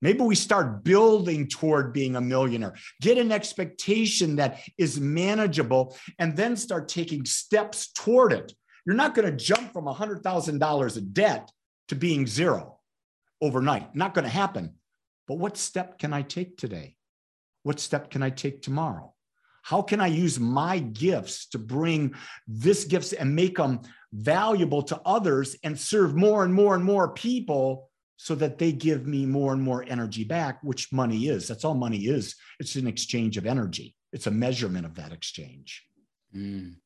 Maybe 0.01 0.21
we 0.21 0.35
start 0.35 0.83
building 0.83 1.47
toward 1.47 1.93
being 1.93 2.17
a 2.17 2.21
millionaire, 2.21 2.75
get 3.01 3.19
an 3.19 3.31
expectation 3.31 4.37
that 4.37 4.61
is 4.77 5.01
manageable, 5.01 5.97
and 6.19 6.37
then 6.37 6.57
start 6.57 6.89
taking 6.89 7.25
steps 7.25 7.93
toward 7.93 8.33
it. 8.33 8.53
You're 8.85 8.97
not 8.97 9.15
going 9.15 9.31
to 9.31 9.45
jump 9.45 9.73
from 9.73 9.85
$100,000 9.85 10.97
of 10.97 11.15
debt 11.15 11.53
to 11.89 11.95
being 11.95 12.27
zero 12.27 12.81
overnight. 13.41 13.95
Not 13.95 14.13
going 14.13 14.25
to 14.25 14.31
happen. 14.31 14.75
But 15.29 15.39
what 15.39 15.57
step 15.57 15.99
can 15.99 16.13
I 16.13 16.23
take 16.23 16.57
today? 16.57 16.97
What 17.63 17.81
step 17.81 18.11
can 18.11 18.23
I 18.23 18.31
take 18.31 18.63
tomorrow? 18.63 19.13
How 19.63 19.83
can 19.83 20.01
I 20.01 20.09
use 20.09 20.41
my 20.41 20.81
gifts 20.81 21.47
to 21.51 21.59
bring 21.59 22.15
this 22.49 22.85
gifts 22.85 23.13
and 23.13 23.35
make 23.35 23.57
them 23.57 23.81
valuable 24.13 24.83
to 24.83 25.01
others 25.07 25.57
and 25.63 25.79
serve 25.79 26.17
more 26.17 26.45
and 26.45 26.53
more 26.53 26.75
and 26.75 26.85
more 26.85 27.09
people 27.15 27.89
so 28.17 28.35
that 28.37 28.59
they 28.59 28.73
give 28.73 29.07
me 29.07 29.27
more 29.27 29.53
and 29.53 29.63
more 29.63 29.85
energy 29.89 30.25
back, 30.25 30.63
which 30.63 30.93
money 30.93 31.29
is. 31.29 31.49
That's 31.49 31.65
all 31.65 31.75
money 31.75 32.07
is. 32.07 32.37
It's 32.61 32.77
an 32.77 32.87
exchange 32.87 33.37
of 33.37 33.47
energy. 33.47 33.95
It's 34.13 34.27
a 34.27 34.31
measurement 34.31 34.87
of 34.87 34.95
that 34.97 35.13
exchange. 35.13 35.85
Mm. 36.35 36.77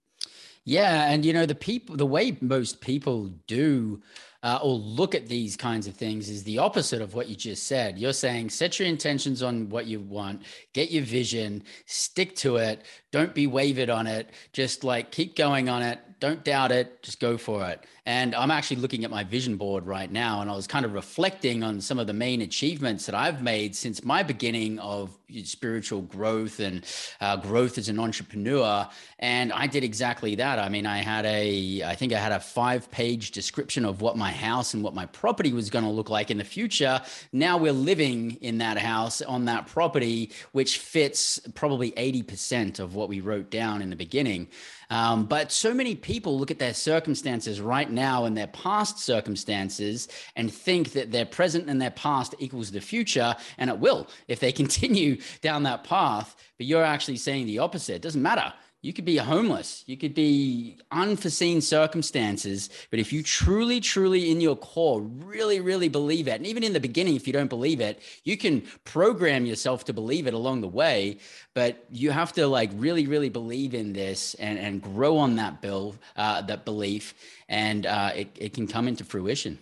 Yeah, 0.65 1.11
and 1.11 1.25
you 1.25 1.33
know 1.33 1.47
the 1.47 1.55
people, 1.55 1.97
the 1.97 2.07
way 2.07 2.37
most 2.41 2.81
people 2.81 3.35
do 3.47 4.03
uh, 4.47 4.61
or 4.63 4.75
look 4.75 5.17
at 5.17 5.27
these 5.27 5.57
kinds 5.57 5.89
of 5.89 5.97
things 5.97 6.31
is 6.31 6.45
the 6.45 6.59
opposite 6.59 7.03
of 7.03 7.15
what 7.15 7.29
you 7.29 7.35
just 7.35 7.67
said. 7.67 7.99
You're 7.99 8.13
saying 8.13 8.51
set 8.51 8.79
your 8.79 8.87
intentions 8.87 9.43
on 9.43 9.69
what 9.71 9.87
you 9.87 9.99
want, 9.99 10.43
get 10.73 10.93
your 10.93 11.03
vision, 11.03 11.65
stick 11.87 12.37
to 12.37 12.55
it, 12.59 12.85
don't 13.11 13.35
be 13.35 13.49
wavered 13.49 13.91
on 13.91 14.07
it, 14.07 14.31
just 14.53 14.85
like 14.85 15.11
keep 15.11 15.35
going 15.35 15.69
on 15.69 15.83
it, 15.83 15.99
don't 16.19 16.45
doubt 16.45 16.73
it, 16.73 17.03
just 17.03 17.21
go 17.21 17.37
for 17.37 17.69
it. 17.69 17.85
And 18.07 18.35
I'm 18.35 18.51
actually 18.51 18.77
looking 18.77 19.05
at 19.05 19.11
my 19.11 19.25
vision 19.25 19.57
board 19.57 19.85
right 19.87 20.11
now, 20.11 20.41
and 20.41 20.49
I 20.49 20.55
was 20.55 20.67
kind 20.67 20.85
of 20.85 20.93
reflecting 20.93 21.63
on 21.63 21.81
some 21.81 21.99
of 21.99 22.07
the 22.07 22.13
main 22.13 22.41
achievements 22.41 23.07
that 23.07 23.15
I've 23.15 23.43
made 23.43 23.75
since 23.75 24.05
my 24.05 24.23
beginning 24.23 24.79
of 24.79 25.19
spiritual 25.45 26.03
growth 26.03 26.61
and 26.61 26.85
uh, 27.21 27.37
growth 27.37 27.79
as 27.79 27.89
an 27.89 27.99
entrepreneur. 27.99 28.89
And 29.19 29.53
I 29.53 29.67
did 29.67 29.83
exactly 29.83 30.37
that. 30.37 30.59
I 30.59 30.69
mean, 30.69 30.87
I 30.87 30.99
had 30.99 31.27
a, 31.27 31.83
I 31.83 31.97
think 31.97 32.13
I 32.13 32.19
had 32.19 32.33
a 32.33 32.41
five 32.41 32.91
page 32.91 33.33
description 33.33 33.85
of 33.85 34.01
what 34.01 34.17
my 34.17 34.31
house 34.31 34.73
and 34.73 34.85
what 34.85 34.95
my 34.95 35.07
property 35.07 35.53
was 35.53 35.69
going 35.69 35.85
to 35.85 35.91
look 35.91 36.09
like 36.09 36.31
in 36.31 36.39
the 36.39 36.45
future. 36.45 37.03
Now 37.33 37.59
we're 37.59 37.73
living 37.73 38.39
in 38.41 38.59
that 38.59 38.79
house 38.79 39.21
on 39.21 39.47
that 39.47 39.67
property, 39.67 40.31
which 40.53 40.79
fits 40.79 41.41
probably 41.55 41.91
80% 41.93 42.79
of 42.79 42.95
what 42.95 43.09
we 43.09 43.21
wrote 43.21 43.51
down 43.51 43.83
in 43.83 43.91
the 43.91 43.97
beginning. 43.97 44.49
Um, 44.91 45.27
but 45.27 45.51
so 45.51 45.75
many 45.75 45.95
people 45.95 46.39
look 46.39 46.51
at 46.51 46.59
their 46.59 46.75
circumstances 46.75 47.61
right 47.61 47.91
now 47.91 48.25
and 48.25 48.37
their 48.37 48.47
past 48.49 48.99
circumstances 48.99 50.09
and 50.37 50.53
think 50.53 50.93
that 50.93 51.11
their 51.11 51.27
present 51.27 51.69
and 51.69 51.81
their 51.81 51.91
past 51.91 52.35
equals 52.39 52.71
the 52.71 52.81
future. 52.81 53.35
And 53.59 53.71
it 53.71 53.79
will 53.79 54.09
if 54.29 54.41
they 54.41 54.53
continue 54.63 55.21
down 55.43 55.65
that 55.65 55.85
path. 55.85 56.37
But 56.57 56.67
you're 56.67 56.85
actually 56.85 57.17
saying 57.17 57.47
the 57.47 57.59
opposite. 57.59 57.97
It 57.97 58.03
doesn't 58.03 58.23
matter 58.23 58.53
you 58.87 58.93
could 58.93 59.05
be 59.05 59.17
homeless. 59.17 59.83
You 59.87 59.97
could 59.97 60.15
be 60.15 60.79
unforeseen 60.93 61.61
circumstances 61.61 62.71
but 62.91 63.01
if 63.01 63.13
you 63.13 63.23
truly 63.23 63.81
truly 63.81 64.31
in 64.31 64.41
your 64.41 64.57
core 64.57 65.01
really 65.01 65.61
really 65.61 65.89
believe 65.89 66.29
it 66.29 66.37
and 66.37 66.47
even 66.47 66.63
in 66.63 66.73
the 66.73 66.81
beginning 66.81 67.17
if 67.17 67.27
you 67.27 67.33
don't 67.33 67.49
believe 67.49 67.81
it 67.81 68.01
you 68.23 68.37
can 68.37 68.63
program 68.85 69.45
yourself 69.45 69.85
to 69.85 69.93
believe 69.93 70.27
it 70.27 70.35
along 70.35 70.61
the 70.61 70.69
way 70.69 71.19
but 71.55 71.85
you 71.91 72.11
have 72.11 72.33
to 72.33 72.47
like 72.47 72.71
really 72.75 73.07
really 73.07 73.29
believe 73.29 73.75
in 73.75 73.93
this 73.93 74.35
and 74.35 74.59
and 74.59 74.81
grow 74.81 75.17
on 75.19 75.37
that 75.37 75.61
bill 75.61 75.97
uh, 76.17 76.41
that 76.43 76.65
belief 76.65 77.15
and 77.49 77.87
uh, 77.87 78.13
it, 78.15 78.29
it 78.37 78.55
can 78.55 78.67
come 78.67 78.89
into 78.89 79.05
fruition. 79.05 79.59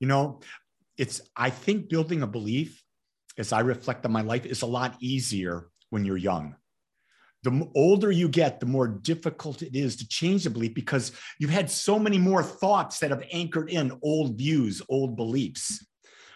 You 0.00 0.08
know 0.08 0.40
it's 0.98 1.20
i 1.36 1.48
think 1.48 1.88
building 1.88 2.22
a 2.22 2.26
belief 2.26 2.82
as 3.38 3.52
i 3.52 3.60
reflect 3.60 4.04
on 4.04 4.12
my 4.12 4.20
life 4.20 4.44
is 4.44 4.62
a 4.62 4.66
lot 4.66 4.96
easier 5.00 5.68
when 5.90 6.04
you're 6.04 6.16
young 6.16 6.54
the 7.44 7.68
older 7.74 8.10
you 8.10 8.28
get, 8.28 8.60
the 8.60 8.66
more 8.66 8.88
difficult 8.88 9.62
it 9.62 9.76
is 9.76 9.96
to 9.96 10.08
change 10.08 10.44
the 10.44 10.50
belief 10.50 10.74
because 10.74 11.12
you've 11.38 11.50
had 11.50 11.70
so 11.70 11.98
many 11.98 12.18
more 12.18 12.42
thoughts 12.42 12.98
that 12.98 13.10
have 13.10 13.24
anchored 13.32 13.70
in 13.70 13.98
old 14.02 14.36
views, 14.36 14.82
old 14.88 15.16
beliefs. 15.16 15.84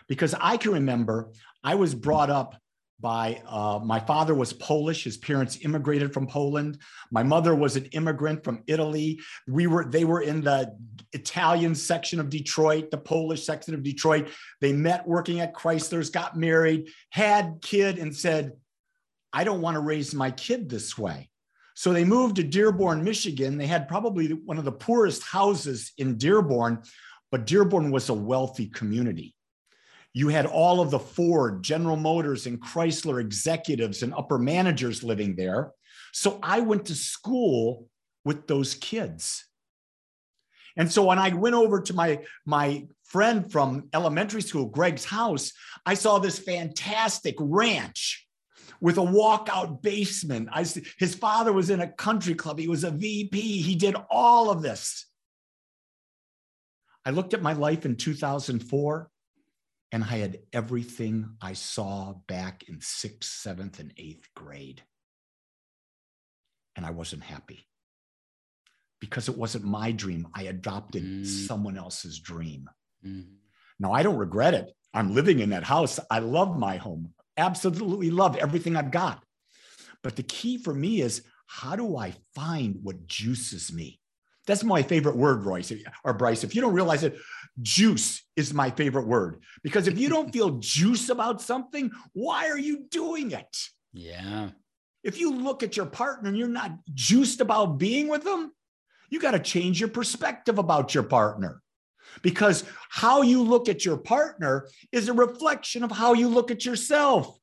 Because 0.09 0.35
I 0.41 0.57
can 0.57 0.73
remember 0.73 1.33
I 1.65 1.75
was 1.75 1.95
brought 1.95 2.31
up 2.31 2.57
by 3.03 3.43
uh, 3.49 3.81
my 3.83 3.99
father 3.99 4.33
was 4.33 4.53
Polish. 4.53 5.05
His 5.05 5.17
parents 5.17 5.59
immigrated 5.63 6.15
from 6.15 6.27
Poland. 6.27 6.79
My 7.11 7.25
mother 7.25 7.55
was 7.55 7.77
an 7.77 7.87
immigrant 7.87 8.45
from 8.45 8.63
Italy. 8.69 9.21
We 9.49 9.67
were 9.67 9.85
they 9.85 10.05
were 10.05 10.23
in 10.23 10.41
the 10.41 10.75
Italian 11.13 11.75
section 11.75 12.21
of 12.21 12.31
Detroit, 12.31 12.91
the 12.91 12.99
Polish 12.99 13.45
section 13.45 13.75
of 13.75 13.83
Detroit. 13.83 14.29
They 14.61 14.73
met 14.73 15.07
working 15.07 15.41
at 15.41 15.53
Chrysler's, 15.53 16.11
got 16.11 16.37
married, 16.37 16.91
had 17.11 17.59
kid, 17.61 17.99
and 17.99 18.15
said, 18.15 18.53
I 19.33 19.45
don't 19.45 19.63
want 19.63 19.77
to 19.77 19.81
raise 19.81 20.15
my 20.15 20.31
kid 20.31 20.69
this 20.69 20.97
way. 20.99 21.31
So 21.75 21.93
they 21.93 22.05
moved 22.05 22.37
to 22.37 22.43
Dearborn, 22.43 23.03
Michigan. 23.03 23.57
They 23.57 23.67
had 23.67 23.89
probably 23.89 24.29
one 24.29 24.59
of 24.59 24.65
the 24.65 24.73
poorest 24.73 25.23
houses 25.23 25.93
in 25.97 26.19
Dearborn, 26.19 26.83
but 27.31 27.47
Dearborn 27.47 27.91
was 27.91 28.09
a 28.09 28.15
wealthy 28.15 28.67
community. 28.67 29.35
You 30.13 30.29
had 30.29 30.45
all 30.45 30.81
of 30.81 30.91
the 30.91 30.99
Ford, 30.99 31.63
General 31.63 31.97
Motors, 31.97 32.47
and 32.47 32.61
Chrysler 32.61 33.21
executives 33.21 34.03
and 34.03 34.13
upper 34.13 34.39
managers 34.39 35.03
living 35.03 35.37
there. 35.37 35.73
So 36.13 36.39
I 36.43 36.61
went 36.61 36.87
to 36.87 36.95
school 36.95 37.89
with 38.25 38.47
those 38.47 38.75
kids. 38.75 39.47
And 40.77 40.91
so 40.91 41.05
when 41.05 41.19
I 41.19 41.31
went 41.31 41.55
over 41.55 41.81
to 41.81 41.95
my, 41.95 42.21
my 42.45 42.87
friend 43.05 43.51
from 43.51 43.89
elementary 43.95 44.43
school, 44.43 44.67
Greg's 44.67 45.05
house, 45.05 45.53
I 45.87 45.95
saw 45.95 46.19
this 46.19 46.39
fantastic 46.39 47.35
ranch 47.39 48.27
with 48.83 48.99
a 48.99 49.01
walkout 49.01 49.81
basement. 49.81 50.49
I, 50.53 50.67
his 50.99 51.15
father 51.15 51.53
was 51.53 51.71
in 51.71 51.81
a 51.81 51.87
country 51.87 52.35
club. 52.35 52.59
He 52.59 52.67
was 52.67 52.83
a 52.83 52.91
VP. 52.91 53.63
He 53.63 53.77
did 53.77 53.95
all 54.11 54.51
of 54.51 54.61
this. 54.61 55.07
I 57.07 57.11
looked 57.11 57.33
at 57.33 57.43
my 57.43 57.53
life 57.53 57.87
in 57.87 57.95
2004 57.95 59.09
and 59.93 60.03
I 60.03 60.19
had 60.19 60.41
everything 60.53 61.37
I 61.41 61.53
saw 61.53 62.15
back 62.27 62.65
in 62.69 62.81
sixth, 62.81 63.31
seventh, 63.31 63.79
and 63.79 63.93
eighth 63.97 64.29
grade. 64.35 64.83
And 66.75 66.85
I 66.85 66.91
wasn't 66.91 67.23
happy 67.23 67.69
because 69.01 69.29
it 69.29 69.39
wasn't 69.39 69.65
my 69.65 69.93
dream. 69.93 70.27
I 70.35 70.45
adopted 70.45 71.05
mm. 71.05 71.27
someone 71.27 71.79
else's 71.79 72.19
dream. 72.19 72.69
Mm. 73.07 73.27
Now, 73.79 73.93
I 73.93 74.03
don't 74.03 74.17
regret 74.17 74.55
it. 74.55 74.73
I'm 74.93 75.15
living 75.15 75.39
in 75.39 75.51
that 75.51 75.65
house. 75.65 76.01
I 76.11 76.19
love 76.19 76.59
my 76.59 76.79
home 76.79 77.13
absolutely 77.37 78.11
love 78.11 78.37
everything 78.37 78.77
I've 78.77 78.91
got. 78.91 79.23
But 80.03 80.17
the 80.17 80.23
key 80.23 80.59
for 80.59 80.75
me 80.75 81.01
is 81.01 81.23
how 81.47 81.77
do 81.77 81.97
I 81.97 82.15
find 82.35 82.79
what 82.83 83.07
juices 83.07 83.73
me? 83.73 84.01
That's 84.47 84.65
my 84.65 84.83
favorite 84.83 85.17
word, 85.17 85.45
Royce 85.45 85.73
or 86.05 86.15
Bryce. 86.15 86.43
If 86.43 86.55
you 86.55 86.61
don't 86.63 86.75
realize 86.75 87.05
it, 87.05 87.17
juice 87.61 88.23
is 88.35 88.53
my 88.53 88.71
favorite 88.71 89.07
word 89.07 89.41
because 89.63 89.87
if 89.87 89.99
you 89.99 90.09
don't 90.09 90.33
feel 90.33 90.59
juice 90.59 91.09
about 91.11 91.41
something, 91.41 91.91
why 92.13 92.49
are 92.49 92.59
you 92.59 92.87
doing 92.91 93.31
it? 93.31 93.57
Yeah. 93.93 94.51
If 95.05 95.21
you 95.21 95.35
look 95.35 95.63
at 95.63 95.77
your 95.77 95.87
partner 95.87 96.29
and 96.29 96.39
you're 96.39 96.49
not 96.49 96.73
juiced 96.95 97.41
about 97.41 97.79
being 97.79 98.09
with 98.09 98.25
them, 98.25 98.53
You 99.11 99.21
got 99.21 99.33
to 99.33 99.39
change 99.39 99.79
your 99.79 99.91
perspective 99.91 100.59
about 100.59 100.95
your 100.95 101.05
partner 101.05 101.61
because 102.21 102.65
how 102.91 103.23
you 103.23 103.43
look 103.43 103.69
at 103.69 103.85
your 103.85 103.97
partner 103.97 104.69
is 104.91 105.09
a 105.09 105.13
reflection 105.13 105.83
of 105.83 105.91
how 105.91 106.13
you 106.13 106.29
look 106.29 106.51
at 106.51 106.65
yourself. 106.65 107.39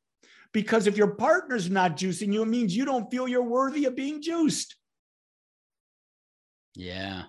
Because 0.51 0.87
if 0.87 0.97
your 0.97 1.15
partner's 1.15 1.69
not 1.69 1.97
juicing 1.97 2.33
you, 2.33 2.41
it 2.41 2.47
means 2.47 2.75
you 2.75 2.85
don't 2.85 3.09
feel 3.09 3.27
you're 3.27 3.43
worthy 3.43 3.85
of 3.85 3.95
being 3.95 4.21
juiced. 4.21 4.75
Yeah. 6.75 7.23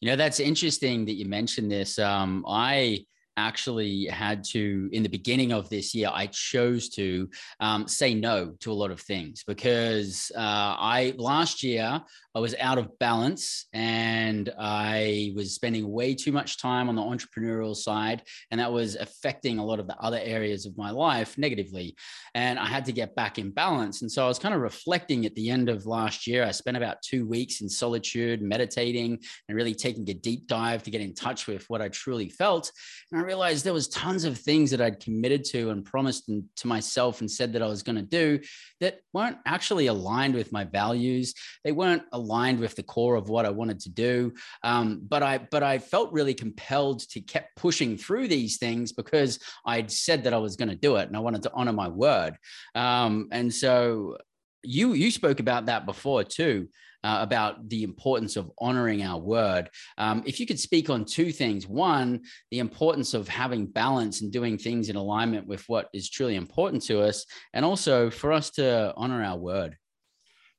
You 0.00 0.08
know, 0.08 0.16
that's 0.16 0.40
interesting 0.40 1.04
that 1.06 1.14
you 1.14 1.26
mentioned 1.26 1.70
this. 1.70 1.98
Um, 1.98 2.44
I 2.48 3.04
actually 3.36 4.06
had 4.06 4.44
to 4.44 4.88
in 4.92 5.02
the 5.02 5.08
beginning 5.08 5.52
of 5.52 5.68
this 5.68 5.94
year 5.94 6.10
i 6.12 6.26
chose 6.26 6.88
to 6.88 7.28
um, 7.60 7.88
say 7.88 8.14
no 8.14 8.52
to 8.60 8.70
a 8.70 8.74
lot 8.74 8.90
of 8.90 9.00
things 9.00 9.44
because 9.46 10.30
uh, 10.36 10.76
i 10.78 11.14
last 11.16 11.62
year 11.62 12.02
I 12.34 12.40
was 12.40 12.54
out 12.58 12.78
of 12.78 12.98
balance 12.98 13.66
and 13.74 14.50
I 14.58 15.32
was 15.36 15.54
spending 15.54 15.90
way 15.90 16.14
too 16.14 16.32
much 16.32 16.56
time 16.56 16.88
on 16.88 16.96
the 16.96 17.02
entrepreneurial 17.02 17.76
side. 17.76 18.22
And 18.50 18.58
that 18.58 18.72
was 18.72 18.96
affecting 18.96 19.58
a 19.58 19.64
lot 19.64 19.78
of 19.78 19.86
the 19.86 19.98
other 19.98 20.18
areas 20.22 20.64
of 20.64 20.78
my 20.78 20.90
life 20.90 21.36
negatively. 21.36 21.94
And 22.34 22.58
I 22.58 22.64
had 22.64 22.86
to 22.86 22.92
get 22.92 23.14
back 23.14 23.38
in 23.38 23.50
balance. 23.50 24.00
And 24.00 24.10
so 24.10 24.24
I 24.24 24.28
was 24.28 24.38
kind 24.38 24.54
of 24.54 24.62
reflecting 24.62 25.26
at 25.26 25.34
the 25.34 25.50
end 25.50 25.68
of 25.68 25.84
last 25.84 26.26
year. 26.26 26.44
I 26.44 26.52
spent 26.52 26.76
about 26.76 27.02
two 27.02 27.26
weeks 27.26 27.60
in 27.60 27.68
solitude, 27.68 28.40
meditating, 28.40 29.18
and 29.48 29.56
really 29.56 29.74
taking 29.74 30.08
a 30.08 30.14
deep 30.14 30.46
dive 30.46 30.82
to 30.84 30.90
get 30.90 31.02
in 31.02 31.14
touch 31.14 31.46
with 31.46 31.68
what 31.68 31.82
I 31.82 31.88
truly 31.88 32.30
felt. 32.30 32.72
And 33.10 33.20
I 33.20 33.24
realized 33.32 33.64
there 33.64 33.72
was 33.72 33.88
tons 33.88 34.24
of 34.24 34.36
things 34.36 34.70
that 34.70 34.82
I'd 34.82 35.00
committed 35.00 35.42
to 35.52 35.70
and 35.70 35.82
promised 35.82 36.30
to 36.56 36.66
myself 36.66 37.22
and 37.22 37.30
said 37.30 37.54
that 37.54 37.62
I 37.62 37.66
was 37.66 37.82
going 37.82 37.96
to 37.96 38.02
do 38.02 38.38
that 38.80 39.00
weren't 39.14 39.38
actually 39.46 39.86
aligned 39.86 40.34
with 40.34 40.52
my 40.52 40.64
values. 40.64 41.32
They 41.64 41.72
weren't 41.72 42.02
aligned 42.12 42.60
with 42.60 42.76
the 42.76 42.82
core 42.82 43.14
of 43.14 43.30
what 43.30 43.46
I 43.46 43.48
wanted 43.48 43.80
to 43.80 43.88
do. 43.88 44.34
Um, 44.62 45.00
but 45.08 45.22
I 45.22 45.38
but 45.38 45.62
I 45.62 45.78
felt 45.78 46.12
really 46.12 46.34
compelled 46.34 47.08
to 47.12 47.20
keep 47.22 47.44
pushing 47.56 47.96
through 47.96 48.28
these 48.28 48.58
things 48.58 48.92
because 48.92 49.38
I'd 49.64 49.90
said 49.90 50.24
that 50.24 50.34
I 50.34 50.38
was 50.46 50.56
going 50.56 50.68
to 50.68 50.82
do 50.88 50.96
it 50.96 51.08
and 51.08 51.16
I 51.16 51.20
wanted 51.20 51.42
to 51.44 51.52
honor 51.54 51.72
my 51.72 51.88
word. 51.88 52.36
Um, 52.74 53.28
and 53.32 53.48
so 53.50 54.18
you 54.62 54.92
you 54.92 55.10
spoke 55.10 55.40
about 55.40 55.66
that 55.66 55.86
before 55.86 56.22
too. 56.22 56.68
Uh, 57.04 57.18
about 57.20 57.68
the 57.68 57.82
importance 57.82 58.36
of 58.36 58.48
honoring 58.58 59.02
our 59.02 59.18
word. 59.18 59.68
Um, 59.98 60.22
if 60.24 60.38
you 60.38 60.46
could 60.46 60.60
speak 60.60 60.88
on 60.88 61.04
two 61.04 61.32
things 61.32 61.66
one, 61.66 62.20
the 62.52 62.60
importance 62.60 63.12
of 63.12 63.26
having 63.26 63.66
balance 63.66 64.20
and 64.20 64.30
doing 64.30 64.56
things 64.56 64.88
in 64.88 64.94
alignment 64.94 65.48
with 65.48 65.68
what 65.68 65.88
is 65.92 66.08
truly 66.08 66.36
important 66.36 66.80
to 66.84 67.00
us, 67.00 67.26
and 67.54 67.64
also 67.64 68.08
for 68.08 68.32
us 68.32 68.50
to 68.50 68.94
honor 68.96 69.20
our 69.24 69.36
word. 69.36 69.76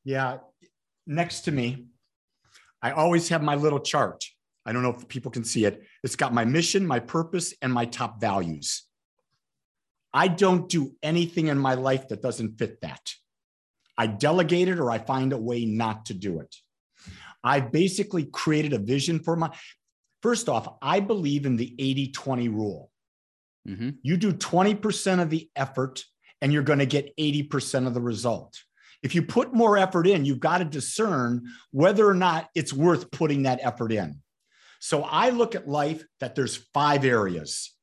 Yeah, 0.03 0.39
next 1.07 1.41
to 1.45 1.53
me, 1.53 1.85
I 2.81 2.91
always 2.91 3.29
have 3.29 3.41
my 3.41 3.55
little 3.55 3.79
chart. 3.79 4.25
I 4.65 4.73
don't 4.73 4.83
know 4.83 4.93
if 4.93 5.07
people 5.07 5.31
can 5.31 5.45
see 5.45 5.63
it. 5.63 5.83
It's 6.03 6.17
got 6.17 6.33
my 6.33 6.43
mission, 6.43 6.85
my 6.85 6.99
purpose, 6.99 7.53
and 7.61 7.71
my 7.71 7.85
top 7.85 8.19
values. 8.19 8.83
I 10.13 10.27
don't 10.27 10.67
do 10.67 10.91
anything 11.01 11.47
in 11.47 11.57
my 11.57 11.75
life 11.75 12.09
that 12.09 12.21
doesn't 12.21 12.57
fit 12.59 12.81
that. 12.81 13.13
I 13.97 14.07
delegate 14.07 14.67
it 14.67 14.79
or 14.79 14.89
I 14.89 14.97
find 14.97 15.33
a 15.33 15.37
way 15.37 15.65
not 15.65 16.07
to 16.07 16.13
do 16.13 16.39
it. 16.39 16.55
I 17.43 17.59
basically 17.59 18.25
created 18.25 18.73
a 18.73 18.79
vision 18.79 19.19
for 19.19 19.35
my. 19.35 19.51
First 20.21 20.47
off, 20.47 20.77
I 20.81 21.01
believe 21.01 21.45
in 21.45 21.57
the 21.57 21.75
80 21.77 22.11
20 22.11 22.47
rule. 22.49 22.89
Mm-hmm. 23.67 23.89
You 24.01 24.17
do 24.17 24.33
20% 24.33 25.21
of 25.21 25.29
the 25.29 25.49
effort 25.55 26.03
and 26.41 26.51
you're 26.51 26.63
going 26.63 26.79
to 26.79 26.85
get 26.85 27.15
80% 27.17 27.87
of 27.87 27.93
the 27.93 28.01
result 28.01 28.57
if 29.03 29.13
you 29.13 29.21
put 29.21 29.53
more 29.53 29.77
effort 29.77 30.07
in, 30.07 30.25
you've 30.25 30.39
got 30.39 30.59
to 30.59 30.65
discern 30.65 31.43
whether 31.71 32.07
or 32.07 32.13
not 32.13 32.49
it's 32.55 32.73
worth 32.73 33.11
putting 33.11 33.43
that 33.43 33.59
effort 33.61 33.91
in. 33.91 34.21
So 34.79 35.03
I 35.03 35.29
look 35.29 35.55
at 35.55 35.67
life 35.67 36.03
that 36.21 36.35
there's 36.35 36.55
five 36.73 37.05
areas 37.05 37.75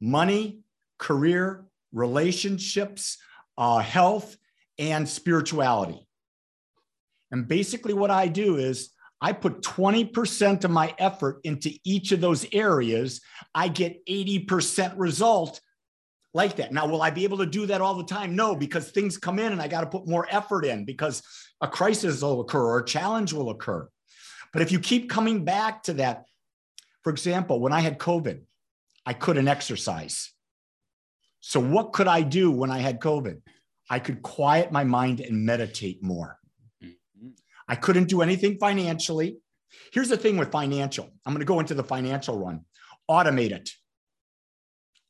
money, 0.00 0.60
career, 0.98 1.64
relationships, 1.92 3.18
uh, 3.56 3.78
health, 3.78 4.36
and 4.80 5.08
spirituality. 5.08 6.08
And 7.30 7.46
basically, 7.46 7.94
what 7.94 8.10
I 8.10 8.26
do 8.26 8.56
is 8.56 8.90
I 9.20 9.32
put 9.32 9.62
20% 9.62 10.64
of 10.64 10.70
my 10.70 10.94
effort 10.98 11.40
into 11.44 11.70
each 11.84 12.10
of 12.10 12.20
those 12.20 12.46
areas. 12.52 13.20
I 13.54 13.68
get 13.68 14.04
80% 14.06 14.94
result 14.96 15.60
like 16.32 16.56
that. 16.56 16.72
Now, 16.72 16.86
will 16.86 17.02
I 17.02 17.10
be 17.10 17.24
able 17.24 17.38
to 17.38 17.46
do 17.46 17.66
that 17.66 17.82
all 17.82 17.94
the 17.94 18.04
time? 18.04 18.34
No, 18.34 18.56
because 18.56 18.90
things 18.90 19.18
come 19.18 19.38
in 19.38 19.52
and 19.52 19.60
I 19.60 19.68
got 19.68 19.82
to 19.82 19.86
put 19.86 20.08
more 20.08 20.26
effort 20.30 20.64
in 20.64 20.84
because 20.84 21.22
a 21.60 21.68
crisis 21.68 22.22
will 22.22 22.40
occur 22.40 22.62
or 22.62 22.78
a 22.78 22.84
challenge 22.84 23.32
will 23.32 23.50
occur. 23.50 23.88
But 24.52 24.62
if 24.62 24.72
you 24.72 24.80
keep 24.80 25.10
coming 25.10 25.44
back 25.44 25.82
to 25.84 25.92
that, 25.94 26.24
for 27.04 27.10
example, 27.10 27.60
when 27.60 27.72
I 27.72 27.80
had 27.80 27.98
COVID, 27.98 28.40
I 29.04 29.12
couldn't 29.12 29.48
exercise. 29.48 30.32
So, 31.40 31.60
what 31.60 31.92
could 31.92 32.06
I 32.06 32.22
do 32.22 32.50
when 32.50 32.70
I 32.70 32.78
had 32.78 33.00
COVID? 33.00 33.40
I 33.90 33.98
could 33.98 34.22
quiet 34.22 34.72
my 34.72 34.84
mind 34.84 35.20
and 35.20 35.44
meditate 35.44 36.02
more. 36.02 36.38
Mm-hmm. 36.82 37.30
I 37.68 37.74
couldn't 37.74 38.08
do 38.08 38.22
anything 38.22 38.56
financially. 38.58 39.36
Here's 39.92 40.08
the 40.08 40.16
thing 40.16 40.38
with 40.38 40.50
financial 40.50 41.10
I'm 41.26 41.34
going 41.34 41.40
to 41.40 41.44
go 41.44 41.60
into 41.60 41.74
the 41.74 41.84
financial 41.84 42.38
run 42.38 42.64
automate 43.10 43.50
it 43.50 43.68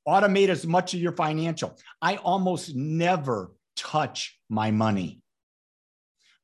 automate 0.07 0.49
as 0.49 0.67
much 0.67 0.95
of 0.95 1.01
your 1.01 1.13
financial. 1.13 1.79
I 2.01 2.17
almost 2.17 2.75
never 2.75 3.53
touch 3.77 4.39
my 4.49 4.71
money. 4.71 5.23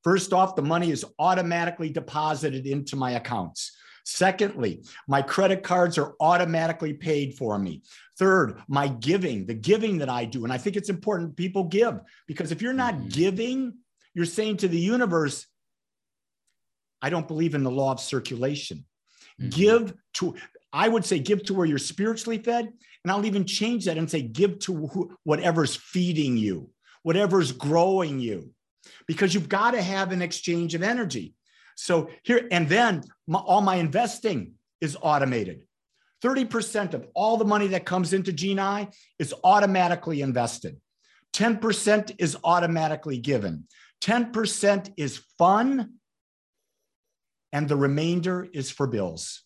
First 0.05 0.33
off, 0.33 0.55
the 0.55 0.63
money 0.63 0.91
is 0.91 1.05
automatically 1.19 1.91
deposited 1.91 2.67
into 2.67 2.95
my 2.97 3.13
accounts. 3.13 3.76
Secondly, 4.09 4.85
my 5.09 5.21
credit 5.21 5.65
cards 5.65 5.99
are 5.99 6.15
automatically 6.21 6.95
paid 6.95 7.35
for 7.35 7.59
me. 7.59 7.83
Third, 8.17 8.63
my 8.69 8.87
giving, 8.87 9.47
the 9.47 9.55
giving 9.55 9.99
that 9.99 10.09
I 10.09 10.25
do. 10.25 10.45
And 10.45 10.53
I 10.53 10.59
think 10.59 10.77
it's 10.77 10.89
important 10.89 11.37
people 11.37 11.65
give 11.65 11.99
because 12.29 12.53
if 12.53 12.63
you're 12.63 12.73
not 12.73 12.95
mm-hmm. 12.95 13.09
giving, 13.09 13.75
you're 14.15 14.25
saying 14.25 14.59
to 14.59 14.69
the 14.69 14.79
universe, 14.79 15.49
I 17.03 17.11
don't 17.11 17.27
believe 17.27 17.57
in 17.57 17.65
the 17.65 17.71
law 17.71 17.91
of 17.91 18.01
circulation. 18.01 18.85
Mm-hmm. 19.41 19.49
Give 19.51 19.95
to, 20.15 20.37
I 20.73 20.87
would 20.87 21.05
say, 21.05 21.19
give 21.19 21.43
to 21.47 21.55
where 21.55 21.67
you're 21.67 21.77
spiritually 21.77 22.39
fed 22.39 22.73
and 23.03 23.11
I'll 23.11 23.27
even 23.27 23.45
change 23.45 23.87
that 23.87 23.99
and 23.99 24.09
say, 24.09 24.23
give 24.23 24.61
to 24.61 25.11
whatever's 25.25 25.75
feeding 25.75 26.37
you, 26.37 26.71
whatever's 27.03 27.51
growing 27.51 28.21
you, 28.21 28.53
because 29.09 29.35
you've 29.35 29.49
got 29.49 29.73
to 29.73 29.83
have 29.83 30.13
an 30.13 30.23
exchange 30.23 30.77
of 30.77 30.85
energy. 30.85 31.35
So 31.75 32.09
here, 32.23 32.47
and 32.53 32.69
then 32.69 33.03
my, 33.27 33.39
all 33.39 33.61
my 33.61 33.77
investing 33.77 34.53
is 34.81 34.97
automated. 35.01 35.63
30% 36.23 36.95
of 36.95 37.07
all 37.15 37.37
the 37.37 37.45
money 37.45 37.69
that 37.69 37.85
comes 37.85 38.13
into 38.13 38.33
Geni 38.33 38.89
is 39.19 39.35
automatically 39.45 40.21
invested. 40.23 40.81
10% 41.35 42.15
is 42.19 42.37
automatically 42.43 43.19
given. 43.19 43.67
10% 44.03 44.93
is 44.97 45.23
fun, 45.39 45.95
and 47.53 47.69
the 47.69 47.77
remainder 47.77 48.47
is 48.53 48.71
for 48.71 48.87
bills. 48.87 49.43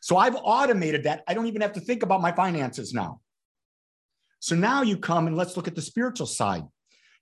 So 0.00 0.16
I've 0.16 0.36
automated 0.36 1.04
that. 1.04 1.22
I 1.26 1.34
don't 1.34 1.46
even 1.46 1.62
have 1.62 1.72
to 1.74 1.80
think 1.80 2.02
about 2.02 2.20
my 2.20 2.32
finances 2.32 2.92
now. 2.92 3.20
So 4.40 4.54
now 4.54 4.82
you 4.82 4.96
come 4.96 5.26
and 5.26 5.36
let's 5.36 5.56
look 5.56 5.68
at 5.68 5.74
the 5.74 5.82
spiritual 5.82 6.26
side. 6.26 6.62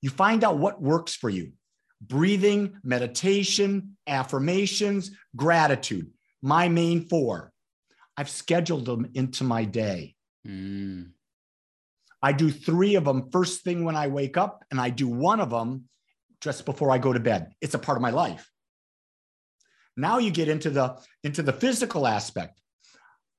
You 0.03 0.11
find 0.11 0.45
out 0.45 0.59
what 0.59 0.81
works 0.81 1.15
for 1.15 1.31
you 1.31 1.53
breathing, 2.01 2.79
meditation, 2.83 3.97
affirmations, 4.07 5.11
gratitude, 5.35 6.11
my 6.43 6.69
main 6.69 7.09
four. 7.09 7.53
I've 8.17 8.31
scheduled 8.31 8.87
them 8.87 9.11
into 9.15 9.45
my 9.45 9.65
day. 9.65 10.15
Mm. 10.47 11.11
I 12.23 12.33
do 12.33 12.51
three 12.51 12.95
of 12.95 13.05
them 13.05 13.31
first 13.31 13.63
thing 13.63 13.85
when 13.85 13.97
I 13.97 14.09
wake 14.09 14.37
up, 14.37 14.65
and 14.71 14.81
I 14.81 14.91
do 14.91 15.09
one 15.09 15.41
of 15.41 15.51
them 15.51 15.85
just 16.41 16.65
before 16.65 16.91
I 16.91 16.99
go 16.99 17.13
to 17.13 17.21
bed. 17.21 17.53
It's 17.61 17.75
a 17.75 17.79
part 17.79 17.99
of 17.99 18.03
my 18.03 18.11
life. 18.11 18.51
Now 19.97 20.19
you 20.19 20.31
get 20.31 20.49
into 20.49 20.71
the 20.71 20.99
into 21.25 21.43
the 21.43 21.53
physical 21.53 22.07
aspect. 22.07 22.61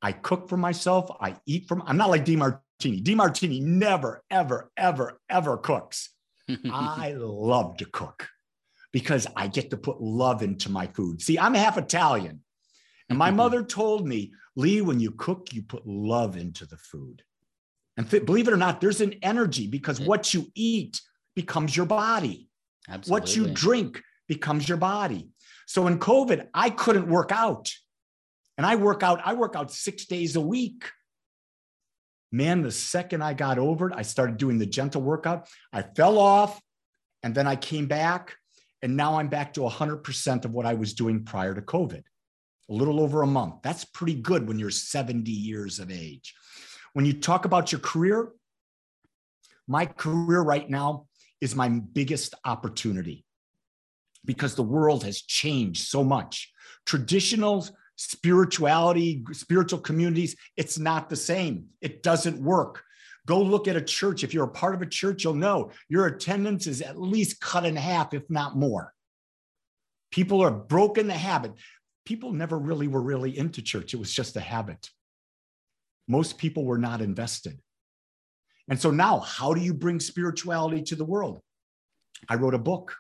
I 0.01 0.11
cook 0.11 0.49
for 0.49 0.57
myself. 0.57 1.09
I 1.19 1.35
eat 1.45 1.67
from. 1.67 1.83
I'm 1.85 1.97
not 1.97 2.09
like 2.09 2.25
Demartini. 2.25 3.03
Demartini 3.03 3.61
never, 3.61 4.23
ever, 4.29 4.71
ever, 4.77 5.19
ever 5.29 5.57
cooks. 5.57 6.09
I 6.71 7.13
love 7.17 7.77
to 7.77 7.85
cook 7.85 8.27
because 8.97 9.27
I 9.35 9.45
get 9.45 9.69
to 9.69 9.77
put 9.77 10.01
love 10.01 10.41
into 10.41 10.71
my 10.71 10.87
food. 10.87 11.21
See, 11.21 11.37
I'm 11.37 11.53
half 11.53 11.77
Italian, 11.77 12.41
and 13.09 13.19
my 13.19 13.27
mm-hmm. 13.27 13.37
mother 13.37 13.63
told 13.63 14.07
me, 14.07 14.33
Lee, 14.55 14.81
when 14.81 14.99
you 14.99 15.11
cook, 15.11 15.53
you 15.53 15.61
put 15.61 15.85
love 15.85 16.35
into 16.35 16.65
the 16.65 16.77
food. 16.77 17.21
And 17.95 18.09
th- 18.09 18.25
believe 18.25 18.47
it 18.47 18.55
or 18.55 18.57
not, 18.57 18.81
there's 18.81 18.99
an 18.99 19.13
energy 19.21 19.67
because 19.67 19.99
what 19.99 20.33
you 20.33 20.47
eat 20.55 20.99
becomes 21.35 21.77
your 21.77 21.85
body. 21.85 22.49
Absolutely. 22.89 23.11
What 23.11 23.35
you 23.35 23.53
drink 23.53 24.01
becomes 24.27 24.67
your 24.67 24.79
body. 24.79 25.29
So 25.67 25.85
in 25.85 25.99
COVID, 25.99 26.47
I 26.55 26.71
couldn't 26.71 27.07
work 27.07 27.31
out. 27.31 27.71
And 28.57 28.65
I 28.65 28.77
work 28.77 29.03
out, 29.03 29.21
I 29.23 29.35
work 29.35 29.55
out 29.55 29.71
six 29.71 30.07
days 30.07 30.35
a 30.35 30.41
week. 30.41 30.85
Man, 32.31 32.63
the 32.63 32.71
second 32.71 33.23
I 33.23 33.35
got 33.35 33.59
over 33.59 33.89
it, 33.89 33.95
I 33.95 34.01
started 34.01 34.37
doing 34.37 34.57
the 34.57 34.65
gentle 34.65 35.03
workout. 35.03 35.47
I 35.71 35.83
fell 35.83 36.17
off 36.17 36.59
and 37.21 37.35
then 37.35 37.45
I 37.45 37.55
came 37.55 37.85
back 37.85 38.37
And 38.81 38.95
now 38.95 39.17
I'm 39.17 39.27
back 39.27 39.53
to 39.53 39.61
100% 39.61 40.45
of 40.45 40.51
what 40.51 40.65
I 40.65 40.75
was 40.75 40.93
doing 40.93 41.23
prior 41.23 41.53
to 41.53 41.61
COVID, 41.61 42.03
a 42.69 42.73
little 42.73 42.99
over 42.99 43.21
a 43.21 43.27
month. 43.27 43.55
That's 43.63 43.85
pretty 43.85 44.15
good 44.15 44.47
when 44.47 44.59
you're 44.59 44.69
70 44.69 45.31
years 45.31 45.79
of 45.79 45.91
age. 45.91 46.35
When 46.93 47.05
you 47.05 47.13
talk 47.13 47.45
about 47.45 47.71
your 47.71 47.81
career, 47.81 48.31
my 49.67 49.85
career 49.85 50.41
right 50.41 50.69
now 50.69 51.07
is 51.41 51.55
my 51.55 51.69
biggest 51.69 52.33
opportunity 52.45 53.25
because 54.25 54.55
the 54.55 54.63
world 54.63 55.03
has 55.03 55.21
changed 55.21 55.87
so 55.87 56.03
much. 56.03 56.51
Traditional 56.85 57.67
spirituality, 57.95 59.23
spiritual 59.31 59.79
communities, 59.79 60.35
it's 60.55 60.77
not 60.77 61.09
the 61.09 61.15
same. 61.15 61.65
It 61.81 62.03
doesn't 62.03 62.41
work. 62.41 62.83
Go 63.27 63.41
look 63.41 63.67
at 63.67 63.75
a 63.75 63.81
church. 63.81 64.23
If 64.23 64.33
you're 64.33 64.45
a 64.45 64.49
part 64.49 64.73
of 64.73 64.81
a 64.81 64.85
church, 64.85 65.23
you'll 65.23 65.33
know 65.33 65.71
your 65.89 66.07
attendance 66.07 66.65
is 66.65 66.81
at 66.81 66.99
least 66.99 67.41
cut 67.41 67.65
in 67.65 67.75
half, 67.75 68.13
if 68.13 68.23
not 68.29 68.55
more. 68.55 68.93
People 70.11 70.41
are 70.41 70.49
broken 70.49 71.07
the 71.07 71.13
habit. 71.13 71.51
People 72.05 72.31
never 72.31 72.57
really 72.57 72.87
were 72.87 73.01
really 73.01 73.37
into 73.37 73.61
church, 73.61 73.93
it 73.93 73.99
was 73.99 74.13
just 74.13 74.37
a 74.37 74.41
habit. 74.41 74.89
Most 76.07 76.37
people 76.37 76.63
were 76.63 76.77
not 76.77 77.01
invested. 77.01 77.59
And 78.69 78.79
so 78.79 78.91
now, 78.91 79.19
how 79.19 79.53
do 79.53 79.59
you 79.59 79.73
bring 79.73 79.99
spirituality 79.99 80.81
to 80.83 80.95
the 80.95 81.05
world? 81.05 81.41
I 82.29 82.35
wrote 82.35 82.53
a 82.53 82.59
book. 82.59 82.95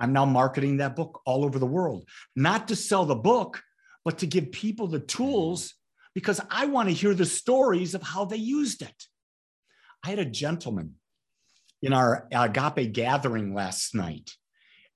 I'm 0.00 0.12
now 0.12 0.24
marketing 0.24 0.78
that 0.78 0.96
book 0.96 1.20
all 1.24 1.44
over 1.44 1.60
the 1.60 1.66
world, 1.66 2.08
not 2.34 2.68
to 2.68 2.76
sell 2.76 3.04
the 3.04 3.14
book, 3.14 3.62
but 4.04 4.18
to 4.18 4.26
give 4.26 4.50
people 4.50 4.88
the 4.88 4.98
tools 4.98 5.74
because 6.14 6.40
I 6.50 6.66
want 6.66 6.88
to 6.88 6.94
hear 6.94 7.14
the 7.14 7.26
stories 7.26 7.94
of 7.94 8.02
how 8.02 8.24
they 8.24 8.36
used 8.36 8.82
it. 8.82 9.06
I 10.04 10.10
had 10.10 10.18
a 10.18 10.24
gentleman 10.24 10.94
in 11.82 11.92
our 11.92 12.28
agape 12.32 12.92
gathering 12.92 13.54
last 13.54 13.94
night, 13.94 14.30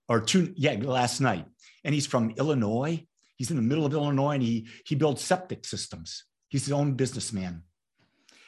or 0.08 0.20
two, 0.20 0.52
yeah, 0.56 0.76
last 0.80 1.20
night. 1.20 1.46
And 1.84 1.94
he's 1.94 2.06
from 2.06 2.34
Illinois. 2.36 3.06
He's 3.36 3.50
in 3.50 3.56
the 3.56 3.62
middle 3.62 3.86
of 3.86 3.92
Illinois 3.92 4.34
and 4.34 4.42
he, 4.42 4.68
he 4.86 4.94
builds 4.94 5.22
septic 5.22 5.64
systems. 5.64 6.24
He's 6.48 6.66
his 6.66 6.72
own 6.72 6.94
businessman. 6.94 7.62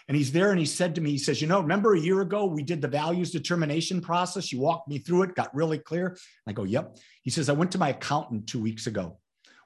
And 0.09 0.17
he's 0.17 0.31
there 0.31 0.51
and 0.51 0.61
he 0.61 0.67
said 0.67 0.95
to 0.95 1.01
me, 1.01 1.11
he 1.11 1.19
says, 1.19 1.43
You 1.43 1.49
know, 1.49 1.61
remember 1.61 1.95
a 1.95 2.01
year 2.01 2.21
ago 2.21 2.45
we 2.45 2.63
did 2.63 2.81
the 2.81 2.89
values 2.89 3.33
determination 3.33 4.01
process? 4.01 4.53
You 4.53 4.61
walked 4.61 4.89
me 4.89 4.99
through 4.99 5.23
it, 5.23 5.35
got 5.35 5.55
really 5.55 5.79
clear. 5.79 6.17
I 6.47 6.53
go, 6.53 6.63
Yep. 6.63 6.99
He 7.23 7.31
says, 7.31 7.49
I 7.49 7.55
went 7.55 7.73
to 7.73 7.79
my 7.79 7.89
accountant 7.89 8.47
two 8.47 8.63
weeks 8.63 8.87
ago. 8.87 9.19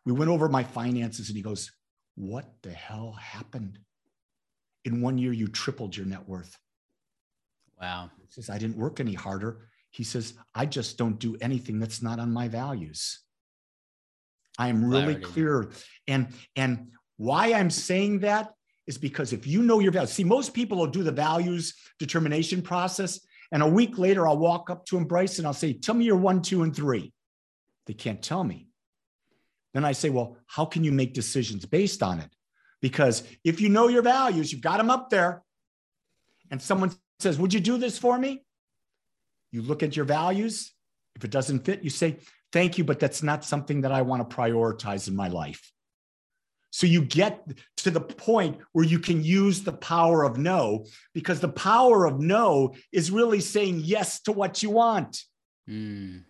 We 0.07 0.13
went 0.13 0.31
over 0.31 0.49
my 0.49 0.65
finances 0.65 1.29
and 1.29 1.37
he 1.37 1.43
goes, 1.43 1.71
What 2.15 2.47
the 2.63 2.73
hell 2.73 3.13
happened? 3.21 3.79
In 4.87 5.03
one 5.03 5.19
year, 5.19 5.33
you 5.33 5.47
tripled 5.47 5.95
your 5.95 6.07
net 6.07 6.27
worth. 6.27 6.57
Wow. 7.81 8.11
He 8.19 8.27
says, 8.31 8.51
I 8.51 8.59
didn't 8.59 8.77
work 8.77 9.01
any 9.01 9.15
harder. 9.15 9.69
He 9.91 10.05
says, 10.05 10.35
I 10.55 10.67
just 10.67 10.99
don't 10.99 11.19
do 11.19 11.37
anything 11.41 11.79
that's 11.79 12.03
not 12.03 12.19
on 12.19 12.33
my 12.33 12.49
values. 12.49 13.21
I 14.59 14.69
am 14.69 14.85
really 14.85 15.15
Clarity. 15.17 15.25
clear. 15.25 15.71
And, 16.07 16.29
and 16.57 16.89
why 17.17 17.53
I'm 17.53 17.71
saying 17.71 18.21
that 18.21 18.53
is 18.87 18.99
because 18.99 19.33
if 19.33 19.47
you 19.47 19.63
know 19.63 19.79
your 19.79 19.93
values, 19.93 20.13
see, 20.13 20.25
most 20.25 20.53
people 20.53 20.79
will 20.79 20.87
do 20.87 21.03
the 21.03 21.13
values 21.13 21.75
determination 21.99 22.61
process. 22.61 23.21
And 23.53 23.63
a 23.63 23.69
week 23.69 23.99
later, 23.99 24.29
I'll 24.29 24.39
walk 24.39 24.71
up 24.71 24.85
to 24.87 24.97
him, 24.97 25.05
Bryce, 25.05 25.39
and 25.39 25.47
I'll 25.47 25.55
say, 25.55 25.73
Tell 25.73 25.95
me 25.95 26.05
your 26.05 26.17
one, 26.17 26.43
two, 26.43 26.63
and 26.63 26.75
three. 26.75 27.13
They 27.87 27.95
can't 27.95 28.23
tell 28.23 28.45
me. 28.45 28.69
Then 29.75 29.85
I 29.85 29.93
say, 29.93 30.11
Well, 30.11 30.37
how 30.47 30.65
can 30.65 30.85
you 30.85 30.93
make 30.93 31.15
decisions 31.15 31.65
based 31.67 32.03
on 32.03 32.21
it? 32.21 32.31
Because 32.81 33.23
if 33.45 33.61
you 33.61 33.69
know 33.69 33.89
your 33.89 34.03
values, 34.03 34.53
you've 34.53 34.63
got 34.63 34.79
them 34.79 34.91
up 34.91 35.11
there, 35.11 35.43
and 36.51 36.61
someone 36.61 36.93
says, 37.23 37.39
Would 37.39 37.55
you 37.55 37.61
do 37.61 37.79
this 37.79 37.99
for 37.99 38.19
me? 38.19 38.45
You 39.53 39.63
look 39.63 39.83
at 39.83 39.97
your 39.97 40.05
values. 40.05 40.73
If 41.17 41.25
it 41.25 41.31
doesn't 41.31 41.65
fit, 41.65 41.83
you 41.83 41.91
say, 41.91 42.19
Thank 42.53 42.79
you, 42.79 42.85
but 42.85 42.99
that's 42.99 43.23
not 43.23 43.45
something 43.45 43.83
that 43.83 43.93
I 43.93 44.03
want 44.03 44.29
to 44.29 44.37
prioritize 44.37 45.09
in 45.09 45.15
my 45.15 45.29
life. 45.29 45.73
So 46.71 46.87
you 46.87 47.03
get 47.03 47.47
to 47.79 47.91
the 47.91 48.01
point 48.01 48.59
where 48.73 48.85
you 48.85 49.01
can 49.01 49.23
use 49.25 49.63
the 49.63 49.73
power 49.73 50.23
of 50.23 50.39
no, 50.39 50.87
because 51.15 51.41
the 51.41 51.49
power 51.49 52.07
of 52.07 52.21
no 52.21 52.75
is 52.93 53.11
really 53.11 53.41
saying 53.41 53.81
yes 53.85 54.21
to 54.23 54.33
what 54.33 54.63
you 54.63 54.71
want. 54.71 55.23
Mm. 55.69 56.25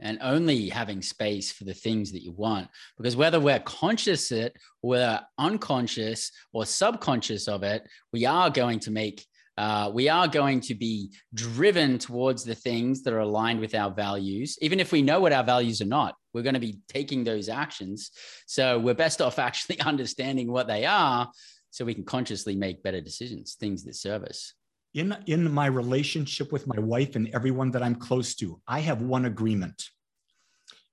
And 0.00 0.18
only 0.22 0.68
having 0.68 1.02
space 1.02 1.52
for 1.52 1.64
the 1.64 1.74
things 1.74 2.12
that 2.12 2.22
you 2.22 2.32
want. 2.32 2.68
Because 2.96 3.16
whether 3.16 3.38
we're 3.38 3.60
conscious 3.60 4.32
it, 4.32 4.56
we're 4.82 5.20
unconscious 5.38 6.32
or 6.52 6.64
subconscious 6.64 7.48
of 7.48 7.62
it, 7.62 7.86
we 8.12 8.24
are 8.26 8.50
going 8.50 8.80
to 8.80 8.90
make 8.90 9.26
uh, 9.60 9.90
we 9.92 10.08
are 10.08 10.26
going 10.26 10.58
to 10.58 10.74
be 10.74 11.10
driven 11.34 11.98
towards 11.98 12.44
the 12.44 12.54
things 12.54 13.02
that 13.02 13.12
are 13.12 13.18
aligned 13.18 13.60
with 13.60 13.74
our 13.74 13.90
values, 13.90 14.56
even 14.62 14.80
if 14.80 14.90
we 14.90 15.02
know 15.02 15.20
what 15.20 15.34
our 15.34 15.44
values 15.44 15.82
are 15.82 15.86
not. 15.86 16.14
We're 16.32 16.42
going 16.42 16.54
to 16.54 16.60
be 16.60 16.78
taking 16.88 17.24
those 17.24 17.50
actions. 17.50 18.10
So 18.46 18.78
we're 18.78 18.94
best 18.94 19.20
off 19.20 19.38
actually 19.50 19.78
understanding 19.80 20.50
what 20.50 20.66
they 20.66 20.86
are 20.86 21.30
so 21.68 21.84
we 21.84 21.92
can 21.92 22.04
consciously 22.04 22.56
make 22.56 22.82
better 22.82 23.02
decisions, 23.02 23.54
things 23.54 23.84
that 23.84 23.96
serve 23.96 24.24
us. 24.24 24.54
In, 24.92 25.16
in 25.26 25.52
my 25.52 25.66
relationship 25.66 26.50
with 26.50 26.66
my 26.66 26.80
wife 26.80 27.14
and 27.14 27.28
everyone 27.32 27.70
that 27.72 27.82
I'm 27.82 27.94
close 27.94 28.34
to, 28.36 28.60
I 28.66 28.80
have 28.80 29.00
one 29.00 29.24
agreement. 29.24 29.84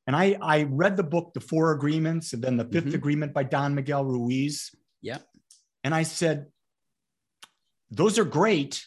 And 0.06 0.16
I, 0.16 0.38
I 0.42 0.64
read 0.64 0.96
the 0.98 1.04
book, 1.04 1.34
The 1.34 1.40
Four 1.40 1.72
Agreements, 1.72 2.34
and 2.34 2.44
then 2.44 2.58
The 2.58 2.66
5th 2.66 2.84
mm-hmm. 2.84 2.96
Agreement 2.96 3.34
by 3.34 3.44
Don 3.44 3.74
Miguel 3.74 4.06
Ruiz. 4.06 4.70
Yeah. 5.02 5.18
And 5.84 5.96
I 5.96 6.04
said, 6.04 6.46
those 7.92 8.20
are 8.20 8.26
great 8.26 8.86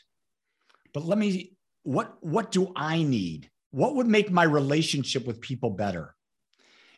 but 0.92 1.04
let 1.04 1.18
me 1.18 1.52
what 1.82 2.16
what 2.20 2.50
do 2.50 2.72
i 2.76 3.02
need 3.02 3.50
what 3.70 3.94
would 3.94 4.06
make 4.06 4.30
my 4.30 4.42
relationship 4.42 5.26
with 5.26 5.40
people 5.40 5.70
better 5.70 6.14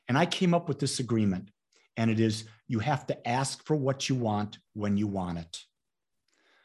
and 0.08 0.18
i 0.18 0.26
came 0.26 0.54
up 0.54 0.68
with 0.68 0.78
this 0.78 1.00
agreement 1.00 1.50
and 1.96 2.10
it 2.10 2.18
is 2.18 2.44
you 2.68 2.78
have 2.78 3.06
to 3.06 3.28
ask 3.28 3.64
for 3.64 3.76
what 3.76 4.08
you 4.08 4.14
want 4.14 4.58
when 4.74 4.96
you 4.96 5.06
want 5.06 5.38
it 5.38 5.60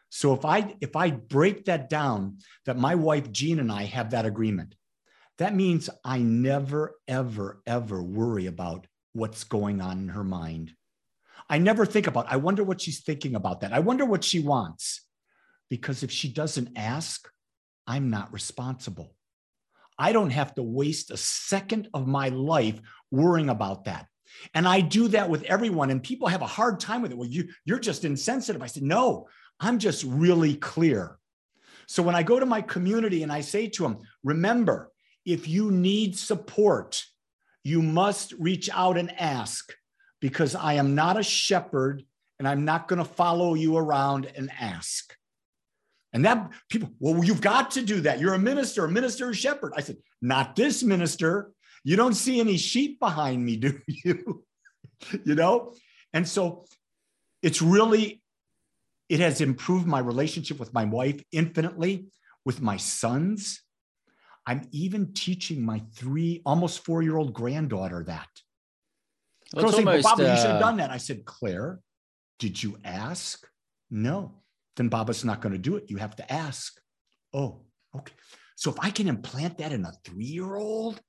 so 0.09 0.33
if 0.33 0.45
i 0.45 0.75
if 0.81 0.95
i 0.95 1.09
break 1.09 1.65
that 1.65 1.89
down 1.89 2.37
that 2.65 2.77
my 2.77 2.95
wife 2.95 3.31
jean 3.31 3.59
and 3.59 3.71
i 3.71 3.83
have 3.83 4.11
that 4.11 4.25
agreement 4.25 4.75
that 5.37 5.55
means 5.55 5.89
i 6.03 6.17
never 6.17 6.95
ever 7.07 7.61
ever 7.65 8.01
worry 8.01 8.45
about 8.45 8.87
what's 9.13 9.43
going 9.43 9.81
on 9.81 9.99
in 9.99 10.09
her 10.09 10.23
mind 10.23 10.73
i 11.49 11.57
never 11.57 11.85
think 11.85 12.07
about 12.07 12.31
i 12.31 12.37
wonder 12.37 12.63
what 12.63 12.81
she's 12.81 13.01
thinking 13.01 13.35
about 13.35 13.61
that 13.61 13.73
i 13.73 13.79
wonder 13.79 14.05
what 14.05 14.23
she 14.23 14.39
wants 14.39 15.01
because 15.69 16.03
if 16.03 16.11
she 16.11 16.29
doesn't 16.29 16.77
ask, 16.77 17.27
I'm 17.85 18.09
not 18.09 18.33
responsible. 18.33 19.13
I 19.97 20.11
don't 20.11 20.29
have 20.29 20.53
to 20.55 20.63
waste 20.63 21.11
a 21.11 21.17
second 21.17 21.89
of 21.93 22.07
my 22.07 22.29
life 22.29 22.79
worrying 23.11 23.49
about 23.49 23.85
that. 23.85 24.05
And 24.53 24.67
I 24.67 24.81
do 24.81 25.07
that 25.09 25.29
with 25.29 25.43
everyone, 25.43 25.89
and 25.89 26.03
people 26.03 26.27
have 26.27 26.41
a 26.41 26.47
hard 26.47 26.79
time 26.79 27.01
with 27.01 27.11
it. 27.11 27.17
Well, 27.17 27.29
you, 27.29 27.47
you're 27.65 27.79
just 27.79 28.05
insensitive. 28.05 28.61
I 28.61 28.67
said, 28.67 28.83
no, 28.83 29.27
I'm 29.59 29.79
just 29.79 30.03
really 30.03 30.55
clear. 30.55 31.17
So 31.87 32.03
when 32.03 32.15
I 32.15 32.23
go 32.23 32.39
to 32.39 32.45
my 32.45 32.61
community 32.61 33.23
and 33.23 33.31
I 33.31 33.41
say 33.41 33.67
to 33.67 33.83
them, 33.83 33.99
remember, 34.23 34.91
if 35.25 35.47
you 35.47 35.71
need 35.71 36.17
support, 36.17 37.03
you 37.63 37.81
must 37.81 38.33
reach 38.33 38.69
out 38.71 38.97
and 38.97 39.11
ask 39.19 39.73
because 40.21 40.55
I 40.55 40.73
am 40.73 40.95
not 40.95 41.19
a 41.19 41.23
shepherd 41.23 42.03
and 42.39 42.47
I'm 42.47 42.65
not 42.65 42.87
going 42.87 42.99
to 42.99 43.05
follow 43.05 43.53
you 43.53 43.77
around 43.77 44.31
and 44.35 44.51
ask. 44.59 45.13
And 46.13 46.25
that 46.25 46.49
people, 46.69 46.89
well, 46.99 47.23
you've 47.23 47.41
got 47.41 47.71
to 47.71 47.81
do 47.81 48.01
that. 48.01 48.19
You're 48.19 48.33
a 48.33 48.39
minister, 48.39 48.85
a 48.85 48.89
minister, 48.89 49.29
a 49.29 49.35
shepherd. 49.35 49.73
I 49.75 49.81
said, 49.81 49.97
not 50.21 50.55
this 50.55 50.83
minister. 50.83 51.51
You 51.83 51.95
don't 51.95 52.13
see 52.13 52.39
any 52.39 52.57
sheep 52.57 52.99
behind 52.99 53.43
me, 53.43 53.57
do 53.57 53.79
you? 53.87 54.43
you 55.25 55.35
know? 55.35 55.73
And 56.13 56.27
so 56.27 56.65
it's 57.41 57.61
really, 57.61 58.21
it 59.09 59.19
has 59.19 59.41
improved 59.41 59.87
my 59.87 59.99
relationship 59.99 60.59
with 60.59 60.73
my 60.73 60.85
wife 60.85 61.21
infinitely, 61.31 62.07
with 62.45 62.61
my 62.61 62.77
sons. 62.77 63.61
I'm 64.45 64.67
even 64.71 65.13
teaching 65.13 65.65
my 65.65 65.81
three, 65.95 66.41
almost 66.45 66.85
four 66.85 67.01
year 67.01 67.17
old 67.17 67.33
granddaughter 67.33 68.03
that. 68.05 68.27
Well, 69.53 69.65
Girl 69.65 69.71
saying, 69.73 69.85
well, 69.85 70.01
Bobby, 70.01 70.25
uh... 70.25 70.31
you 70.31 70.37
should 70.37 70.51
have 70.51 70.59
done 70.61 70.77
that. 70.77 70.91
I 70.91 70.97
said, 70.97 71.25
Claire, 71.25 71.79
did 72.39 72.61
you 72.61 72.77
ask? 72.83 73.47
No 73.89 74.41
then 74.77 74.87
Baba's 74.87 75.25
not 75.25 75.41
going 75.41 75.53
to 75.53 75.59
do 75.59 75.75
it. 75.75 75.89
You 75.89 75.97
have 75.97 76.15
to 76.15 76.33
ask. 76.33 76.79
Oh, 77.33 77.63
okay. 77.95 78.13
So 78.55 78.71
if 78.71 78.77
I 78.79 78.89
can 78.89 79.07
implant 79.07 79.57
that 79.57 79.73
in 79.73 79.83
a 79.83 79.91
three 80.05 80.25
year 80.25 80.55
old, 80.55 81.01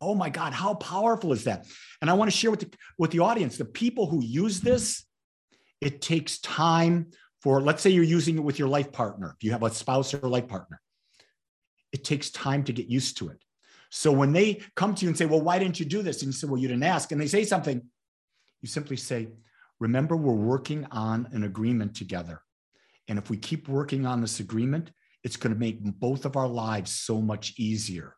oh 0.00 0.14
my 0.14 0.30
God, 0.30 0.52
how 0.52 0.74
powerful 0.74 1.32
is 1.32 1.44
that? 1.44 1.66
And 2.00 2.10
I 2.10 2.14
want 2.14 2.30
to 2.30 2.36
share 2.36 2.50
with 2.50 2.60
the, 2.60 2.70
with 2.98 3.10
the 3.12 3.20
audience 3.20 3.56
the 3.56 3.64
people 3.64 4.06
who 4.06 4.22
use 4.22 4.60
this, 4.60 5.04
it 5.82 6.00
takes 6.00 6.38
time 6.38 7.08
for, 7.42 7.60
let's 7.60 7.82
say 7.82 7.90
you're 7.90 8.04
using 8.04 8.36
it 8.36 8.44
with 8.44 8.58
your 8.58 8.68
life 8.68 8.92
partner, 8.92 9.34
if 9.36 9.44
you 9.44 9.50
have 9.50 9.64
a 9.64 9.70
spouse 9.70 10.14
or 10.14 10.28
life 10.28 10.46
partner, 10.46 10.80
it 11.92 12.04
takes 12.04 12.30
time 12.30 12.62
to 12.64 12.72
get 12.72 12.86
used 12.86 13.18
to 13.18 13.28
it. 13.28 13.42
So 13.90 14.12
when 14.12 14.32
they 14.32 14.62
come 14.76 14.94
to 14.94 15.02
you 15.02 15.08
and 15.08 15.18
say, 15.18 15.26
Well, 15.26 15.42
why 15.42 15.58
didn't 15.58 15.78
you 15.78 15.84
do 15.84 16.02
this? 16.02 16.22
And 16.22 16.28
you 16.28 16.32
say, 16.32 16.46
Well, 16.46 16.60
you 16.60 16.68
didn't 16.68 16.84
ask. 16.84 17.12
And 17.12 17.20
they 17.20 17.26
say 17.26 17.44
something, 17.44 17.82
you 18.62 18.68
simply 18.68 18.96
say, 18.96 19.28
Remember, 19.80 20.16
we're 20.16 20.32
working 20.32 20.86
on 20.92 21.28
an 21.32 21.42
agreement 21.42 21.96
together. 21.96 22.40
And 23.08 23.18
if 23.18 23.28
we 23.28 23.36
keep 23.36 23.68
working 23.68 24.06
on 24.06 24.20
this 24.20 24.40
agreement, 24.40 24.92
it's 25.24 25.36
going 25.36 25.52
to 25.52 25.58
make 25.58 25.82
both 25.82 26.24
of 26.24 26.36
our 26.36 26.48
lives 26.48 26.92
so 26.92 27.20
much 27.20 27.54
easier. 27.58 28.14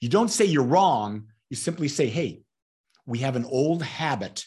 You 0.00 0.08
don't 0.08 0.30
say 0.30 0.46
you're 0.46 0.64
wrong, 0.64 1.26
you 1.50 1.56
simply 1.56 1.88
say, 1.88 2.08
hey, 2.08 2.42
we 3.06 3.18
have 3.18 3.36
an 3.36 3.44
old 3.44 3.82
habit 3.82 4.44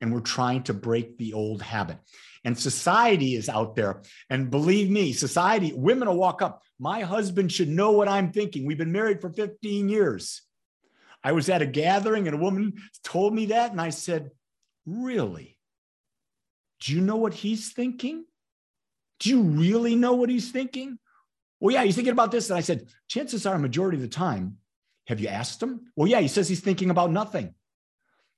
and 0.00 0.12
we're 0.12 0.20
trying 0.20 0.62
to 0.64 0.74
break 0.74 1.18
the 1.18 1.32
old 1.32 1.62
habit. 1.62 1.98
And 2.44 2.58
society 2.58 3.34
is 3.34 3.48
out 3.48 3.74
there. 3.74 4.02
And 4.30 4.50
believe 4.50 4.90
me, 4.90 5.12
society, 5.12 5.72
women 5.74 6.08
will 6.08 6.16
walk 6.16 6.40
up. 6.40 6.62
My 6.78 7.00
husband 7.00 7.52
should 7.52 7.68
know 7.68 7.92
what 7.92 8.08
I'm 8.08 8.32
thinking. 8.32 8.64
We've 8.64 8.78
been 8.78 8.92
married 8.92 9.20
for 9.20 9.30
15 9.30 9.88
years. 9.88 10.42
I 11.22 11.32
was 11.32 11.48
at 11.48 11.62
a 11.62 11.66
gathering 11.66 12.28
and 12.28 12.36
a 12.36 12.40
woman 12.40 12.74
told 13.02 13.34
me 13.34 13.46
that. 13.46 13.72
And 13.72 13.80
I 13.80 13.90
said, 13.90 14.30
Really? 14.86 15.58
Do 16.80 16.94
you 16.94 17.00
know 17.00 17.16
what 17.16 17.34
he's 17.34 17.72
thinking? 17.72 18.24
Do 19.18 19.30
you 19.30 19.42
really 19.42 19.96
know 19.96 20.14
what 20.14 20.30
he's 20.30 20.52
thinking? 20.52 20.98
Well, 21.60 21.74
yeah, 21.74 21.82
he's 21.82 21.96
thinking 21.96 22.12
about 22.12 22.30
this. 22.30 22.50
And 22.50 22.56
I 22.56 22.62
said, 22.62 22.88
Chances 23.08 23.46
are, 23.46 23.56
a 23.56 23.58
majority 23.58 23.96
of 23.96 24.02
the 24.02 24.08
time, 24.08 24.58
have 25.08 25.20
you 25.20 25.28
asked 25.28 25.62
him? 25.62 25.90
Well, 25.96 26.08
yeah, 26.08 26.20
he 26.20 26.28
says 26.28 26.48
he's 26.48 26.60
thinking 26.60 26.90
about 26.90 27.10
nothing. 27.10 27.54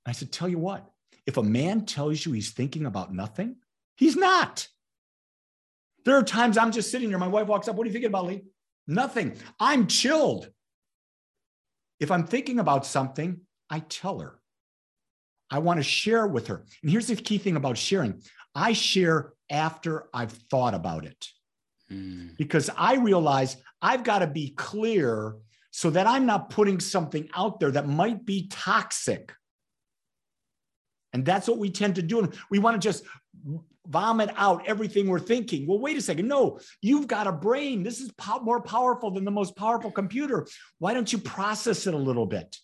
I 0.07 0.13
said, 0.13 0.33
Tell 0.33 0.49
you 0.49 0.59
what, 0.59 0.90
if 1.27 1.37
a 1.37 1.43
man 1.43 1.85
tells 1.85 2.25
you 2.25 2.33
he's 2.33 2.51
thinking 2.51 2.87
about 2.87 3.13
nothing, 3.13 3.57
he's 3.97 4.17
not. 4.17 4.69
There 6.05 6.17
are 6.17 6.23
times 6.23 6.57
I'm 6.57 6.73
just 6.73 6.91
sitting 6.91 7.09
here. 7.09 7.19
My 7.19 7.29
wife 7.29 7.47
walks 7.47 7.69
up. 7.69 7.77
What 7.77 7.85
are 7.85 7.89
you 7.89 7.93
thinking 7.93 8.09
about, 8.09 8.27
Lee? 8.27 8.43
Nothing. 8.87 9.37
I'm 9.59 9.87
chilled. 9.87 10.51
If 11.99 12.11
I'm 12.11 12.27
thinking 12.27 12.59
about 12.59 12.87
something, 12.87 13.41
I 13.69 13.81
tell 13.81 14.21
her. 14.21 14.41
I 15.51 15.59
want 15.59 15.79
to 15.79 15.85
share 15.85 16.27
with 16.27 16.47
her. 16.47 16.65
And 16.83 16.91
here's 16.91 17.09
the 17.09 17.17
key 17.17 17.39
thing 17.39 17.57
about 17.57 17.77
sharing 17.77 18.23
I 18.55 18.73
share 18.73 19.33
after 19.51 20.09
I've 20.15 20.33
thought 20.33 20.75
about 20.75 21.05
it 21.05 21.29
mm. 21.91 22.37
because 22.37 22.71
I 22.77 22.97
realize 22.97 23.57
I've 23.83 24.05
got 24.05 24.21
to 24.21 24.27
be 24.27 24.51
clear 24.51 25.37
so 25.71 25.91
that 25.91 26.07
I'm 26.07 26.27
not 26.27 26.51
putting 26.51 26.81
something 26.81 27.29
out 27.35 27.61
there 27.61 27.71
that 27.73 27.89
might 27.89 28.25
be 28.25 28.49
toxic. 28.49 29.33
And 31.13 31.25
that's 31.25 31.49
what 31.49 31.59
we 31.59 31.71
tend 31.71 31.97
to 31.97 32.03
do. 32.03 32.21
And 32.21 32.35
we 32.51 32.59
want 32.59 32.81
to 32.81 32.89
just 32.89 33.05
vomit 33.87 34.31
out 34.37 34.67
everything 34.67 35.09
we're 35.09 35.19
thinking. 35.19 35.67
Well, 35.67 35.79
wait 35.79 35.97
a 35.97 36.03
second. 36.03 36.29
No, 36.29 36.61
you've 36.81 37.09
got 37.09 37.27
a 37.27 37.33
brain. 37.33 37.83
This 37.83 38.01
is 38.01 38.13
po- 38.13 38.41
more 38.41 38.61
powerful 38.63 39.11
than 39.11 39.25
the 39.25 39.31
most 39.31 39.57
powerful 39.57 39.91
computer. 39.91 40.47
Why 40.79 40.95
don't 40.95 41.13
you 41.13 41.19
process 41.19 41.87
it 41.87 41.95
a 41.95 41.99
little 41.99 42.27
bit? 42.27 42.57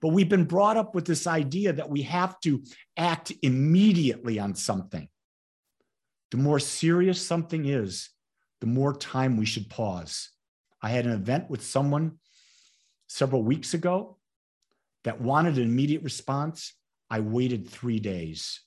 But 0.00 0.08
we've 0.08 0.28
been 0.28 0.44
brought 0.44 0.76
up 0.76 0.94
with 0.94 1.06
this 1.06 1.26
idea 1.26 1.72
that 1.72 1.88
we 1.88 2.02
have 2.02 2.38
to 2.40 2.62
act 2.96 3.32
immediately 3.42 4.38
on 4.38 4.54
something. 4.54 5.08
The 6.30 6.36
more 6.36 6.58
serious 6.58 7.20
something 7.20 7.64
is, 7.64 8.10
the 8.60 8.66
more 8.66 8.94
time 8.94 9.36
we 9.36 9.46
should 9.46 9.70
pause. 9.70 10.30
I 10.82 10.90
had 10.90 11.06
an 11.06 11.12
event 11.12 11.48
with 11.48 11.64
someone 11.64 12.18
several 13.06 13.42
weeks 13.42 13.74
ago 13.74 14.18
that 15.04 15.20
wanted 15.20 15.56
an 15.56 15.64
immediate 15.64 16.02
response. 16.02 16.74
I 17.10 17.20
waited 17.20 17.68
three 17.68 18.00
days 18.00 18.60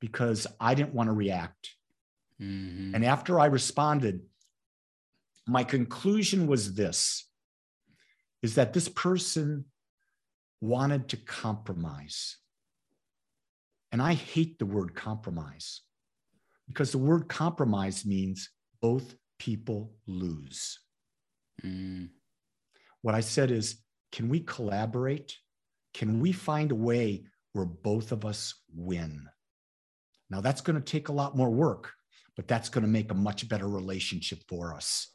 because 0.00 0.46
I 0.60 0.74
didn't 0.74 0.94
want 0.94 1.08
to 1.08 1.12
react. 1.12 1.70
Mm-hmm. 2.40 2.94
And 2.94 3.04
after 3.04 3.40
I 3.40 3.46
responded, 3.46 4.20
my 5.46 5.64
conclusion 5.64 6.46
was 6.46 6.74
this 6.74 7.24
is 8.42 8.54
that 8.54 8.72
this 8.72 8.88
person 8.88 9.64
wanted 10.60 11.08
to 11.08 11.16
compromise. 11.16 12.36
And 13.90 14.02
I 14.02 14.14
hate 14.14 14.58
the 14.58 14.66
word 14.66 14.94
compromise 14.94 15.80
because 16.68 16.92
the 16.92 16.98
word 16.98 17.28
compromise 17.28 18.04
means 18.04 18.50
both 18.80 19.16
people 19.38 19.94
lose. 20.06 20.78
Mm. 21.64 22.10
What 23.02 23.14
I 23.14 23.20
said 23.20 23.50
is, 23.50 23.82
can 24.12 24.28
we 24.28 24.40
collaborate? 24.40 25.36
Can 25.94 26.20
we 26.20 26.32
find 26.32 26.70
a 26.70 26.76
way 26.76 27.24
where 27.52 27.64
both 27.64 28.12
of 28.12 28.24
us 28.24 28.54
win? 28.74 29.28
Now, 30.30 30.40
that's 30.40 30.60
going 30.60 30.76
to 30.76 30.84
take 30.84 31.08
a 31.08 31.12
lot 31.12 31.36
more 31.36 31.50
work, 31.50 31.92
but 32.36 32.46
that's 32.46 32.68
going 32.68 32.82
to 32.82 32.88
make 32.88 33.10
a 33.10 33.14
much 33.14 33.48
better 33.48 33.68
relationship 33.68 34.40
for 34.48 34.74
us. 34.74 35.08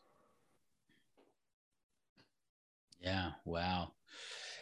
Yeah, 2.99 3.32
wow. 3.45 3.91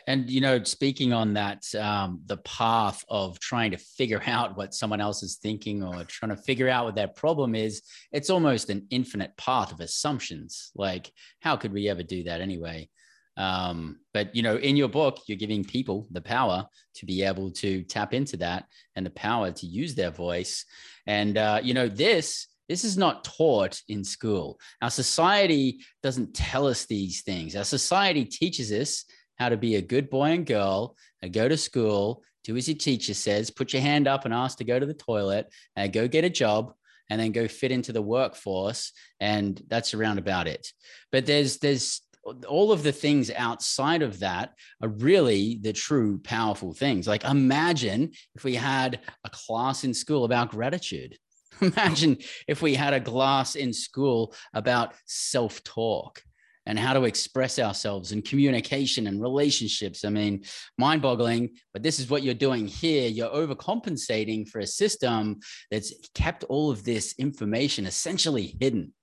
And 0.08 0.30
you 0.30 0.42
know, 0.42 0.64
speaking 0.64 1.14
on 1.14 1.34
that, 1.36 1.64
um, 1.76 2.22
the 2.26 2.38
path 2.38 3.04
of 3.08 3.40
trying 3.40 3.72
to 3.72 3.78
figure 3.78 4.22
out 4.28 4.58
what 4.58 4.74
someone 4.74 5.02
else 5.02 5.24
is 5.24 5.38
thinking 5.38 5.84
or 5.84 6.04
trying 6.04 6.36
to 6.36 6.42
figure 6.42 6.70
out 6.70 6.86
what 6.86 6.96
their 6.96 7.08
problem 7.08 7.56
is, 7.56 7.82
it's 8.12 8.30
almost 8.30 8.70
an 8.70 8.88
infinite 8.90 9.36
path 9.38 9.72
of 9.72 9.80
assumptions. 9.80 10.72
Like, 10.76 11.12
how 11.40 11.56
could 11.56 11.74
we 11.74 11.88
ever 11.88 12.04
do 12.04 12.24
that 12.24 12.42
anyway? 12.42 12.90
Um, 13.38 14.00
but 14.14 14.36
you 14.36 14.44
know, 14.44 14.58
in 14.58 14.76
your 14.76 14.90
book, 14.90 15.20
you're 15.28 15.38
giving 15.38 15.64
people 15.64 16.08
the 16.12 16.22
power 16.22 16.66
to 16.96 17.06
be 17.06 17.24
able 17.24 17.52
to 17.52 17.84
tap 17.84 18.14
into 18.14 18.38
that 18.38 18.66
and 18.96 19.06
the 19.06 19.12
power 19.12 19.52
to 19.52 19.66
use 19.66 19.96
their 19.96 20.12
voice. 20.12 20.66
And 21.08 21.38
uh, 21.38 21.62
you 21.64 21.74
know, 21.74 21.88
this 21.88 22.48
this 22.70 22.84
is 22.86 22.98
not 22.98 23.26
taught 23.26 23.82
in 23.90 24.04
school. 24.04 24.60
Our 24.82 24.90
society 24.90 25.80
doesn't 26.04 26.34
tell 26.34 26.68
us 26.68 26.86
these 26.86 27.22
things. 27.22 27.56
Our 27.56 27.66
society 27.66 28.24
teaches 28.24 28.72
us 28.72 29.04
how 29.38 29.50
to 29.50 29.58
be 29.58 29.76
a 29.76 29.82
good 29.82 30.10
boy 30.10 30.32
and 30.32 30.46
girl 30.46 30.96
and 31.22 31.34
go 31.34 31.50
to 31.50 31.58
school, 31.58 32.24
do 32.44 32.56
as 32.56 32.68
your 32.68 32.78
teacher 32.78 33.14
says, 33.14 33.50
put 33.50 33.74
your 33.74 33.82
hand 33.82 34.08
up 34.08 34.24
and 34.24 34.34
ask 34.34 34.58
to 34.60 34.64
go 34.64 34.80
to 34.80 34.86
the 34.86 34.94
toilet, 34.94 35.48
and 35.76 35.92
go 35.92 36.08
get 36.08 36.24
a 36.24 36.30
job, 36.30 36.74
and 37.10 37.20
then 37.20 37.32
go 37.32 37.48
fit 37.48 37.72
into 37.72 37.92
the 37.92 38.02
workforce. 38.02 38.94
And 39.20 39.62
that's 39.68 39.94
around 39.94 40.20
about 40.20 40.48
it. 40.48 40.68
But 41.12 41.26
there's 41.26 41.58
there's 41.58 42.02
all 42.48 42.72
of 42.72 42.84
the 42.84 42.92
things 42.92 43.32
outside 43.32 44.02
of 44.02 44.20
that 44.20 44.54
are 44.82 44.90
really 44.90 45.60
the 45.62 45.74
true 45.74 46.20
powerful 46.20 46.74
things. 46.74 47.08
Like 47.08 47.24
imagine 47.24 48.12
if 48.36 48.44
we 48.44 48.56
had 48.56 49.00
a 49.24 49.30
class 49.30 49.84
in 49.84 49.94
school 49.94 50.26
about 50.26 50.52
gratitude. 50.52 51.18
Imagine 51.62 52.18
if 52.48 52.62
we 52.62 52.74
had 52.74 52.94
a 52.94 53.02
class 53.02 53.56
in 53.56 53.72
school 53.74 54.34
about 54.54 54.94
self 55.06 55.64
talk 55.64 56.24
and 56.66 56.78
how 56.78 56.94
to 56.94 57.04
express 57.04 57.60
ourselves 57.60 58.12
and 58.12 58.24
communication 58.24 59.08
and 59.08 59.22
relationships. 59.22 60.06
I 60.06 60.10
mean, 60.10 60.44
mind 60.78 61.02
boggling, 61.02 61.52
but 61.74 61.84
this 61.84 62.00
is 62.00 62.10
what 62.10 62.24
you're 62.24 62.34
doing 62.34 62.68
here. 62.68 63.10
You're 63.10 63.30
overcompensating 63.30 64.48
for 64.48 64.60
a 64.60 64.68
system 64.68 65.40
that's 65.70 65.94
kept 66.14 66.44
all 66.46 66.70
of 66.72 66.84
this 66.84 67.16
information 67.18 67.86
essentially 67.86 68.56
hidden 68.60 68.94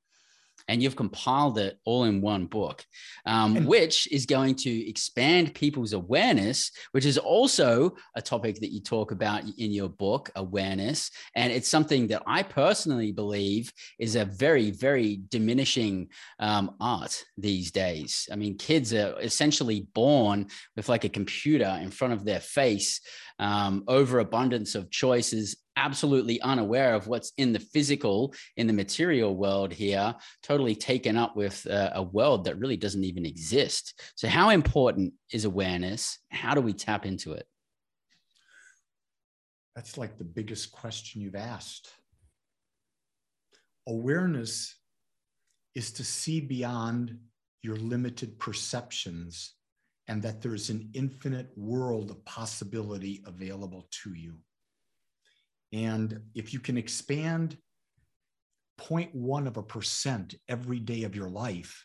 and 0.68 0.82
you've 0.82 0.96
compiled 0.96 1.58
it 1.58 1.78
all 1.84 2.04
in 2.04 2.20
one 2.20 2.46
book, 2.46 2.84
um, 3.26 3.64
which 3.64 4.06
is 4.12 4.26
going 4.26 4.54
to 4.54 4.88
expand 4.88 5.54
people's 5.54 5.94
awareness, 5.94 6.70
which 6.92 7.06
is 7.06 7.18
also 7.18 7.96
a 8.14 8.22
topic 8.22 8.60
that 8.60 8.72
you 8.72 8.80
talk 8.80 9.10
about 9.10 9.42
in 9.56 9.72
your 9.72 9.88
book, 9.88 10.30
awareness. 10.36 11.10
And 11.34 11.52
it's 11.52 11.68
something 11.68 12.08
that 12.08 12.22
I 12.26 12.42
personally 12.42 13.12
believe 13.12 13.72
is 13.98 14.14
a 14.14 14.26
very, 14.26 14.70
very 14.70 15.20
diminishing 15.28 16.08
um, 16.38 16.76
art 16.80 17.24
these 17.38 17.70
days. 17.70 18.28
I 18.30 18.36
mean, 18.36 18.58
kids 18.58 18.92
are 18.92 19.18
essentially 19.20 19.88
born 19.94 20.48
with 20.76 20.88
like 20.88 21.04
a 21.04 21.08
computer 21.08 21.78
in 21.82 21.90
front 21.90 22.12
of 22.12 22.24
their 22.24 22.40
face, 22.40 23.00
um, 23.38 23.84
overabundance 23.88 24.74
of 24.74 24.90
choices 24.90 25.56
absolutely 25.78 26.40
unaware 26.40 26.94
of 26.94 27.06
what's 27.06 27.32
in 27.38 27.52
the 27.52 27.60
physical, 27.60 28.34
in 28.56 28.66
the 28.66 28.72
material 28.72 29.36
world 29.36 29.72
here, 29.72 30.14
totally 30.42 30.74
taken 30.74 31.16
up 31.16 31.36
with 31.36 31.64
a, 31.66 31.92
a 31.94 32.02
world 32.02 32.44
that 32.44 32.58
really 32.58 32.76
doesn't 32.76 33.04
even 33.04 33.24
exist. 33.24 34.00
So, 34.16 34.28
how 34.28 34.50
important 34.50 35.14
is 35.32 35.44
awareness? 35.44 36.18
How 36.30 36.54
do 36.54 36.60
we 36.60 36.72
tap 36.72 37.06
into 37.06 37.32
it? 37.32 37.46
That's 39.76 39.96
like 39.96 40.18
the 40.18 40.24
biggest 40.24 40.72
question 40.72 41.22
you've 41.22 41.36
asked. 41.36 41.88
Awareness 43.86 44.74
is 45.74 45.92
to 45.92 46.04
see 46.04 46.40
beyond 46.40 47.16
your 47.62 47.76
limited 47.76 48.38
perceptions 48.38 49.54
and 50.08 50.22
that 50.22 50.42
there's 50.42 50.70
an 50.70 50.90
infinite 50.94 51.50
world 51.56 52.10
of 52.10 52.24
possibility 52.24 53.22
available 53.26 53.86
to 54.02 54.14
you. 54.14 54.38
And 55.72 56.20
if 56.34 56.52
you 56.52 56.60
can 56.60 56.76
expand 56.76 57.56
0.1 58.80 59.46
of 59.46 59.56
a 59.56 59.62
percent 59.62 60.34
every 60.48 60.78
day 60.78 61.02
of 61.02 61.14
your 61.14 61.28
life, 61.28 61.84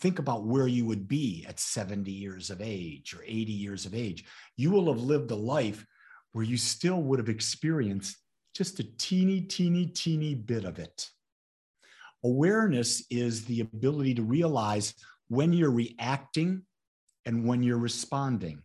think 0.00 0.18
about 0.18 0.46
where 0.46 0.68
you 0.68 0.84
would 0.84 1.08
be 1.08 1.44
at 1.48 1.58
70 1.58 2.10
years 2.10 2.50
of 2.50 2.60
age 2.60 3.14
or 3.14 3.22
80 3.24 3.52
years 3.52 3.86
of 3.86 3.94
age. 3.94 4.24
You 4.56 4.70
will 4.70 4.92
have 4.92 5.02
lived 5.02 5.30
a 5.30 5.36
life 5.36 5.84
where 6.32 6.44
you 6.44 6.56
still 6.56 7.02
would 7.02 7.18
have 7.18 7.28
experienced 7.28 8.16
just 8.54 8.80
a 8.80 8.84
teeny, 8.98 9.40
teeny, 9.40 9.86
teeny 9.86 10.34
bit 10.34 10.64
of 10.64 10.78
it. 10.78 11.08
Awareness 12.24 13.04
is 13.10 13.44
the 13.44 13.60
ability 13.60 14.14
to 14.14 14.22
realize 14.22 14.94
when 15.28 15.52
you're 15.52 15.70
reacting 15.70 16.62
and 17.24 17.44
when 17.44 17.62
you're 17.62 17.78
responding. 17.78 18.62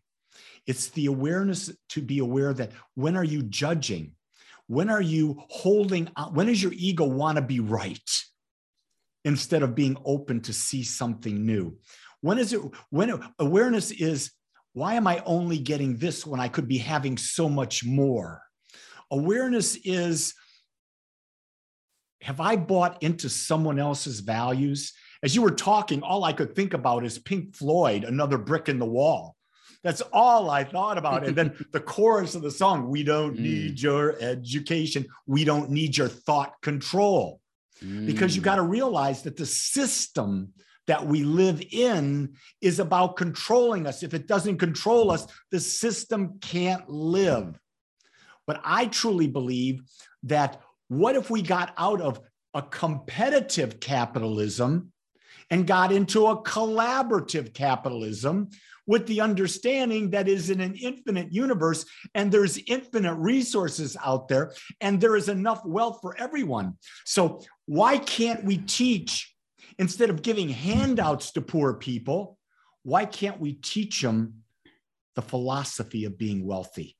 It's 0.65 0.89
the 0.89 1.07
awareness 1.07 1.71
to 1.89 2.01
be 2.01 2.19
aware 2.19 2.53
that 2.53 2.71
when 2.95 3.15
are 3.15 3.23
you 3.23 3.43
judging? 3.43 4.15
When 4.67 4.89
are 4.89 5.01
you 5.01 5.41
holding, 5.49 6.09
on? 6.15 6.33
when 6.33 6.47
does 6.47 6.61
your 6.61 6.73
ego 6.73 7.05
want 7.05 7.37
to 7.37 7.41
be 7.41 7.59
right? 7.59 7.99
instead 9.25 9.63
of 9.63 9.75
being 9.75 9.97
open 10.05 10.41
to 10.41 10.53
see 10.53 10.83
something 10.83 11.45
new. 11.45 11.77
When 12.21 12.37
is 12.37 12.53
it, 12.53 12.61
when 12.89 13.21
awareness 13.39 13.91
is, 13.91 14.31
why 14.73 14.95
am 14.95 15.07
I 15.07 15.21
only 15.25 15.59
getting 15.59 15.97
this 15.97 16.25
when 16.25 16.39
I 16.39 16.47
could 16.47 16.67
be 16.67 16.77
having 16.77 17.17
so 17.17 17.47
much 17.47 17.85
more? 17.85 18.41
Awareness 19.11 19.75
is, 19.75 20.33
have 22.21 22.39
I 22.39 22.55
bought 22.55 23.03
into 23.03 23.29
someone 23.29 23.79
else's 23.79 24.21
values? 24.21 24.93
As 25.21 25.35
you 25.35 25.41
were 25.41 25.51
talking, 25.51 26.01
all 26.01 26.23
I 26.23 26.33
could 26.33 26.55
think 26.55 26.73
about 26.73 27.05
is 27.05 27.19
Pink 27.19 27.55
Floyd, 27.55 28.03
another 28.03 28.37
brick 28.37 28.69
in 28.69 28.79
the 28.79 28.85
wall. 28.85 29.32
That's 29.83 30.01
all 30.13 30.49
I 30.49 30.63
thought 30.63 30.97
about. 30.97 31.25
And 31.25 31.35
then 31.35 31.53
the 31.71 31.79
chorus 31.79 32.35
of 32.35 32.41
the 32.41 32.51
song, 32.51 32.89
we 32.89 33.03
don't 33.03 33.35
mm. 33.35 33.41
need 33.41 33.81
your 33.81 34.15
education. 34.21 35.05
We 35.27 35.43
don't 35.43 35.69
need 35.69 35.97
your 35.97 36.07
thought 36.07 36.61
control. 36.61 37.41
Mm. 37.83 38.05
Because 38.05 38.35
you 38.35 38.41
got 38.41 38.55
to 38.55 38.63
realize 38.63 39.23
that 39.23 39.35
the 39.35 39.45
system 39.45 40.53
that 40.87 41.05
we 41.05 41.23
live 41.23 41.61
in 41.71 42.33
is 42.61 42.79
about 42.79 43.17
controlling 43.17 43.85
us. 43.87 44.03
If 44.03 44.13
it 44.13 44.27
doesn't 44.27 44.57
control 44.57 45.11
us, 45.11 45.27
the 45.51 45.59
system 45.59 46.39
can't 46.39 46.89
live. 46.89 47.59
But 48.47 48.61
I 48.63 48.87
truly 48.87 49.27
believe 49.27 49.81
that 50.23 50.61
what 50.87 51.15
if 51.15 51.29
we 51.29 51.41
got 51.41 51.73
out 51.77 52.01
of 52.01 52.21
a 52.53 52.61
competitive 52.61 53.79
capitalism 53.79 54.92
and 55.53 55.67
got 55.67 55.91
into 55.91 56.25
a 56.25 56.41
collaborative 56.41 57.53
capitalism 57.53 58.49
with 58.87 59.05
the 59.05 59.21
understanding 59.21 60.09
that 60.09 60.27
is 60.27 60.49
in 60.49 60.59
an 60.59 60.73
infinite 60.73 61.31
universe 61.31 61.85
and 62.15 62.31
there's 62.31 62.57
infinite 62.65 63.13
resources 63.13 63.95
out 64.03 64.27
there 64.27 64.51
and 64.81 64.99
there 64.99 65.15
is 65.15 65.29
enough 65.29 65.63
wealth 65.63 65.99
for 66.01 66.17
everyone. 66.17 66.73
So, 67.05 67.43
why 67.67 67.99
can't 67.99 68.43
we 68.43 68.57
teach 68.57 69.31
instead 69.77 70.09
of 70.09 70.23
giving 70.23 70.49
handouts 70.49 71.33
to 71.33 71.41
poor 71.41 71.75
people? 71.75 72.39
Why 72.81 73.05
can't 73.05 73.39
we 73.39 73.53
teach 73.53 74.01
them 74.01 74.37
the 75.13 75.21
philosophy 75.21 76.05
of 76.05 76.17
being 76.17 76.47
wealthy? 76.47 76.97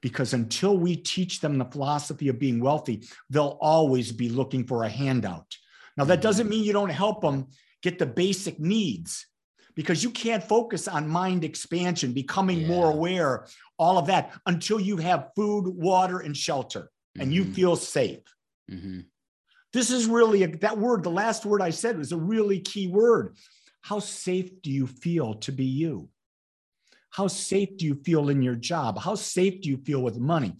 Because 0.00 0.34
until 0.34 0.76
we 0.76 0.96
teach 0.96 1.38
them 1.40 1.56
the 1.56 1.64
philosophy 1.66 2.26
of 2.26 2.40
being 2.40 2.58
wealthy, 2.58 3.04
they'll 3.30 3.58
always 3.60 4.10
be 4.10 4.28
looking 4.28 4.66
for 4.66 4.82
a 4.82 4.88
handout. 4.88 5.54
Now, 5.96 6.04
that 6.06 6.20
doesn't 6.20 6.48
mean 6.48 6.64
you 6.64 6.72
don't 6.72 6.90
help 6.90 7.22
them 7.22 7.46
get 7.82 7.98
the 7.98 8.06
basic 8.06 8.58
needs 8.58 9.26
because 9.74 10.02
you 10.02 10.10
can't 10.10 10.42
focus 10.42 10.88
on 10.88 11.06
mind 11.08 11.44
expansion, 11.44 12.12
becoming 12.12 12.60
yeah. 12.60 12.68
more 12.68 12.90
aware, 12.90 13.46
all 13.78 13.98
of 13.98 14.06
that 14.06 14.32
until 14.46 14.80
you 14.80 14.96
have 14.96 15.30
food, 15.36 15.68
water, 15.68 16.20
and 16.20 16.36
shelter 16.36 16.80
mm-hmm. 16.80 17.22
and 17.22 17.32
you 17.32 17.44
mm-hmm. 17.44 17.52
feel 17.52 17.76
safe. 17.76 18.20
Mm-hmm. 18.70 19.00
This 19.72 19.90
is 19.90 20.06
really 20.06 20.42
a, 20.42 20.56
that 20.58 20.78
word, 20.78 21.02
the 21.02 21.10
last 21.10 21.44
word 21.44 21.60
I 21.60 21.70
said 21.70 21.98
was 21.98 22.12
a 22.12 22.16
really 22.16 22.60
key 22.60 22.88
word. 22.88 23.36
How 23.82 23.98
safe 23.98 24.62
do 24.62 24.70
you 24.70 24.86
feel 24.86 25.34
to 25.34 25.52
be 25.52 25.66
you? 25.66 26.08
How 27.10 27.28
safe 27.28 27.76
do 27.76 27.84
you 27.86 27.94
feel 27.94 28.30
in 28.30 28.42
your 28.42 28.56
job? 28.56 28.98
How 28.98 29.14
safe 29.14 29.60
do 29.60 29.68
you 29.68 29.76
feel 29.76 30.02
with 30.02 30.18
money? 30.18 30.54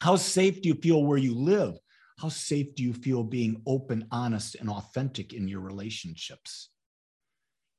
How 0.00 0.16
safe 0.16 0.62
do 0.62 0.68
you 0.68 0.74
feel 0.74 1.02
where 1.02 1.18
you 1.18 1.34
live? 1.34 1.76
How 2.18 2.28
safe 2.28 2.74
do 2.74 2.82
you 2.82 2.92
feel 2.92 3.22
being 3.22 3.62
open, 3.66 4.06
honest, 4.10 4.56
and 4.56 4.68
authentic 4.68 5.32
in 5.32 5.46
your 5.46 5.60
relationships? 5.60 6.70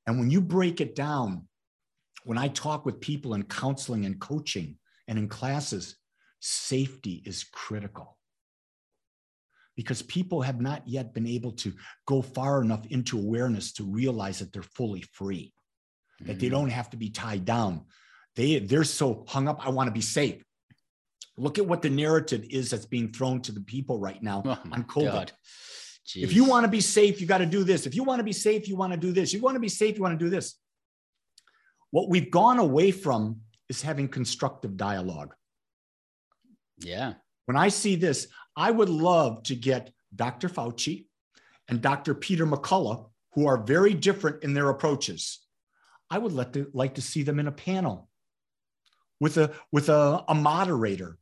And 0.08 0.18
when 0.18 0.32
you 0.32 0.42
break 0.42 0.80
it 0.80 0.96
down, 0.96 1.48
when 2.24 2.38
I 2.38 2.48
talk 2.48 2.86
with 2.86 3.02
people 3.02 3.34
in 3.34 3.44
counseling 3.44 4.06
and 4.06 4.20
coaching 4.20 4.78
and 5.08 5.20
in 5.20 5.28
classes, 5.28 5.98
safety 6.40 7.22
is 7.26 7.44
critical 7.44 8.18
because 9.76 10.02
people 10.02 10.42
have 10.42 10.62
not 10.62 10.88
yet 10.88 11.14
been 11.14 11.28
able 11.28 11.52
to 11.54 11.74
go 12.06 12.22
far 12.22 12.62
enough 12.62 12.86
into 12.88 13.18
awareness 13.18 13.74
to 13.74 13.84
realize 13.84 14.40
that 14.40 14.52
they're 14.54 14.64
fully 14.64 15.02
free, 15.14 15.54
mm-hmm. 16.22 16.28
that 16.28 16.40
they 16.40 16.48
mm-hmm. 16.48 16.56
don't 16.56 16.70
have 16.70 16.90
to 16.90 16.98
be 16.98 17.10
tied 17.10 17.46
down. 17.46 17.86
They, 18.36 18.60
they're 18.60 18.84
so 18.84 19.26
hung 19.28 19.48
up, 19.48 19.66
I 19.66 19.70
want 19.70 19.88
to 19.88 19.94
be 19.94 20.02
safe. 20.02 20.44
Look 21.40 21.58
at 21.58 21.66
what 21.66 21.82
the 21.82 21.90
narrative 21.90 22.46
is 22.50 22.70
that's 22.70 22.86
being 22.86 23.14
thrown 23.14 23.42
to 23.44 23.54
the 23.54 23.62
people 23.62 23.98
right 23.98 24.22
now 24.22 24.44
oh 24.46 24.58
on 24.72 24.84
COVID. 24.84 25.32
If 26.16 26.34
you 26.34 26.44
want 26.44 26.66
to 26.66 26.68
be 26.68 26.82
safe, 26.82 27.22
you 27.22 27.28
got 27.28 27.38
to 27.38 27.46
do 27.46 27.64
this. 27.64 27.86
If 27.86 27.96
you 27.96 28.04
want 28.04 28.20
to 28.20 28.24
be 28.24 28.34
safe, 28.34 28.68
you 28.68 28.76
want 28.76 28.94
to 28.94 29.00
do 29.00 29.12
this. 29.12 29.32
You 29.32 29.42
want 29.42 29.56
to 29.56 29.60
be 29.60 29.70
safe, 29.70 29.96
you 29.96 30.02
want 30.02 30.20
to 30.20 30.26
do 30.26 30.30
this. 30.30 30.56
What 31.92 32.10
we've 32.10 32.30
gone 32.30 32.60
away 32.60 32.92
from 32.92 33.42
is 33.70 33.82
having 33.82 34.08
constructive 34.08 34.76
dialogue. 34.76 35.34
Yeah. 36.80 37.14
When 37.46 37.56
I 37.56 37.70
see 37.70 37.96
this, 37.96 38.28
I 38.56 38.72
would 38.72 38.90
love 38.90 39.44
to 39.44 39.56
get 39.56 39.92
Dr. 40.14 40.50
Fauci 40.50 41.06
and 41.68 41.82
Dr. 41.82 42.16
Peter 42.16 42.46
McCullough, 42.46 43.10
who 43.34 43.48
are 43.48 43.64
very 43.64 43.94
different 43.94 44.44
in 44.44 44.54
their 44.54 44.70
approaches. 44.70 45.40
I 46.10 46.18
would 46.18 46.34
like 46.34 46.96
to 46.96 47.02
see 47.02 47.24
them 47.24 47.40
in 47.40 47.48
a 47.48 47.52
panel 47.52 48.10
with 49.20 49.38
a 49.38 49.54
with 49.72 49.90
a, 49.90 50.24
a 50.28 50.34
moderator 50.34 51.19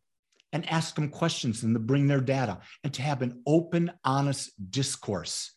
and 0.53 0.69
ask 0.69 0.95
them 0.95 1.09
questions 1.09 1.63
and 1.63 1.75
to 1.75 1.79
bring 1.79 2.07
their 2.07 2.21
data 2.21 2.59
and 2.83 2.93
to 2.93 3.01
have 3.01 3.21
an 3.21 3.41
open, 3.45 3.91
honest 4.03 4.51
discourse. 4.71 5.53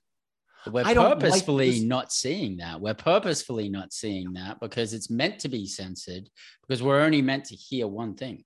We're 0.66 0.84
purposefully 0.84 1.80
like 1.80 1.88
not 1.88 2.12
seeing 2.12 2.58
that. 2.58 2.80
We're 2.80 2.94
purposefully 2.94 3.68
not 3.68 3.92
seeing 3.92 4.34
that 4.34 4.60
because 4.60 4.92
it's 4.92 5.08
meant 5.08 5.38
to 5.40 5.48
be 5.48 5.66
censored 5.66 6.28
because 6.66 6.82
we're 6.82 7.00
only 7.00 7.22
meant 7.22 7.46
to 7.46 7.54
hear 7.54 7.86
one 7.86 8.14
thing. 8.14 8.44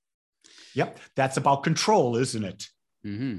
Yep, 0.74 1.00
that's 1.16 1.36
about 1.36 1.64
control, 1.64 2.16
isn't 2.16 2.44
it? 2.44 2.68
Mm-hmm. 3.04 3.38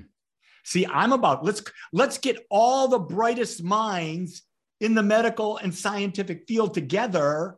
See, 0.65 0.85
I'm 0.85 1.13
about 1.13 1.45
let's 1.45 1.63
let's 1.93 2.17
get 2.17 2.45
all 2.49 2.87
the 2.87 2.99
brightest 2.99 3.63
minds 3.63 4.41
in 4.81 4.93
the 4.93 5.03
medical 5.03 5.57
and 5.57 5.73
scientific 5.73 6.45
field 6.47 6.73
together 6.73 7.57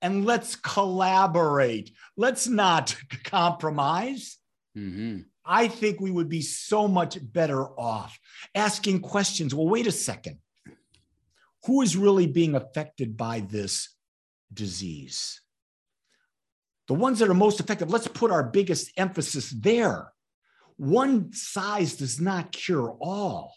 and 0.00 0.24
let's 0.24 0.56
collaborate. 0.56 1.92
Let's 2.16 2.46
not 2.46 2.96
compromise. 3.24 4.37
Mm-hmm. 4.78 5.18
I 5.44 5.68
think 5.68 6.00
we 6.00 6.10
would 6.10 6.28
be 6.28 6.42
so 6.42 6.86
much 6.86 7.18
better 7.20 7.66
off 7.78 8.18
asking 8.54 9.00
questions. 9.00 9.54
Well, 9.54 9.66
wait 9.66 9.86
a 9.86 9.92
second. 9.92 10.38
Who 11.64 11.82
is 11.82 11.96
really 11.96 12.26
being 12.26 12.54
affected 12.54 13.16
by 13.16 13.40
this 13.40 13.88
disease? 14.52 15.40
The 16.86 16.94
ones 16.94 17.18
that 17.18 17.28
are 17.28 17.34
most 17.34 17.60
effective, 17.60 17.90
let's 17.90 18.08
put 18.08 18.30
our 18.30 18.44
biggest 18.44 18.92
emphasis 18.96 19.50
there. 19.50 20.12
One 20.76 21.32
size 21.32 21.96
does 21.96 22.20
not 22.20 22.52
cure 22.52 22.96
all. 23.00 23.54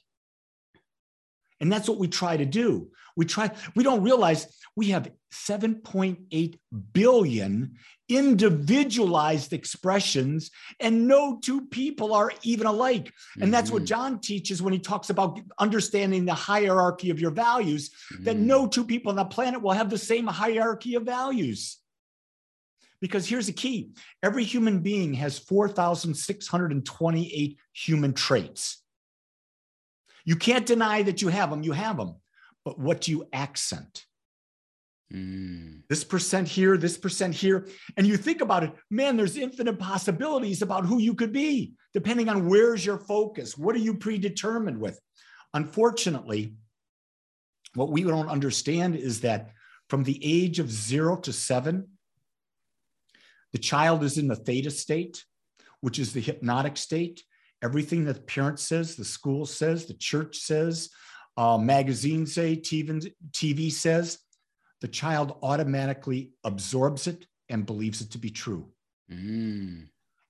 And 1.61 1.71
that's 1.71 1.87
what 1.87 1.99
we 1.99 2.09
try 2.09 2.35
to 2.35 2.45
do. 2.45 2.89
We 3.15 3.25
try, 3.25 3.51
we 3.75 3.83
don't 3.83 4.03
realize 4.03 4.47
we 4.75 4.89
have 4.89 5.09
7.8 5.31 6.59
billion 6.93 7.77
individualized 8.09 9.53
expressions, 9.53 10.51
and 10.79 11.07
no 11.07 11.39
two 11.41 11.61
people 11.67 12.13
are 12.13 12.31
even 12.43 12.67
alike. 12.67 13.05
Mm-hmm. 13.05 13.43
And 13.43 13.53
that's 13.53 13.71
what 13.71 13.83
mm-hmm. 13.83 13.87
John 13.87 14.19
teaches 14.19 14.61
when 14.61 14.73
he 14.73 14.79
talks 14.79 15.09
about 15.09 15.39
understanding 15.59 16.25
the 16.25 16.33
hierarchy 16.33 17.09
of 17.09 17.21
your 17.21 17.31
values, 17.31 17.89
mm-hmm. 18.13 18.25
that 18.25 18.35
no 18.37 18.67
two 18.67 18.83
people 18.83 19.11
on 19.11 19.15
the 19.15 19.23
planet 19.25 19.61
will 19.61 19.71
have 19.71 19.89
the 19.89 19.97
same 19.97 20.27
hierarchy 20.27 20.95
of 20.95 21.03
values. 21.03 21.77
Because 22.99 23.25
here's 23.27 23.47
the 23.47 23.53
key 23.53 23.93
every 24.21 24.43
human 24.43 24.79
being 24.79 25.13
has 25.15 25.39
4,628 25.39 27.57
human 27.73 28.13
traits. 28.13 28.80
You 30.25 30.35
can't 30.35 30.65
deny 30.65 31.01
that 31.03 31.21
you 31.21 31.29
have 31.29 31.49
them, 31.49 31.63
you 31.63 31.71
have 31.71 31.97
them. 31.97 32.15
But 32.63 32.79
what 32.79 33.01
do 33.01 33.11
you 33.11 33.27
accent? 33.33 34.05
Mm. 35.13 35.81
This 35.89 36.03
percent 36.03 36.47
here, 36.47 36.77
this 36.77 36.97
percent 36.97 37.33
here. 37.33 37.67
And 37.97 38.07
you 38.07 38.17
think 38.17 38.41
about 38.41 38.63
it, 38.63 38.71
man, 38.89 39.17
there's 39.17 39.37
infinite 39.37 39.77
possibilities 39.79 40.61
about 40.61 40.85
who 40.85 40.99
you 40.99 41.15
could 41.15 41.33
be, 41.33 41.73
depending 41.93 42.29
on 42.29 42.47
where's 42.47 42.85
your 42.85 42.97
focus. 42.97 43.57
What 43.57 43.75
are 43.75 43.79
you 43.79 43.95
predetermined 43.95 44.79
with? 44.79 44.99
Unfortunately, 45.53 46.53
what 47.73 47.89
we 47.89 48.03
don't 48.03 48.29
understand 48.29 48.95
is 48.95 49.21
that 49.21 49.51
from 49.89 50.03
the 50.03 50.19
age 50.23 50.59
of 50.59 50.71
zero 50.71 51.17
to 51.17 51.33
seven, 51.33 51.87
the 53.51 53.57
child 53.57 54.03
is 54.03 54.17
in 54.17 54.27
the 54.27 54.35
theta 54.35 54.71
state, 54.71 55.25
which 55.81 55.99
is 55.99 56.13
the 56.13 56.21
hypnotic 56.21 56.77
state. 56.77 57.23
Everything 57.63 58.05
that 58.05 58.13
the 58.15 58.21
parent 58.21 58.59
says, 58.59 58.95
the 58.95 59.05
school 59.05 59.45
says, 59.45 59.85
the 59.85 59.93
church 59.93 60.37
says, 60.37 60.89
uh, 61.37 61.57
magazines 61.57 62.33
say, 62.33 62.55
TV, 62.55 63.13
TV 63.31 63.71
says, 63.71 64.19
the 64.81 64.87
child 64.87 65.37
automatically 65.43 66.31
absorbs 66.43 67.07
it 67.07 67.27
and 67.49 67.65
believes 67.65 68.01
it 68.01 68.11
to 68.11 68.17
be 68.17 68.31
true. 68.31 68.67
Mm. 69.11 69.87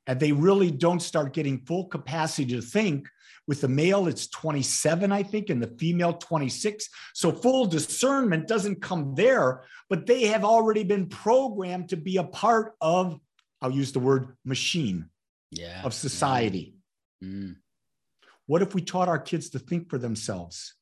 And 0.07 0.19
they 0.19 0.31
really 0.31 0.71
don't 0.71 1.01
start 1.01 1.33
getting 1.33 1.65
full 1.65 1.85
capacity 1.85 2.53
to 2.53 2.61
think. 2.61 3.07
With 3.47 3.61
the 3.61 3.67
male, 3.67 4.07
it's 4.07 4.27
27, 4.27 5.11
I 5.11 5.23
think, 5.23 5.49
and 5.49 5.61
the 5.61 5.75
female, 5.79 6.13
26. 6.13 6.87
So 7.13 7.31
full 7.31 7.65
discernment 7.65 8.47
doesn't 8.47 8.81
come 8.81 9.15
there, 9.15 9.63
but 9.89 10.05
they 10.05 10.27
have 10.27 10.43
already 10.43 10.83
been 10.83 11.07
programmed 11.07 11.89
to 11.89 11.97
be 11.97 12.17
a 12.17 12.23
part 12.23 12.75
of, 12.81 13.19
I'll 13.61 13.71
use 13.71 13.91
the 13.91 13.99
word 13.99 14.35
machine 14.45 15.09
yeah. 15.49 15.81
of 15.83 15.93
society. 15.93 16.75
Mm. 17.23 17.57
What 18.45 18.61
if 18.61 18.73
we 18.73 18.81
taught 18.81 19.07
our 19.07 19.19
kids 19.19 19.49
to 19.51 19.59
think 19.59 19.89
for 19.89 19.97
themselves? 19.97 20.75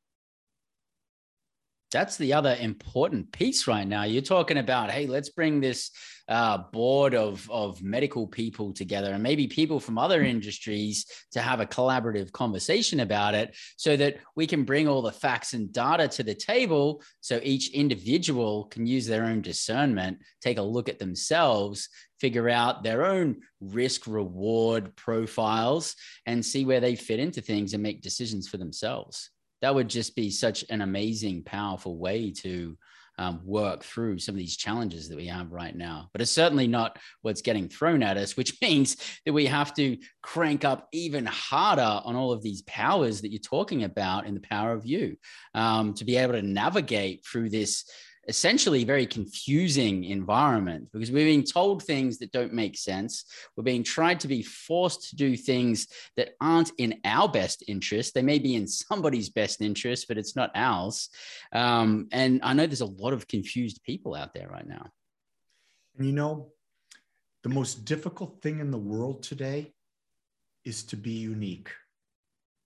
That's 1.92 2.18
the 2.18 2.34
other 2.34 2.56
important 2.60 3.32
piece 3.32 3.68
right 3.68 3.88
now. 3.88 4.04
You're 4.04 4.22
talking 4.22 4.58
about, 4.58 4.92
hey, 4.92 5.08
let's 5.08 5.30
bring 5.30 5.60
this 5.60 5.92
uh, 6.28 6.60
board 6.72 7.16
of, 7.16 7.50
of 7.50 7.82
medical 7.82 8.28
people 8.28 8.72
together 8.72 9.14
and 9.14 9.24
maybe 9.24 9.48
people 9.48 9.80
from 9.80 9.98
other 9.98 10.22
industries 10.22 11.08
to 11.32 11.42
have 11.42 11.60
a 11.60 11.66
collaborative 11.66 12.32
conversation 12.32 13.00
about 13.00 13.34
it 13.34 13.56
so 13.78 13.98
that 13.98 14.18
we 14.36 14.46
can 14.46 14.64
bring 14.64 14.88
all 14.88 15.02
the 15.02 15.12
facts 15.12 15.54
and 15.54 15.74
data 15.74 16.08
to 16.08 16.22
the 16.22 16.36
table 16.36 17.02
so 17.22 17.40
each 17.42 17.72
individual 17.72 18.66
can 18.66 18.86
use 18.86 19.08
their 19.08 19.24
own 19.24 19.42
discernment, 19.42 20.20
take 20.40 20.60
a 20.60 20.62
look 20.62 20.88
at 20.88 21.00
themselves, 21.00 21.90
figure 22.20 22.50
out 22.50 22.84
their 22.84 23.06
own 23.06 23.42
risk 23.60 24.06
reward 24.06 24.96
profiles, 24.96 25.96
and 26.28 26.46
see 26.46 26.64
where 26.64 26.80
they 26.80 26.96
fit 26.96 27.20
into 27.20 27.42
things 27.42 27.74
and 27.74 27.82
make 27.82 28.04
decisions 28.04 28.48
for 28.48 28.58
themselves 28.58 29.32
that 29.62 29.76
would 29.76 29.90
just 29.90 30.16
be 30.16 30.30
such 30.30 30.64
an 30.70 30.82
amazing, 30.82 31.44
powerful 31.44 31.98
way 31.98 32.32
to 32.32 32.78
um, 33.20 33.42
work 33.44 33.84
through 33.84 34.18
some 34.20 34.34
of 34.34 34.40
these 34.40 34.56
challenges 34.56 35.10
that 35.10 35.18
we 35.18 35.28
have 35.28 35.52
right 35.52 35.76
now. 35.76 36.10
But 36.14 36.22
it's 36.22 36.32
certainly 36.32 36.68
not 36.68 36.98
what's 37.22 37.42
getting 37.42 37.68
thrown 37.68 38.02
at 38.02 38.16
us, 38.16 38.38
which 38.38 38.58
means 38.62 38.96
that 39.26 39.34
we 39.34 39.46
have 39.48 39.74
to 39.74 39.98
crank 40.24 40.64
up 40.64 40.88
even 40.94 41.26
harder 41.26 42.02
on 42.06 42.16
all 42.16 42.32
of 42.32 42.42
these 42.42 42.62
powers 42.62 43.22
that 43.22 43.32
you're 43.32 43.40
talking 43.40 43.84
about 43.84 44.26
in 44.26 44.36
the 44.36 44.40
power 44.40 44.72
of 44.72 44.86
you 44.86 45.18
um, 45.54 45.94
to 45.96 46.06
be 46.06 46.16
able 46.16 46.34
to 46.34 46.42
navigate 46.42 47.26
through 47.26 47.50
this 47.50 47.84
essentially 48.30 48.84
very 48.84 49.08
confusing 49.08 50.04
environment 50.04 50.88
because 50.94 51.12
we're 51.12 51.26
being 51.26 51.44
told 51.44 51.84
things 51.84 52.20
that 52.20 52.32
don't 52.32 52.54
make 52.54 52.78
sense. 52.78 53.26
We're 53.58 53.64
being 53.64 53.84
tried 53.84 54.20
to 54.20 54.28
be 54.28 54.44
forced 54.44 55.10
to 55.10 55.16
do 55.16 55.36
things 55.36 55.88
that 56.16 56.36
aren't 56.40 56.72
in 56.78 57.00
our 57.04 57.28
best 57.28 57.64
interest. 57.68 58.14
They 58.14 58.22
may 58.22 58.38
be 58.38 58.54
in 58.54 58.68
somebody's 58.68 59.30
best 59.30 59.62
interest, 59.62 60.08
but 60.08 60.20
it's 60.20 60.36
not 60.36 60.52
ours. 60.54 61.10
Um, 61.52 62.08
and 62.12 62.40
I 62.44 62.54
know 62.54 62.68
there's 62.68 62.82
a 62.82 62.86
lot 62.86 63.14
of 63.14 63.28
confused 63.28 63.82
people 63.84 64.14
out 64.14 64.36
there 64.36 64.48
right 64.48 64.68
now. 64.68 64.86
And 65.98 66.06
you 66.06 66.14
know, 66.14 66.52
the 67.42 67.50
most 67.50 67.84
difficult 67.84 68.44
thing 68.44 68.60
in 68.60 68.70
the 68.70 68.78
world 68.78 69.24
today 69.24 69.74
is 70.66 70.84
to 70.84 70.96
be 70.96 71.14
unique 71.14 71.72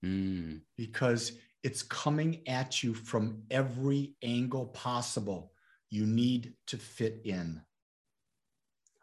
mm. 0.04 0.60
because 0.76 1.32
it's 1.62 1.82
coming 1.82 2.46
at 2.46 2.82
you 2.82 2.92
from 2.92 3.42
every 3.50 4.14
angle 4.22 4.66
possible 4.66 5.53
you 5.94 6.06
need 6.06 6.54
to 6.66 6.76
fit 6.76 7.20
in. 7.24 7.62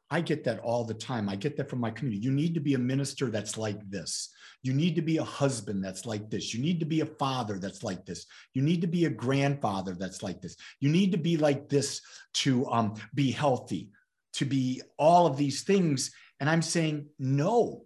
I 0.10 0.20
get 0.20 0.44
that 0.44 0.60
all 0.60 0.84
the 0.84 0.94
time. 0.94 1.30
I 1.30 1.38
get 1.38 1.56
that 1.56 1.70
from 1.70 1.80
my 1.80 1.90
community. 1.90 2.22
You 2.22 2.32
need 2.32 2.54
to 2.56 2.60
be 2.60 2.74
a 2.74 2.80
minister 2.80 3.28
that's 3.28 3.58
like 3.58 3.90
this. 3.90 4.30
You 4.62 4.74
need 4.74 4.96
to 4.98 5.02
be 5.02 5.18
a 5.18 5.24
husband 5.24 5.84
that's 5.84 6.06
like 6.06 6.30
this. 6.30 6.54
You 6.54 6.62
need 6.62 6.82
to 6.82 6.86
be 6.86 7.00
a 7.00 7.06
father 7.06 7.58
that's 7.60 7.82
like 7.82 8.06
this. 8.06 8.26
You 8.54 8.62
need 8.62 8.82
to 8.82 8.88
be 8.88 9.06
a 9.06 9.10
grandfather 9.10 9.96
that's 9.98 10.22
like 10.22 10.42
this. 10.42 10.58
You 10.82 10.90
need 10.90 11.14
to 11.14 11.18
be 11.18 11.38
like 11.38 11.70
this 11.70 12.02
to 12.36 12.68
um, 12.68 12.96
be 13.16 13.32
healthy, 13.32 13.92
to 14.34 14.46
be 14.46 14.82
all 14.98 15.26
of 15.26 15.38
these 15.38 15.64
things. 15.64 16.12
And 16.42 16.50
I'm 16.50 16.62
saying, 16.62 17.08
no, 17.18 17.86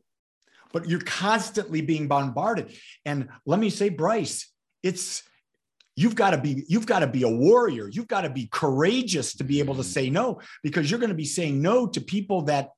but 0.74 0.90
you're 0.90 1.00
constantly 1.00 1.82
being 1.82 2.08
bombarded. 2.08 2.76
And 3.06 3.30
let 3.46 3.60
me 3.60 3.70
say, 3.70 3.90
Bryce, 3.90 4.52
it's 4.82 5.22
you've 5.96 6.16
got 6.16 6.32
to 6.32 6.38
be 6.38 6.64
you've 6.68 6.86
got 6.86 7.00
to 7.00 7.08
be 7.08 7.24
a 7.24 7.30
warrior 7.30 7.88
you've 7.88 8.08
got 8.08 8.22
to 8.22 8.30
be 8.30 8.48
courageous 8.52 9.34
to 9.36 9.44
be 9.44 9.60
able 9.60 9.76
to 9.76 9.82
mm-hmm. 9.82 9.90
say 9.90 10.10
no 10.10 10.40
because 10.64 10.90
you're 10.90 11.00
going 11.00 11.10
to 11.10 11.16
be 11.16 11.26
saying 11.26 11.62
no 11.62 11.88
to 11.88 12.02
people 12.02 12.44
that 12.44 12.70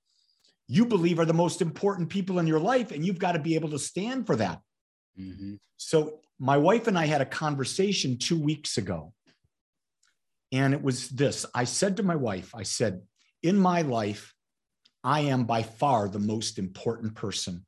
you 0.67 0.85
believe 0.85 1.19
are 1.19 1.25
the 1.25 1.33
most 1.33 1.61
important 1.61 2.09
people 2.09 2.39
in 2.39 2.47
your 2.47 2.59
life 2.59 2.91
and 2.91 3.05
you've 3.05 3.19
got 3.19 3.33
to 3.33 3.39
be 3.39 3.55
able 3.55 3.69
to 3.69 3.79
stand 3.79 4.27
for 4.27 4.35
that 4.35 4.61
mm-hmm. 5.19 5.55
so 5.77 6.19
my 6.39 6.57
wife 6.57 6.87
and 6.87 6.97
i 6.97 7.05
had 7.05 7.21
a 7.21 7.25
conversation 7.25 8.17
two 8.17 8.39
weeks 8.39 8.77
ago 8.77 9.13
and 10.51 10.73
it 10.73 10.81
was 10.81 11.09
this 11.09 11.45
i 11.53 11.63
said 11.63 11.97
to 11.97 12.03
my 12.03 12.15
wife 12.15 12.53
i 12.55 12.63
said 12.63 13.01
in 13.43 13.57
my 13.57 13.81
life 13.81 14.33
i 15.03 15.21
am 15.21 15.45
by 15.45 15.63
far 15.63 16.07
the 16.07 16.19
most 16.19 16.59
important 16.59 17.15
person 17.15 17.65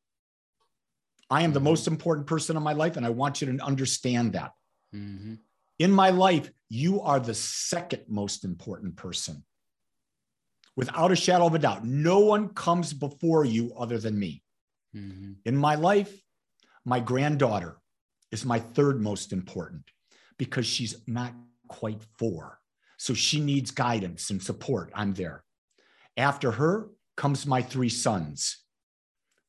i 1.29 1.41
am 1.41 1.53
the 1.53 1.59
mm-hmm. 1.59 1.69
most 1.69 1.87
important 1.87 2.27
person 2.27 2.55
in 2.55 2.63
my 2.63 2.73
life 2.73 2.97
and 2.97 3.05
i 3.05 3.09
want 3.09 3.41
you 3.41 3.51
to 3.51 3.63
understand 3.63 4.33
that 4.33 4.51
Mm-hmm. 4.95 5.35
In 5.79 5.91
my 5.91 6.09
life, 6.09 6.49
you 6.69 7.01
are 7.01 7.19
the 7.19 7.33
second 7.33 8.03
most 8.07 8.43
important 8.43 8.95
person. 8.95 9.43
Without 10.75 11.11
a 11.11 11.15
shadow 11.15 11.45
of 11.45 11.55
a 11.55 11.59
doubt, 11.59 11.85
no 11.85 12.19
one 12.19 12.49
comes 12.49 12.93
before 12.93 13.45
you 13.45 13.73
other 13.77 13.97
than 13.97 14.17
me. 14.17 14.43
Mm-hmm. 14.95 15.33
In 15.45 15.55
my 15.55 15.75
life, 15.75 16.13
my 16.85 16.99
granddaughter 16.99 17.77
is 18.31 18.45
my 18.45 18.59
third 18.59 19.01
most 19.01 19.33
important 19.33 19.83
because 20.37 20.65
she's 20.65 20.95
not 21.07 21.33
quite 21.67 22.01
four. 22.17 22.59
So 22.97 23.13
she 23.13 23.39
needs 23.39 23.71
guidance 23.71 24.29
and 24.29 24.41
support. 24.41 24.91
I'm 24.93 25.13
there. 25.13 25.43
After 26.17 26.51
her 26.51 26.89
comes 27.15 27.45
my 27.45 27.61
three 27.61 27.89
sons. 27.89 28.57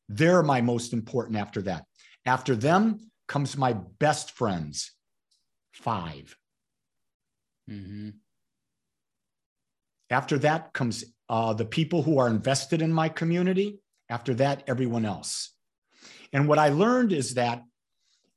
They're 0.09 0.43
my 0.43 0.61
most 0.61 0.93
important 0.93 1.39
after 1.39 1.63
that. 1.63 1.85
After 2.27 2.57
them 2.57 2.99
comes 3.29 3.57
my 3.57 3.73
best 3.73 4.33
friends 4.33 4.93
5 5.73 6.37
mm-hmm. 7.71 8.11
After 10.11 10.39
that 10.39 10.73
comes 10.73 11.05
uh, 11.29 11.53
the 11.53 11.65
people 11.65 12.03
who 12.03 12.19
are 12.19 12.27
invested 12.27 12.83
in 12.83 12.93
my 12.93 13.09
community. 13.09 13.79
After 14.09 14.35
that, 14.35 14.65
everyone 14.67 15.05
else. 15.05 15.55
And 16.33 16.49
what 16.49 16.59
I 16.59 16.71
learned 16.71 17.13
is 17.13 17.35
that 17.35 17.63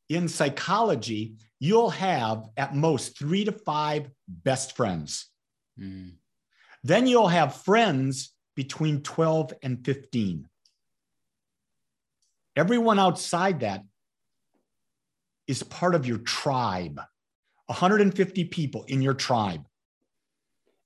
in 0.08 0.28
psychology, 0.28 1.34
you'll 1.60 1.90
have 1.90 2.46
at 2.56 2.76
most 2.76 3.18
three 3.18 3.46
to 3.46 3.52
five 3.52 4.12
best 4.28 4.76
friends. 4.76 5.28
Mm. 5.80 6.14
Then 6.84 7.08
you'll 7.08 7.30
have 7.30 7.56
friends 7.64 8.34
between 8.56 9.02
12 9.02 9.54
and 9.64 9.84
15. 9.84 10.48
Everyone 12.56 13.00
outside 13.00 13.62
that 13.62 13.84
is 15.48 15.64
part 15.64 15.96
of 15.96 16.06
your 16.06 16.20
tribe. 16.20 17.02
150 17.68 18.46
people 18.46 18.84
in 18.88 19.02
your 19.02 19.14
tribe. 19.14 19.66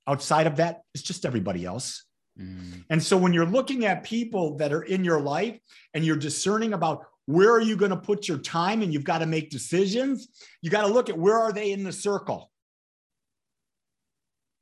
Outside 0.06 0.46
of 0.46 0.56
that, 0.56 0.82
it's 0.94 1.02
just 1.02 1.26
everybody 1.26 1.64
else. 1.64 2.04
Mm. 2.40 2.84
And 2.88 3.02
so 3.02 3.16
when 3.16 3.32
you're 3.32 3.46
looking 3.46 3.84
at 3.84 4.04
people 4.04 4.56
that 4.58 4.72
are 4.72 4.82
in 4.82 5.04
your 5.04 5.20
life 5.20 5.58
and 5.92 6.04
you're 6.04 6.16
discerning 6.16 6.72
about 6.72 7.04
where 7.26 7.50
are 7.52 7.60
you 7.60 7.76
going 7.76 7.90
to 7.90 7.96
put 7.96 8.26
your 8.26 8.38
time 8.38 8.80
and 8.80 8.92
you've 8.92 9.04
got 9.04 9.18
to 9.18 9.26
make 9.26 9.50
decisions, 9.50 10.28
you 10.62 10.70
got 10.70 10.86
to 10.86 10.92
look 10.92 11.10
at 11.10 11.18
where 11.18 11.38
are 11.38 11.52
they 11.52 11.72
in 11.72 11.82
the 11.82 11.92
circle. 11.92 12.50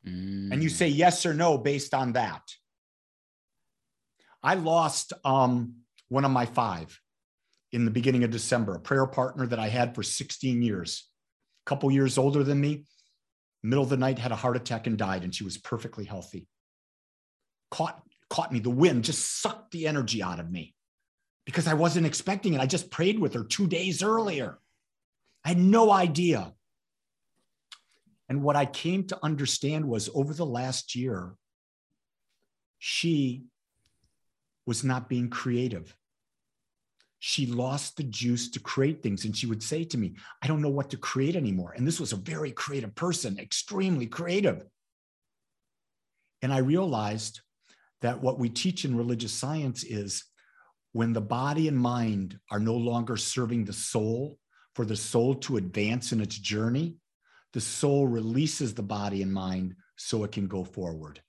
Mm. 0.05 0.53
And 0.53 0.63
you 0.63 0.69
say 0.69 0.89
yes 0.89 1.27
or 1.27 1.35
no 1.35 1.59
based 1.59 1.95
on 1.95 2.15
that. 2.15 2.43
I 4.43 4.55
lost 4.55 5.13
um, 5.25 5.75
one 6.09 6.25
of 6.25 6.31
my 6.31 6.47
five 6.47 7.01
in 7.73 7.85
the 7.85 7.91
beginning 7.91 8.25
of 8.25 8.31
December, 8.31 8.75
a 8.75 8.81
prayer 8.81 9.07
partner 9.07 9.47
that 9.47 9.59
I 9.59 9.69
had 9.69 9.95
for 9.95 10.03
16 10.03 10.63
years 10.63 11.09
couple 11.67 11.91
years 11.91 12.17
older 12.17 12.43
than 12.43 12.61
me, 12.61 12.85
middle 13.63 13.85
of 13.85 13.91
the 13.91 13.97
night, 13.97 14.19
had 14.19 14.33
a 14.33 14.37
heart 14.37 14.57
attack 14.57 14.87
and 14.87 14.97
died, 14.97 15.25
and 15.25 15.35
she 15.35 15.45
was 15.45 15.59
perfectly 15.59 16.05
healthy. 16.05 16.47
Caught, 17.71 18.01
caught 18.31 18.53
me. 18.53 18.61
The 18.61 18.71
wind 18.71 19.05
just 19.05 19.43
sucked 19.43 19.73
the 19.73 19.87
energy 19.87 20.23
out 20.23 20.41
of 20.41 20.51
me 20.51 20.75
because 21.45 21.67
I 21.67 21.75
wasn't 21.75 22.07
expecting 22.07 22.55
it. 22.55 22.61
I 22.61 22.67
just 22.67 22.91
prayed 22.91 23.19
with 23.19 23.35
her 23.35 23.45
two 23.45 23.67
days 23.67 24.03
earlier. 24.03 24.59
I 25.45 25.49
had 25.51 25.59
no 25.59 25.91
idea. 25.91 26.53
And 28.29 28.43
what 28.43 28.57
I 28.57 28.67
came 28.67 29.05
to 29.09 29.19
understand 29.23 29.85
was 29.85 30.11
over 30.15 30.35
the 30.35 30.47
last 30.47 30.95
year, 30.95 31.35
she 32.79 33.45
was 34.67 34.83
not 34.83 35.09
being 35.09 35.31
creative 35.31 35.97
she 37.29 37.45
lost 37.45 37.97
the 37.97 38.05
juice 38.05 38.49
to 38.49 38.61
create 38.61 39.03
things. 39.03 39.25
And 39.25 39.37
she 39.37 39.49
would 39.49 39.61
say 39.61 39.83
to 39.83 39.99
me, 39.99 40.15
I 40.43 40.47
don't 40.47 40.63
know 40.63 40.69
what 40.69 40.91
to 40.91 40.97
create 40.97 41.35
anymore. 41.35 41.75
And 41.77 41.85
this 41.85 41.99
was 41.99 42.13
a 42.13 42.17
very 42.17 42.53
creative 42.53 42.95
person, 42.95 43.41
extremely 43.41 44.07
creative. 44.07 44.65
And 46.41 46.53
I 46.53 46.59
realized 46.59 47.41
that 48.01 48.23
what 48.23 48.39
we 48.39 48.49
teach 48.49 48.85
in 48.85 48.97
religious 48.97 49.33
science 49.33 49.83
is 49.83 50.23
when 50.93 51.13
the 51.13 51.21
body 51.21 51.67
and 51.67 51.77
mind 51.77 52.39
are 52.53 52.61
no 52.61 52.77
longer 52.77 53.17
serving 53.17 53.65
the 53.65 53.73
soul 53.73 54.39
for 54.77 54.85
the 54.85 54.95
soul 54.95 55.35
to 55.35 55.57
advance 55.57 56.13
in 56.13 56.21
its 56.21 56.39
journey, 56.39 56.95
the 57.55 57.61
soul 57.61 58.07
releases 58.07 58.73
the 58.73 58.85
body 58.85 59.21
and 59.23 59.33
mind 59.33 59.75
so 59.97 60.23
it 60.23 60.31
can 60.31 60.47
go 60.47 60.63
forward. 60.63 61.21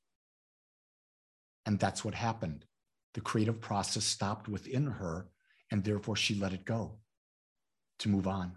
And 1.65 1.79
that's 1.79 2.05
what 2.05 2.13
happened. 2.13 2.65
The 3.15 3.21
creative 3.21 3.59
process 3.59 4.03
stopped 4.03 4.47
within 4.47 4.85
her 4.85 5.25
and 5.72 5.84
therefore 5.84 6.15
she 6.15 6.36
let 6.36 6.53
it 6.53 6.65
go 6.65 6.99
to 7.99 8.09
move 8.09 8.28
on. 8.28 8.53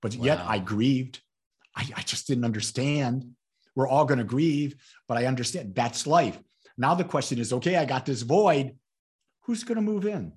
But 0.00 0.16
wow. 0.16 0.24
yet 0.24 0.40
I 0.40 0.58
grieved. 0.58 1.20
I, 1.76 1.88
I 1.96 2.02
just 2.02 2.26
didn't 2.26 2.44
understand. 2.44 3.32
We're 3.74 3.88
all 3.88 4.04
going 4.04 4.18
to 4.18 4.24
grieve, 4.24 4.76
but 5.08 5.16
I 5.16 5.26
understand 5.26 5.74
that's 5.74 6.06
life. 6.06 6.38
Now 6.76 6.94
the 6.94 7.04
question 7.04 7.38
is 7.38 7.52
okay, 7.52 7.76
I 7.76 7.84
got 7.84 8.06
this 8.06 8.22
void. 8.22 8.76
Who's 9.42 9.64
going 9.64 9.76
to 9.76 9.82
move 9.82 10.06
in? 10.06 10.32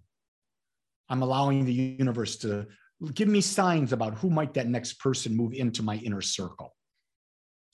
I'm 1.09 1.21
allowing 1.21 1.65
the 1.65 1.73
universe 1.73 2.38
to 2.38 2.67
give 3.13 3.28
me 3.28 3.41
signs 3.41 3.93
about 3.93 4.15
who 4.15 4.30
might 4.30 4.53
that 4.55 4.67
next 4.67 4.93
person 4.93 5.36
move 5.36 5.53
into 5.53 5.84
my 5.84 5.97
inner 5.97 6.21
circle. 6.21 6.76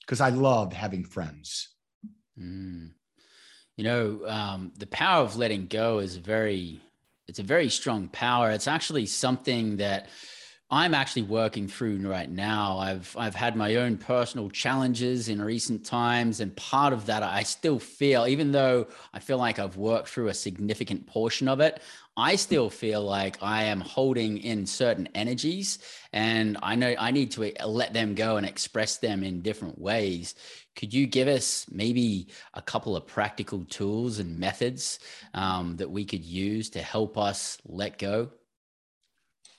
Because 0.00 0.20
I 0.20 0.30
love 0.30 0.72
having 0.72 1.04
friends. 1.04 1.68
Mm. 2.38 2.90
You 3.76 3.84
know, 3.84 4.20
um, 4.26 4.72
the 4.76 4.86
power 4.86 5.22
of 5.22 5.36
letting 5.36 5.66
go 5.66 6.00
is 6.00 6.16
very, 6.16 6.82
it's 7.32 7.38
a 7.38 7.42
very 7.42 7.70
strong 7.70 8.08
power. 8.08 8.50
It's 8.50 8.68
actually 8.68 9.06
something 9.06 9.78
that 9.78 10.10
I'm 10.74 10.94
actually 10.94 11.24
working 11.24 11.68
through 11.68 11.98
right 12.08 12.30
now. 12.30 12.78
I've 12.78 13.14
I've 13.18 13.34
had 13.34 13.56
my 13.56 13.76
own 13.76 13.98
personal 13.98 14.48
challenges 14.48 15.28
in 15.28 15.42
recent 15.42 15.84
times, 15.84 16.40
and 16.40 16.56
part 16.56 16.94
of 16.94 17.04
that 17.06 17.22
I 17.22 17.42
still 17.42 17.78
feel, 17.78 18.26
even 18.26 18.52
though 18.52 18.86
I 19.12 19.18
feel 19.18 19.36
like 19.36 19.58
I've 19.58 19.76
worked 19.76 20.08
through 20.08 20.28
a 20.28 20.34
significant 20.34 21.06
portion 21.06 21.46
of 21.46 21.60
it, 21.60 21.82
I 22.16 22.36
still 22.36 22.70
feel 22.70 23.02
like 23.02 23.36
I 23.42 23.64
am 23.64 23.82
holding 23.82 24.38
in 24.38 24.64
certain 24.64 25.10
energies, 25.14 25.78
and 26.10 26.56
I 26.62 26.74
know 26.74 26.94
I 26.98 27.10
need 27.10 27.32
to 27.32 27.52
let 27.66 27.92
them 27.92 28.14
go 28.14 28.38
and 28.38 28.46
express 28.46 28.96
them 28.96 29.22
in 29.22 29.42
different 29.42 29.78
ways. 29.78 30.34
Could 30.74 30.94
you 30.94 31.06
give 31.06 31.28
us 31.28 31.66
maybe 31.70 32.28
a 32.54 32.62
couple 32.62 32.96
of 32.96 33.06
practical 33.06 33.66
tools 33.66 34.18
and 34.18 34.38
methods 34.38 35.00
um, 35.34 35.76
that 35.76 35.90
we 35.90 36.06
could 36.06 36.24
use 36.24 36.70
to 36.70 36.80
help 36.80 37.18
us 37.18 37.58
let 37.66 37.98
go? 37.98 38.30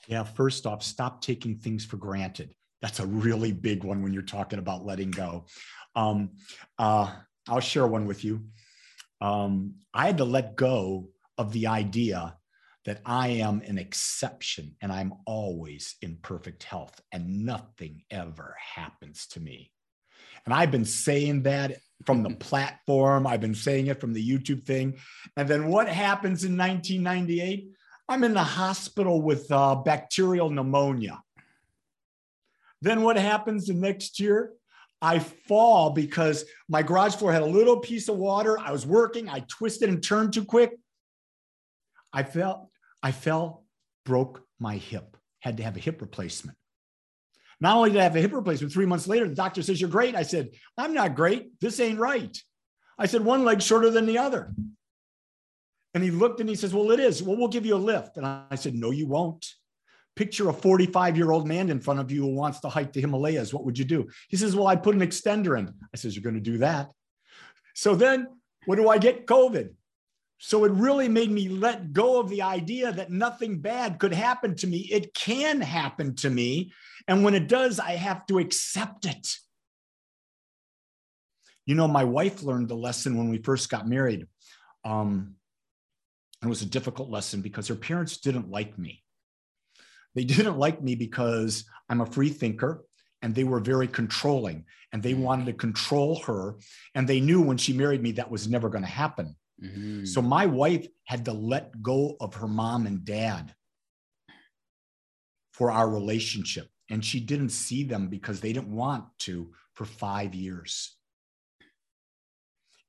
Yeah, 0.08 0.24
first 0.24 0.66
off, 0.66 0.84
stop 0.84 1.22
taking 1.22 1.58
things 1.58 1.86
for 1.86 1.98
granted. 1.98 2.54
That's 2.82 3.00
a 3.00 3.08
really 3.08 3.52
big 3.52 3.84
one 3.84 4.04
when 4.04 4.14
you're 4.14 4.22
talking 4.22 4.60
about 4.60 4.86
letting 4.86 5.12
go. 5.12 5.46
Um, 5.96 6.32
uh, 6.78 7.12
I'll 7.48 7.62
share 7.62 7.88
one 7.88 8.06
with 8.06 8.24
you. 8.24 8.46
Um, 9.22 9.76
I 9.94 10.06
had 10.06 10.18
to 10.18 10.26
let 10.26 10.56
go 10.56 11.10
of 11.38 11.54
the 11.54 11.68
idea 11.68 12.36
that 12.86 13.00
I 13.06 13.30
am 13.30 13.62
an 13.66 13.78
exception 13.78 14.76
and 14.82 14.92
I'm 14.92 15.14
always 15.26 15.96
in 16.02 16.18
perfect 16.22 16.64
health 16.64 17.00
and 17.12 17.46
nothing 17.46 18.04
ever 18.12 18.56
happens 18.76 19.28
to 19.28 19.40
me. 19.40 19.72
And 20.46 20.54
I've 20.54 20.72
been 20.72 20.86
saying 20.86 21.44
that 21.44 21.78
from 22.06 22.24
the 22.24 22.30
platform, 22.36 23.26
I've 23.26 23.42
been 23.42 23.56
saying 23.56 23.88
it 23.88 24.02
from 24.02 24.14
the 24.14 24.28
YouTube 24.28 24.66
thing. 24.66 24.98
And 25.38 25.48
then 25.48 25.68
what 25.68 25.88
happens 25.88 26.44
in 26.44 26.58
1998? 26.58 27.70
I'm 28.10 28.24
in 28.24 28.34
the 28.34 28.44
hospital 28.44 29.22
with 29.22 29.52
uh, 29.52 29.76
bacterial 29.76 30.50
pneumonia. 30.50 31.22
Then 32.82 33.02
what 33.02 33.18
happens 33.18 33.68
the 33.68 33.74
next 33.74 34.20
year? 34.20 34.52
I 35.02 35.20
fall 35.20 35.90
because 35.90 36.46
my 36.70 36.82
garage 36.82 37.16
floor 37.16 37.32
had 37.32 37.42
a 37.42 37.46
little 37.46 37.80
piece 37.80 38.10
of 38.10 38.18
water. 38.18 38.58
I 38.60 38.72
was 38.72 38.86
working, 38.86 39.30
I 39.30 39.40
twisted 39.42 39.90
and 39.90 40.02
turned 40.02 40.34
too 40.34 40.46
quick. 40.46 40.78
I 42.12 42.24
fell, 42.24 42.72
I 43.02 43.12
fell, 43.12 43.66
broke 44.06 44.44
my 44.60 44.78
hip, 44.78 45.18
had 45.40 45.58
to 45.58 45.64
have 45.64 45.76
a 45.76 45.80
hip 45.80 46.02
replacement. 46.02 46.58
Not 47.60 47.78
only 47.78 47.92
did 47.92 48.00
I 48.00 48.04
have 48.04 48.16
a 48.16 48.22
hip 48.22 48.34
replacement, 48.34 48.74
three 48.74 48.86
months 48.86 49.08
later, 49.08 49.28
the 49.28 49.36
doctor 49.36 49.62
says, 49.62 49.80
You're 49.80 49.90
great. 49.90 50.16
I 50.16 50.24
said, 50.24 50.50
I'm 50.78 50.94
not 50.94 51.16
great. 51.16 51.60
This 51.62 51.80
ain't 51.80 52.00
right. 52.00 52.38
I 53.00 53.06
said, 53.06 53.24
One 53.24 53.46
leg 53.46 53.62
shorter 53.62 53.90
than 53.90 54.06
the 54.06 54.18
other. 54.18 54.54
And 55.94 56.04
he 56.04 56.12
looked 56.12 56.40
and 56.40 56.50
he 56.50 56.56
says, 56.56 56.74
Well, 56.74 56.92
it 56.92 57.00
is. 57.00 57.22
Well, 57.22 57.38
we'll 57.38 57.48
give 57.48 57.66
you 57.66 57.76
a 57.76 57.78
lift. 57.78 58.18
And 58.18 58.26
I 58.26 58.56
said, 58.56 58.76
No, 58.76 58.92
you 58.92 59.08
won't. 59.08 59.46
Picture 60.16 60.50
a 60.50 60.54
45 60.54 61.18
year 61.18 61.32
old 61.32 61.48
man 61.48 61.70
in 61.70 61.80
front 61.80 62.00
of 62.00 62.12
you 62.12 62.22
who 62.22 62.36
wants 62.36 62.60
to 62.62 62.70
hike 62.70 62.94
the 62.94 63.02
Himalayas. 63.02 63.54
What 63.54 63.66
would 63.66 63.78
you 63.78 63.86
do? 63.86 64.08
He 64.30 64.38
says, 64.38 64.56
Well, 64.56 64.68
I 64.68 64.76
put 64.76 64.96
an 64.96 65.02
extender 65.02 65.58
in. 65.58 65.74
I 65.94 65.98
says, 65.98 66.16
You're 66.16 66.24
going 66.24 66.36
to 66.36 66.52
do 66.52 66.60
that. 66.60 66.92
So 67.76 67.96
then 67.96 68.28
what 68.66 68.78
do 68.78 68.90
I 68.90 68.98
get? 68.98 69.28
COVID. 69.28 69.74
So 70.38 70.66
it 70.66 70.72
really 70.72 71.08
made 71.08 71.32
me 71.32 71.48
let 71.48 71.94
go 71.94 72.20
of 72.20 72.30
the 72.30 72.42
idea 72.42 72.92
that 72.92 73.12
nothing 73.12 73.60
bad 73.60 74.00
could 74.00 74.14
happen 74.14 74.56
to 74.58 74.68
me. 74.68 74.80
It 74.92 75.14
can 75.14 75.62
happen 75.62 76.16
to 76.18 76.30
me. 76.30 76.74
And 77.08 77.24
when 77.24 77.34
it 77.34 77.48
does, 77.48 77.80
I 77.80 77.92
have 77.92 78.26
to 78.28 78.40
accept 78.40 79.06
it. 79.06 79.36
You 81.66 81.76
know, 81.76 81.88
my 81.88 82.04
wife 82.04 82.44
learned 82.44 82.68
the 82.68 82.76
lesson 82.76 83.18
when 83.18 83.30
we 83.30 83.38
first 83.38 83.70
got 83.70 83.88
married. 83.88 84.28
Um, 84.84 85.36
it 86.46 86.50
was 86.50 86.62
a 86.62 86.68
difficult 86.68 87.10
lesson 87.10 87.42
because 87.42 87.68
her 87.68 87.76
parents 87.76 88.18
didn't 88.18 88.50
like 88.50 88.78
me. 88.78 89.04
They 90.16 90.24
didn't 90.36 90.58
like 90.58 90.82
me 90.82 90.96
because 90.96 91.66
I'm 91.90 92.02
a 92.02 92.06
free 92.06 92.30
thinker 92.30 92.86
and 93.22 93.34
they 93.34 93.44
were 93.44 93.60
very 93.60 93.88
controlling 93.88 94.66
and 94.92 95.02
they 95.02 95.14
mm-hmm. 95.14 95.24
wanted 95.24 95.46
to 95.48 95.54
control 95.54 96.22
her. 96.24 96.58
And 96.96 97.08
they 97.08 97.20
knew 97.20 97.42
when 97.42 97.58
she 97.58 97.74
married 97.74 98.02
me 98.02 98.12
that 98.14 98.30
was 98.30 98.48
never 98.48 98.70
going 98.70 98.84
to 98.84 98.90
happen. 98.90 99.36
Mm-hmm. 99.64 100.06
So 100.06 100.22
my 100.22 100.46
wife 100.46 100.88
had 101.06 101.26
to 101.26 101.34
let 101.34 101.82
go 101.82 102.18
of 102.20 102.36
her 102.36 102.48
mom 102.48 102.86
and 102.86 103.06
dad 103.06 103.54
for 105.54 105.72
our 105.72 105.90
relationship. 105.90 106.68
And 106.90 107.04
she 107.04 107.20
didn't 107.20 107.50
see 107.50 107.84
them 107.84 108.08
because 108.08 108.42
they 108.42 108.54
didn't 108.54 108.76
want 108.76 109.06
to 109.20 109.52
for 109.74 109.86
five 109.86 110.36
years. 110.36 110.98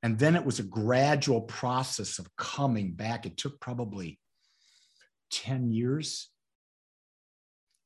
And 0.05 0.19
then 0.19 0.37
it 0.37 0.45
was 0.45 0.59
a 0.59 0.65
gradual 0.65 1.41
process 1.41 2.19
of 2.19 2.37
coming 2.37 2.93
back. 2.93 3.25
It 3.25 3.39
took 3.39 3.59
probably 3.59 4.21
10 5.31 5.71
years. 5.71 6.29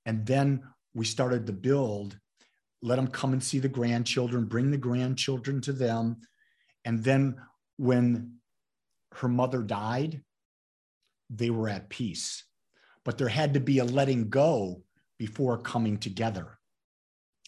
And 0.05 0.27
then 0.27 0.65
we 0.95 1.05
started 1.05 1.47
to 1.47 1.53
build, 1.53 2.19
let 2.83 2.97
them 2.97 3.07
come 3.07 3.35
and 3.35 3.43
see 3.43 3.61
the 3.61 3.69
grandchildren, 3.69 4.47
bring 4.47 4.73
the 4.73 4.77
grandchildren 4.77 5.61
to 5.61 5.73
them. 5.73 6.17
And 6.85 7.05
then 7.05 7.37
when 7.77 8.39
her 9.15 9.29
mother 9.29 9.63
died, 9.63 10.21
they 11.31 11.51
were 11.51 11.69
at 11.69 11.89
peace. 11.89 12.45
But 13.05 13.17
there 13.17 13.29
had 13.29 13.55
to 13.55 13.61
be 13.61 13.79
a 13.79 13.85
letting 13.85 14.29
go 14.29 14.83
before 15.21 15.57
coming 15.57 15.99
together. 15.99 16.58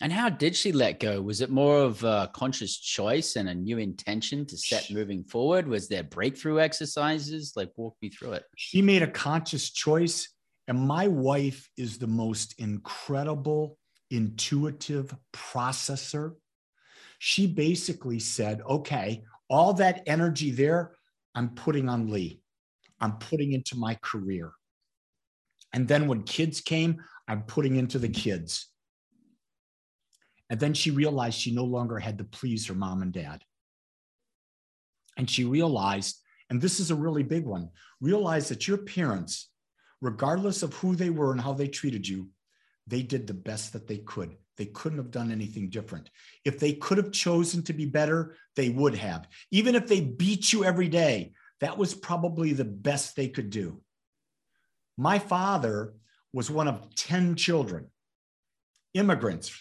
And 0.03 0.11
how 0.11 0.30
did 0.30 0.57
she 0.57 0.72
let 0.72 0.98
go? 0.98 1.20
Was 1.20 1.42
it 1.42 1.51
more 1.51 1.78
of 1.78 2.03
a 2.05 2.30
conscious 2.32 2.78
choice 2.78 3.36
and 3.36 3.51
a 3.51 3.55
new 3.55 3.76
intention 3.76 4.46
to 4.46 4.57
set 4.57 4.90
moving 4.90 5.24
forward? 5.24 5.68
Was 5.68 5.88
there 5.88 6.03
breakthrough 6.03 6.59
exercises? 6.59 7.53
Like, 7.55 7.70
walk 7.76 7.96
me 8.01 8.09
through 8.09 8.32
it. 8.32 8.44
She 8.57 8.80
made 8.80 9.03
a 9.03 9.11
conscious 9.11 9.70
choice. 9.70 10.32
And 10.68 10.80
my 10.80 11.09
wife 11.09 11.68
is 11.76 11.98
the 11.98 12.07
most 12.07 12.55
incredible, 12.59 13.76
intuitive 14.11 15.14
processor. 15.34 16.34
She 17.18 17.46
basically 17.46 18.20
said, 18.20 18.62
okay, 18.62 19.24
all 19.51 19.74
that 19.74 20.03
energy 20.07 20.51
there, 20.51 20.94
I'm 21.34 21.51
putting 21.51 21.90
on 21.90 22.11
Lee, 22.11 22.40
I'm 23.01 23.18
putting 23.18 23.53
into 23.53 23.76
my 23.76 23.96
career. 23.96 24.53
And 25.74 25.86
then 25.86 26.07
when 26.09 26.22
kids 26.22 26.62
came, 26.62 27.03
I'm 27.28 27.42
putting 27.42 27.76
into 27.76 27.98
the 27.98 28.09
kids. 28.09 28.70
And 30.51 30.59
then 30.59 30.74
she 30.74 30.90
realized 30.90 31.38
she 31.38 31.53
no 31.53 31.64
longer 31.64 31.98
had 31.98 32.18
to 32.18 32.24
please 32.24 32.66
her 32.66 32.74
mom 32.74 33.03
and 33.03 33.12
dad. 33.12 33.44
And 35.16 35.30
she 35.30 35.44
realized, 35.44 36.18
and 36.51 36.61
this 36.61 36.80
is 36.80 36.90
a 36.90 36.96
really 36.96 37.22
big 37.22 37.46
one, 37.46 37.70
realize 38.01 38.48
that 38.48 38.66
your 38.66 38.78
parents, 38.78 39.48
regardless 40.01 40.64
of 40.64 40.74
who 40.74 40.96
they 40.96 41.11
were 41.11 41.30
and 41.30 41.40
how 41.40 41.53
they 41.53 41.68
treated 41.68 42.07
you, 42.07 42.28
they 42.88 43.03
did 43.03 43.28
the 43.28 43.34
best 43.34 43.72
that 43.74 43.86
they 43.86 43.98
could. 43.98 44.36
They 44.57 44.66
couldn't 44.66 44.98
have 44.98 45.12
done 45.12 45.30
anything 45.30 45.70
different. 45.70 46.11
If 46.44 46.59
they 46.59 46.72
could 46.72 46.98
have 46.98 47.12
chosen 47.12 47.62
to 47.64 47.72
be 47.72 47.86
better, 47.86 48.34
they 48.57 48.70
would 48.70 48.96
have. 48.96 49.28
Even 49.53 49.76
if 49.76 49.86
they 49.86 50.01
beat 50.01 50.53
you 50.53 50.64
every 50.64 50.88
day, 50.88 51.32
that 51.61 51.78
was 51.78 51.94
probably 51.94 52.53
the 52.53 52.64
best 52.64 53.14
they 53.14 53.28
could 53.28 53.51
do. 53.51 53.80
My 54.98 55.20
father 55.20 55.94
was 56.32 56.51
one 56.51 56.66
of 56.66 56.94
10 56.96 57.36
children, 57.36 57.86
immigrants 58.94 59.57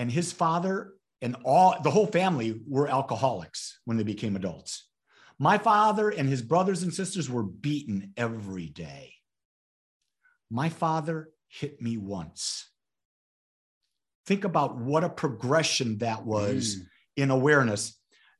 and 0.00 0.10
his 0.10 0.32
father 0.32 0.94
and 1.20 1.36
all 1.44 1.76
the 1.82 1.90
whole 1.90 2.06
family 2.06 2.58
were 2.66 2.88
alcoholics 2.88 3.80
when 3.84 3.98
they 3.98 4.02
became 4.02 4.34
adults. 4.34 4.88
My 5.38 5.58
father 5.58 6.08
and 6.08 6.26
his 6.26 6.40
brothers 6.40 6.82
and 6.82 6.92
sisters 6.92 7.28
were 7.28 7.42
beaten 7.42 8.14
every 8.16 8.64
day. 8.64 9.12
My 10.50 10.70
father 10.70 11.28
hit 11.48 11.82
me 11.82 11.98
once. 11.98 12.70
Think 14.24 14.44
about 14.44 14.78
what 14.78 15.04
a 15.04 15.10
progression 15.10 15.98
that 15.98 16.24
was 16.24 16.76
mm. 16.76 16.86
in 17.18 17.30
awareness. 17.30 17.94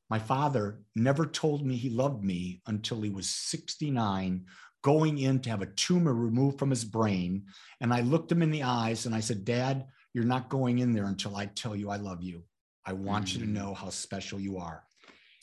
My 0.08 0.18
father 0.18 0.80
never 0.96 1.26
told 1.26 1.66
me 1.66 1.76
he 1.76 1.90
loved 1.90 2.24
me 2.24 2.62
until 2.66 3.02
he 3.02 3.10
was 3.10 3.28
69, 3.28 4.46
going 4.82 5.18
in 5.18 5.40
to 5.40 5.50
have 5.50 5.60
a 5.60 5.66
tumor 5.66 6.14
removed 6.14 6.58
from 6.58 6.70
his 6.70 6.84
brain. 6.86 7.44
And 7.82 7.92
I 7.92 8.00
looked 8.00 8.32
him 8.32 8.40
in 8.40 8.50
the 8.50 8.62
eyes 8.62 9.04
and 9.04 9.14
I 9.14 9.20
said, 9.20 9.44
Dad, 9.44 9.84
you're 10.12 10.24
not 10.24 10.48
going 10.48 10.78
in 10.78 10.92
there 10.92 11.06
until 11.06 11.36
I 11.36 11.46
tell 11.46 11.76
you 11.76 11.90
I 11.90 11.96
love 11.96 12.22
you. 12.22 12.44
I 12.84 12.92
want 12.92 13.26
mm. 13.26 13.34
you 13.34 13.40
to 13.40 13.46
mm. 13.46 13.54
know 13.54 13.74
how 13.74 13.90
special 13.90 14.40
you 14.40 14.58
are. 14.58 14.82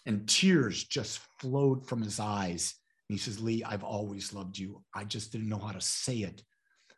And 0.05 0.28
tears 0.28 0.84
just 0.84 1.20
flowed 1.39 1.88
from 1.88 2.01
his 2.01 2.20
eyes. 2.20 2.76
And 3.09 3.18
he 3.18 3.22
says, 3.22 3.41
Lee, 3.41 3.63
I've 3.63 3.84
always 3.84 4.34
loved 4.34 4.57
you. 4.57 4.84
I 4.93 5.03
just 5.03 5.32
didn't 5.32 5.49
know 5.49 5.59
how 5.59 5.72
to 5.72 5.82
say 5.82 6.18
it 6.18 6.41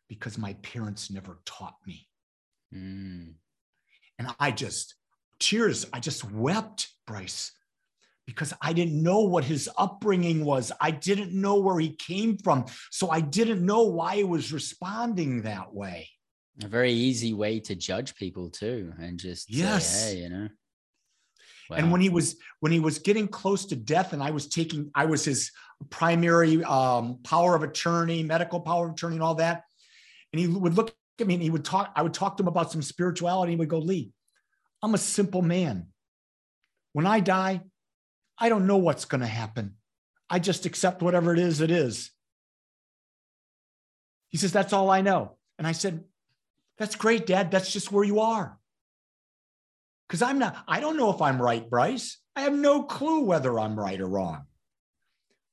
because 0.08 0.38
my 0.38 0.54
parents 0.62 1.12
never 1.12 1.40
taught 1.46 1.76
me. 1.86 2.08
Mm. 2.74 3.34
And 4.18 4.28
I 4.40 4.52
just, 4.52 4.96
tears, 5.40 5.86
I 5.94 6.00
just 6.00 6.30
wept, 6.32 6.88
Bryce, 7.08 7.52
because 8.26 8.54
I 8.62 8.74
didn't 8.74 9.02
know 9.02 9.22
what 9.22 9.44
his 9.44 9.70
upbringing 9.78 10.46
was. 10.46 10.72
I 10.80 10.92
didn't 10.92 11.34
know 11.34 11.60
where 11.60 11.80
he 11.80 11.96
came 11.96 12.38
from. 12.38 12.66
So 12.92 13.10
I 13.10 13.22
didn't 13.22 13.66
know 13.66 13.84
why 13.84 14.18
he 14.18 14.24
was 14.24 14.54
responding 14.54 15.44
that 15.44 15.74
way. 15.74 16.10
A 16.64 16.68
very 16.68 16.92
easy 16.92 17.34
way 17.34 17.60
to 17.62 17.76
judge 17.76 18.16
people 18.16 18.50
too, 18.50 18.94
and 19.00 19.18
just 19.18 19.50
yes, 19.50 19.88
say, 19.88 20.16
hey, 20.16 20.22
you 20.24 20.30
know. 20.30 20.50
Wow. 21.70 21.78
And 21.78 21.92
when 21.92 22.02
he 22.02 22.10
was 22.10 22.36
when 22.60 22.72
he 22.72 22.80
was 22.80 23.00
getting 23.00 23.28
close 23.28 23.66
to 23.68 23.76
death, 23.76 24.14
and 24.14 24.22
I 24.22 24.32
was 24.32 24.48
taking, 24.48 24.92
I 24.96 25.06
was 25.06 25.24
his 25.24 25.52
primary 25.90 26.64
um, 26.64 27.20
power 27.24 27.56
of 27.56 27.64
attorney, 27.64 28.24
medical 28.24 28.60
power 28.60 28.88
of 28.88 28.94
attorney, 28.94 29.16
and 29.16 29.24
all 29.24 29.36
that. 29.36 29.64
And 30.34 30.40
he 30.40 30.48
would 30.48 30.76
look 30.76 30.94
at 31.20 31.28
me 31.28 31.36
and 31.36 31.44
he 31.44 31.50
would 31.50 31.64
talk. 31.64 31.92
I 31.96 32.02
would 32.02 32.14
talk 32.14 32.38
to 32.38 32.44
him 32.44 32.48
about 32.48 32.72
some 32.72 32.82
spirituality. 32.82 33.54
And 33.54 33.60
he 33.60 33.60
would 33.60 33.70
go, 33.70 33.80
Lee, 33.80 34.12
I'm 34.82 34.96
a 34.96 35.00
simple 35.00 35.42
man. 35.42 35.88
When 36.94 37.06
I 37.06 37.20
die, 37.20 37.62
I 38.38 38.50
don't 38.50 38.68
know 38.68 38.78
what's 38.78 39.06
going 39.06 39.22
to 39.22 39.28
happen. 39.28 39.76
I 40.30 40.40
just 40.40 40.66
accept 40.66 41.02
whatever 41.02 41.34
it 41.34 41.40
is, 41.40 41.62
it 41.62 41.72
is. 41.72 42.12
He 44.30 44.38
says, 44.38 44.52
That's 44.52 44.74
all 44.74 44.90
I 44.90 45.02
know. 45.02 45.38
And 45.58 45.68
I 45.68 45.74
said, 45.74 46.04
That's 46.80 46.96
great, 46.96 47.26
Dad. 47.28 47.52
That's 47.52 47.72
just 47.72 47.92
where 47.92 48.04
you 48.04 48.22
are. 48.22 48.58
Because 50.08 50.22
I'm 50.22 50.40
not, 50.40 50.58
I 50.68 50.80
don't 50.80 50.98
know 50.98 51.12
if 51.14 51.22
I'm 51.22 51.42
right, 51.42 51.70
Bryce. 51.70 52.18
I 52.36 52.42
have 52.42 52.54
no 52.54 52.84
clue 52.84 53.26
whether 53.26 53.60
I'm 53.60 53.80
right 53.80 54.00
or 54.00 54.08
wrong. 54.08 54.46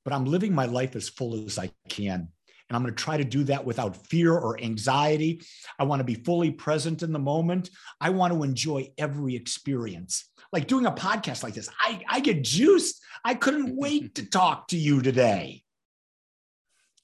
But 0.05 0.15
I'm 0.15 0.25
living 0.25 0.55
my 0.55 0.67
life 0.67 0.97
as 0.97 1.09
full 1.09 1.45
as 1.45 1.59
I 1.59 1.71
can. 1.89 2.29
And 2.69 2.77
I'm 2.77 2.83
going 2.83 2.95
to 2.95 3.03
try 3.03 3.17
to 3.17 3.25
do 3.25 3.45
that 3.45 3.67
without 3.67 4.07
fear 4.07 4.33
or 4.33 4.59
anxiety. 4.61 5.43
I 5.79 5.85
want 5.85 6.01
to 6.01 6.05
be 6.05 6.15
fully 6.15 6.53
present 6.53 7.03
in 7.03 7.13
the 7.13 7.19
moment. 7.19 7.71
I 8.01 8.11
want 8.11 8.33
to 8.33 8.43
enjoy 8.43 8.93
every 8.97 9.37
experience 9.37 10.25
like 10.53 10.67
doing 10.67 10.87
a 10.87 10.93
podcast 10.93 11.43
like 11.43 11.55
this. 11.55 11.69
I, 11.81 12.03
I 12.09 12.21
get 12.21 12.43
juiced. 12.43 13.03
I 13.25 13.35
couldn't 13.35 13.77
wait 13.77 14.15
to 14.17 14.25
talk 14.25 14.69
to 14.69 14.77
you 14.77 15.03
today. 15.03 15.63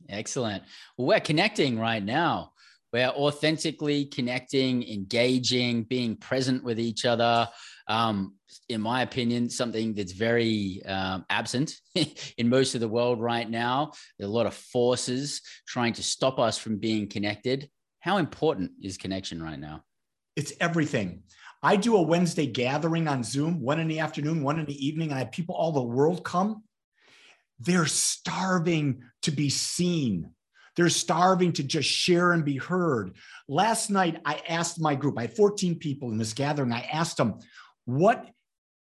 Excellent. 0.08 0.64
Well, 0.96 1.08
we're 1.08 1.20
connecting 1.20 1.78
right 1.78 2.02
now. 2.02 2.52
We're 2.92 3.08
authentically 3.08 4.04
connecting, 4.04 4.86
engaging, 4.86 5.84
being 5.84 6.16
present 6.16 6.62
with 6.62 6.78
each 6.78 7.06
other. 7.06 7.48
Um, 7.88 8.34
in 8.68 8.82
my 8.82 9.02
opinion, 9.02 9.48
something 9.48 9.94
that's 9.94 10.12
very 10.12 10.82
um, 10.84 11.24
absent 11.30 11.74
in 11.94 12.48
most 12.48 12.74
of 12.74 12.80
the 12.80 12.88
world 12.88 13.20
right 13.20 13.48
now. 13.48 13.92
There 14.18 14.26
are 14.26 14.30
a 14.30 14.32
lot 14.32 14.46
of 14.46 14.54
forces 14.54 15.40
trying 15.66 15.94
to 15.94 16.02
stop 16.02 16.38
us 16.38 16.58
from 16.58 16.78
being 16.78 17.08
connected. 17.08 17.70
How 18.00 18.18
important 18.18 18.72
is 18.82 18.98
connection 18.98 19.42
right 19.42 19.58
now? 19.58 19.84
It's 20.36 20.52
everything. 20.60 21.22
I 21.62 21.76
do 21.76 21.96
a 21.96 22.02
Wednesday 22.02 22.46
gathering 22.46 23.06
on 23.08 23.22
Zoom, 23.22 23.60
one 23.60 23.78
in 23.78 23.88
the 23.88 24.00
afternoon, 24.00 24.42
one 24.42 24.58
in 24.58 24.66
the 24.66 24.86
evening, 24.86 25.10
and 25.10 25.16
I 25.16 25.20
have 25.20 25.32
people 25.32 25.54
all 25.54 25.72
the 25.72 25.82
world 25.82 26.24
come. 26.24 26.64
They're 27.60 27.86
starving 27.86 29.02
to 29.22 29.30
be 29.30 29.48
seen. 29.48 30.32
They're 30.76 30.88
starving 30.88 31.52
to 31.54 31.62
just 31.62 31.88
share 31.88 32.32
and 32.32 32.44
be 32.44 32.56
heard. 32.56 33.12
Last 33.48 33.90
night, 33.90 34.20
I 34.24 34.42
asked 34.48 34.80
my 34.80 34.94
group, 34.94 35.18
I 35.18 35.22
had 35.22 35.36
14 35.36 35.78
people 35.78 36.10
in 36.10 36.18
this 36.18 36.32
gathering. 36.32 36.72
I 36.72 36.80
asked 36.92 37.18
them, 37.18 37.38
what 37.84 38.30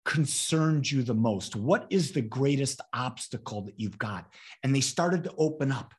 concerns 0.06 0.92
you 0.92 1.04
the 1.04 1.14
most? 1.14 1.56
What 1.56 1.88
is 1.90 2.12
the 2.12 2.22
greatest 2.22 2.82
obstacle 2.94 3.64
that 3.64 3.80
you've 3.80 3.98
got? 3.98 4.26
And 4.62 4.76
they 4.76 4.82
started 4.82 5.24
to 5.24 5.34
open 5.38 5.72
up. 5.72 5.94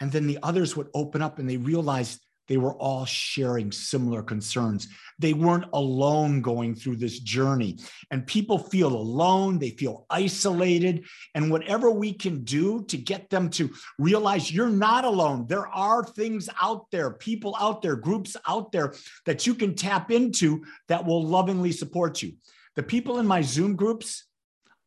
And 0.00 0.12
then 0.12 0.26
the 0.26 0.38
others 0.42 0.76
would 0.76 0.88
open 0.94 1.22
up 1.22 1.38
and 1.38 1.48
they 1.48 1.56
realized 1.56 2.20
they 2.52 2.58
were 2.58 2.74
all 2.74 3.06
sharing 3.06 3.72
similar 3.72 4.22
concerns. 4.22 4.86
They 5.18 5.32
weren't 5.32 5.64
alone 5.72 6.42
going 6.42 6.74
through 6.74 6.96
this 6.96 7.18
journey. 7.18 7.78
And 8.10 8.26
people 8.26 8.58
feel 8.58 8.92
alone, 8.94 9.58
they 9.58 9.70
feel 9.70 10.04
isolated. 10.10 11.06
And 11.34 11.50
whatever 11.50 11.90
we 11.90 12.12
can 12.12 12.44
do 12.44 12.84
to 12.88 12.98
get 12.98 13.30
them 13.30 13.48
to 13.52 13.70
realize 13.98 14.52
you're 14.52 14.68
not 14.68 15.06
alone, 15.06 15.46
there 15.48 15.66
are 15.66 16.04
things 16.04 16.50
out 16.60 16.90
there, 16.90 17.12
people 17.12 17.56
out 17.58 17.80
there, 17.80 17.96
groups 17.96 18.36
out 18.46 18.70
there 18.70 18.92
that 19.24 19.46
you 19.46 19.54
can 19.54 19.74
tap 19.74 20.10
into 20.10 20.62
that 20.88 21.06
will 21.06 21.24
lovingly 21.24 21.72
support 21.72 22.20
you. 22.20 22.34
The 22.76 22.82
people 22.82 23.18
in 23.18 23.26
my 23.26 23.40
Zoom 23.40 23.76
groups, 23.76 24.26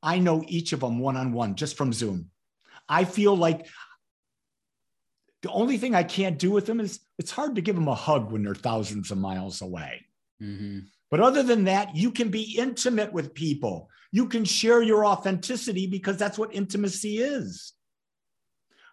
I 0.03 0.19
know 0.19 0.43
each 0.47 0.71
of 0.71 0.81
them 0.81 0.99
one 0.99 1.17
on 1.17 1.33
one 1.33 1.55
just 1.55 1.77
from 1.77 1.91
Zoom. 1.91 2.29
I 2.87 3.05
feel 3.05 3.35
like 3.35 3.67
the 5.45 5.51
only 5.51 5.77
thing 5.77 5.93
I 5.93 6.01
can't 6.01 6.39
do 6.39 6.49
with 6.49 6.65
them 6.65 6.79
is 6.79 6.99
it's 7.19 7.29
hard 7.29 7.53
to 7.53 7.61
give 7.61 7.75
them 7.75 7.87
a 7.87 7.93
hug 7.93 8.31
when 8.31 8.41
they're 8.41 8.55
thousands 8.55 9.11
of 9.11 9.19
miles 9.19 9.61
away. 9.61 10.03
Mm-hmm. 10.41 10.79
But 11.11 11.19
other 11.19 11.43
than 11.43 11.65
that, 11.65 11.95
you 11.95 12.09
can 12.09 12.29
be 12.29 12.57
intimate 12.57 13.13
with 13.13 13.35
people. 13.35 13.87
You 14.11 14.27
can 14.27 14.43
share 14.43 14.81
your 14.81 15.05
authenticity 15.05 15.85
because 15.85 16.17
that's 16.17 16.39
what 16.39 16.55
intimacy 16.55 17.19
is. 17.19 17.73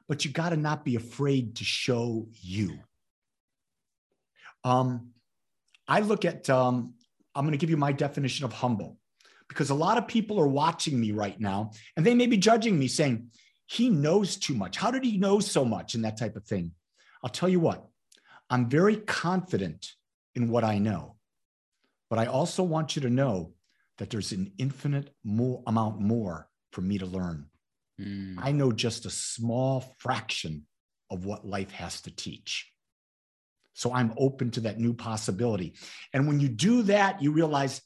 But 0.08 0.26
you 0.26 0.30
got 0.30 0.50
to 0.50 0.58
not 0.58 0.84
be 0.84 0.94
afraid 0.94 1.56
to 1.56 1.64
show 1.64 2.26
you. 2.42 2.78
Um, 4.62 5.12
I 5.88 6.00
look 6.00 6.26
at, 6.26 6.50
um, 6.50 6.92
I'm 7.34 7.46
going 7.46 7.52
to 7.52 7.58
give 7.58 7.70
you 7.70 7.78
my 7.78 7.92
definition 7.92 8.44
of 8.44 8.52
humble 8.52 8.98
because 9.48 9.70
a 9.70 9.74
lot 9.74 9.96
of 9.96 10.06
people 10.06 10.38
are 10.38 10.46
watching 10.46 11.00
me 11.00 11.12
right 11.12 11.40
now 11.40 11.70
and 11.96 12.04
they 12.04 12.14
may 12.14 12.26
be 12.26 12.36
judging 12.36 12.78
me 12.78 12.88
saying, 12.88 13.30
he 13.72 13.88
knows 13.88 14.36
too 14.36 14.52
much. 14.52 14.76
How 14.76 14.90
did 14.90 15.02
he 15.02 15.16
know 15.16 15.40
so 15.40 15.64
much 15.64 15.94
and 15.94 16.04
that 16.04 16.18
type 16.18 16.36
of 16.36 16.44
thing? 16.44 16.72
I'll 17.24 17.30
tell 17.30 17.48
you 17.48 17.58
what, 17.58 17.86
I'm 18.50 18.68
very 18.68 18.96
confident 18.96 19.92
in 20.34 20.50
what 20.50 20.62
I 20.62 20.76
know, 20.76 21.16
but 22.10 22.18
I 22.18 22.26
also 22.26 22.62
want 22.64 22.94
you 22.94 23.02
to 23.02 23.08
know 23.08 23.54
that 23.96 24.10
there's 24.10 24.32
an 24.32 24.52
infinite 24.58 25.14
more 25.24 25.62
amount 25.66 26.00
more 26.00 26.50
for 26.72 26.82
me 26.82 26.98
to 26.98 27.06
learn. 27.06 27.46
Mm. 27.98 28.34
I 28.36 28.52
know 28.52 28.72
just 28.72 29.06
a 29.06 29.10
small 29.10 29.80
fraction 29.96 30.66
of 31.08 31.24
what 31.24 31.46
life 31.46 31.70
has 31.70 32.02
to 32.02 32.14
teach. 32.14 32.70
So 33.72 33.94
I'm 33.94 34.12
open 34.18 34.50
to 34.50 34.60
that 34.60 34.80
new 34.80 34.92
possibility. 34.92 35.76
And 36.12 36.26
when 36.28 36.40
you 36.40 36.50
do 36.50 36.82
that, 36.82 37.22
you 37.22 37.32
realize, 37.32 37.80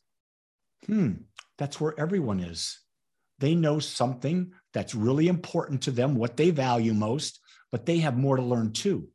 hmm, 0.85 1.13
that's 1.59 1.81
where 1.81 1.95
everyone 1.97 2.41
is. 2.41 2.81
They 3.39 3.55
know 3.55 3.79
something 3.79 4.53
that's 4.73 4.95
really 4.95 5.29
important 5.29 5.83
to 5.83 5.91
them, 5.91 6.15
what 6.15 6.37
they 6.37 6.51
value 6.51 6.95
most, 6.95 7.41
but 7.71 7.87
they 7.87 7.99
have 7.99 8.17
more 8.17 8.37
to 8.37 8.43
learn 8.43 8.73
too. 8.73 9.09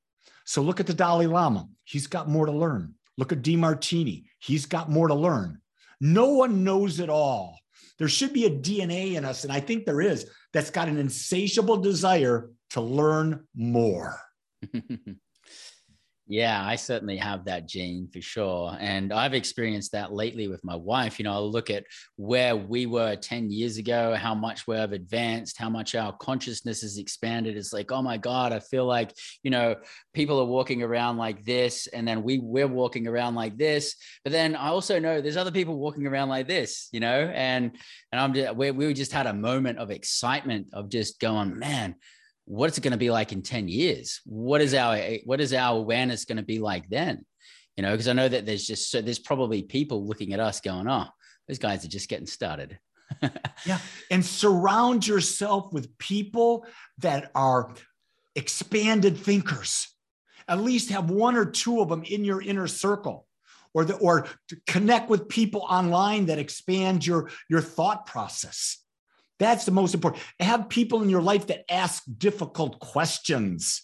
So 0.46 0.62
look 0.62 0.80
at 0.80 0.88
the 0.88 0.94
Dalai 0.94 1.28
Lama. 1.28 1.68
He's 1.84 2.08
got 2.08 2.30
more 2.30 2.46
to 2.46 2.52
learn. 2.52 2.96
Look 3.18 3.32
at 3.32 3.42
Demartini. 3.42 4.26
He's 4.40 4.66
got 4.66 4.90
more 4.90 5.08
to 5.08 5.16
learn. 5.16 5.62
No 6.00 6.30
one 6.30 6.64
knows 6.64 7.00
it 7.00 7.10
all. 7.10 7.60
There 8.00 8.08
should 8.08 8.34
be 8.34 8.46
a 8.46 8.50
DNA 8.50 9.14
in 9.14 9.26
us, 9.26 9.44
and 9.44 9.54
I 9.54 9.60
think 9.60 9.86
there 9.86 10.02
is, 10.02 10.30
that's 10.54 10.72
got 10.72 10.88
an 10.88 10.98
insatiable 10.98 11.78
desire 11.78 12.50
to 12.72 12.82
learn 12.82 13.48
more. 13.56 14.20
Yeah, 16.32 16.66
I 16.66 16.78
certainly 16.78 17.18
have 17.18 17.44
that 17.44 17.68
gene 17.68 18.08
for 18.08 18.22
sure. 18.22 18.78
And 18.80 19.12
I've 19.12 19.34
experienced 19.34 19.92
that 19.92 20.14
lately 20.14 20.48
with 20.48 20.64
my 20.64 20.78
wife. 20.78 21.20
You 21.20 21.26
know, 21.26 21.34
I 21.34 21.40
look 21.40 21.70
at 21.70 21.84
where 22.16 22.56
we 22.56 22.86
were 22.86 23.18
10 23.18 23.52
years 23.52 23.76
ago, 23.76 24.16
how 24.16 24.34
much 24.34 24.66
we 24.66 24.78
have 24.78 24.94
advanced, 24.94 25.58
how 25.58 25.70
much 25.70 25.94
our 25.94 26.14
consciousness 26.14 26.84
has 26.84 26.98
expanded. 26.98 27.58
It's 27.58 27.74
like, 27.74 27.92
oh 27.92 28.02
my 28.02 28.16
God, 28.16 28.54
I 28.54 28.62
feel 28.62 28.86
like, 28.86 29.14
you 29.44 29.52
know, 29.52 29.76
people 30.14 30.40
are 30.40 30.46
walking 30.46 30.82
around 30.84 31.18
like 31.18 31.44
this, 31.44 31.88
and 31.88 32.08
then 32.08 32.24
we 32.24 32.40
we're 32.40 32.66
walking 32.66 33.10
around 33.10 33.36
like 33.36 33.58
this. 33.58 33.98
But 34.24 34.32
then 34.32 34.56
I 34.56 34.70
also 34.70 35.00
know 35.00 35.20
there's 35.20 35.36
other 35.36 35.52
people 35.52 35.78
walking 35.78 36.08
around 36.08 36.30
like 36.30 36.48
this, 36.48 36.88
you 36.94 37.02
know, 37.02 37.30
and 37.36 37.76
and 38.14 38.22
I'm 38.22 38.34
just 38.34 38.56
we, 38.56 38.72
we 38.72 38.94
just 38.94 39.12
had 39.12 39.28
a 39.28 39.34
moment 39.34 39.80
of 39.80 39.92
excitement 39.92 40.68
of 40.72 40.88
just 40.88 41.20
going, 41.20 41.60
man 41.60 41.98
what's 42.46 42.78
it 42.78 42.82
going 42.82 42.92
to 42.92 42.98
be 42.98 43.12
like 43.12 43.32
in 43.32 43.42
10 43.42 43.68
years? 43.68 44.22
What 44.26 44.62
is 44.62 44.74
our 44.74 44.96
eh, 44.96 45.20
what 45.26 45.42
is 45.42 45.54
our 45.54 45.78
awareness 45.78 46.26
going 46.26 46.38
to 46.38 46.44
be 46.44 46.60
like 46.60 46.90
then? 46.90 47.26
You 47.78 47.84
know 47.84 47.92
because 47.92 48.10
i 48.10 48.14
know 48.14 48.28
that 48.28 48.46
there's 48.46 48.68
just 48.68 48.92
so 48.92 49.02
there's 49.02 49.18
probably 49.18 49.64
people 49.64 50.06
looking 50.06 50.34
at 50.34 50.40
us 50.40 50.60
going 50.60 50.90
oh 50.90 51.08
those 51.48 51.58
guys 51.58 51.84
are 51.84 51.90
just 51.90 52.10
getting 52.10 52.28
started. 52.28 52.80
Yeah. 53.66 53.78
And 54.10 54.26
surround 54.26 55.06
yourself 55.06 55.72
with 55.72 55.98
people 56.00 56.66
that 57.00 57.30
are 57.36 57.76
expanded 58.36 59.18
thinkers. 59.18 59.88
At 60.48 60.62
least 60.62 60.90
have 60.90 61.12
one 61.12 61.36
or 61.36 61.46
two 61.46 61.82
of 61.82 61.90
them 61.90 62.04
in 62.04 62.26
your 62.26 62.42
inner 62.42 62.68
circle 62.68 63.28
or 63.74 63.86
the, 63.86 63.96
or 63.96 64.28
to 64.48 64.58
connect 64.66 65.10
with 65.10 65.30
people 65.30 65.66
online 65.70 66.26
that 66.28 66.40
expand 66.40 67.06
your 67.06 67.30
your 67.50 67.62
thought 67.62 68.06
process 68.06 68.81
that's 69.42 69.66
the 69.66 69.72
most 69.72 69.96
important. 69.96 70.24
Have 70.40 70.70
people 70.70 71.02
in 71.02 71.10
your 71.10 71.22
life 71.22 71.48
that 71.48 71.66
ask 71.68 72.04
difficult 72.20 72.80
questions. 72.80 73.82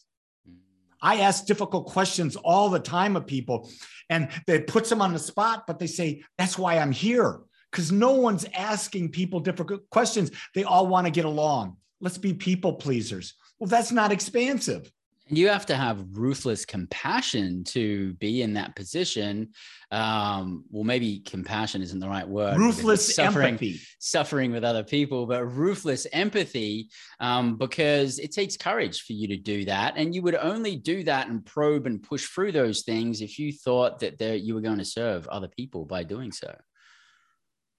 I 1.01 1.21
ask 1.21 1.47
difficult 1.47 1.87
questions 1.87 2.35
all 2.35 2.69
the 2.69 2.79
time 2.79 3.15
of 3.15 3.25
people, 3.25 3.67
and 4.07 4.29
it 4.47 4.67
puts 4.67 4.87
them 4.89 5.01
on 5.01 5.13
the 5.13 5.19
spot, 5.19 5.63
but 5.65 5.79
they 5.79 5.87
say, 5.87 6.23
That's 6.37 6.59
why 6.59 6.77
I'm 6.77 6.91
here. 6.91 7.39
Because 7.71 7.91
no 7.91 8.11
one's 8.11 8.45
asking 8.53 9.09
people 9.09 9.39
difficult 9.39 9.89
questions. 9.89 10.29
They 10.53 10.63
all 10.63 10.85
want 10.85 11.05
to 11.05 11.11
get 11.11 11.25
along. 11.25 11.77
Let's 11.99 12.19
be 12.19 12.33
people 12.35 12.73
pleasers. 12.73 13.33
Well, 13.59 13.67
that's 13.67 13.91
not 13.91 14.11
expansive. 14.11 14.91
And 15.29 15.37
you 15.37 15.49
have 15.49 15.65
to 15.67 15.75
have 15.75 16.05
ruthless 16.13 16.65
compassion 16.65 17.63
to 17.65 18.13
be 18.13 18.41
in 18.41 18.53
that 18.53 18.75
position. 18.75 19.49
Um, 19.91 20.63
well, 20.69 20.83
maybe 20.83 21.19
compassion 21.19 21.81
isn't 21.81 21.99
the 21.99 22.07
right 22.07 22.27
word. 22.27 22.57
Ruthless 22.57 23.15
suffering, 23.15 23.55
empathy. 23.55 23.79
suffering 23.99 24.51
with 24.51 24.63
other 24.63 24.83
people, 24.83 25.25
but 25.25 25.45
ruthless 25.45 26.07
empathy, 26.13 26.89
um, 27.19 27.57
because 27.57 28.19
it 28.19 28.31
takes 28.31 28.55
courage 28.55 29.01
for 29.01 29.13
you 29.13 29.27
to 29.27 29.37
do 29.37 29.65
that. 29.65 29.95
And 29.97 30.15
you 30.15 30.21
would 30.21 30.35
only 30.35 30.77
do 30.77 31.03
that 31.03 31.27
and 31.27 31.45
probe 31.45 31.87
and 31.87 32.01
push 32.01 32.25
through 32.25 32.53
those 32.53 32.83
things 32.83 33.21
if 33.21 33.37
you 33.37 33.51
thought 33.51 33.99
that 33.99 34.41
you 34.41 34.55
were 34.55 34.61
going 34.61 34.77
to 34.79 34.85
serve 34.85 35.27
other 35.27 35.49
people 35.49 35.85
by 35.85 36.03
doing 36.03 36.31
so. 36.31 36.55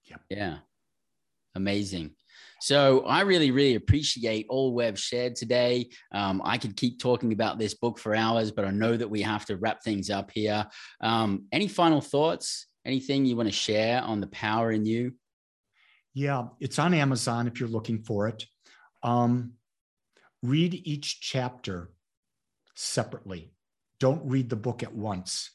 Yep. 0.05 0.21
Yeah. 0.29 0.57
Amazing. 1.55 2.11
So 2.61 3.01
I 3.05 3.21
really, 3.21 3.51
really 3.51 3.75
appreciate 3.75 4.45
all 4.49 4.73
we've 4.73 4.99
shared 4.99 5.35
today. 5.35 5.89
Um, 6.11 6.41
I 6.43 6.57
could 6.57 6.75
keep 6.75 6.99
talking 6.99 7.31
about 7.31 7.57
this 7.57 7.73
book 7.73 7.97
for 7.97 8.13
hours, 8.13 8.51
but 8.51 8.65
I 8.65 8.71
know 8.71 8.97
that 8.97 9.09
we 9.09 9.21
have 9.21 9.45
to 9.45 9.57
wrap 9.57 9.83
things 9.83 10.09
up 10.09 10.31
here. 10.31 10.65
Um, 11.01 11.45
any 11.51 11.67
final 11.67 12.01
thoughts? 12.01 12.67
Anything 12.85 13.25
you 13.25 13.35
want 13.35 13.49
to 13.49 13.53
share 13.53 14.01
on 14.01 14.19
the 14.19 14.27
power 14.27 14.71
in 14.71 14.85
you? 14.85 15.13
Yeah, 16.13 16.47
it's 16.59 16.79
on 16.79 16.93
Amazon 16.93 17.47
if 17.47 17.59
you're 17.59 17.69
looking 17.69 18.03
for 18.03 18.27
it. 18.27 18.45
Um, 19.03 19.53
read 20.41 20.73
each 20.73 21.21
chapter 21.21 21.91
separately. 22.75 23.53
Don't 23.99 24.21
read 24.25 24.49
the 24.49 24.55
book 24.55 24.81
at 24.81 24.93
once. 24.93 25.51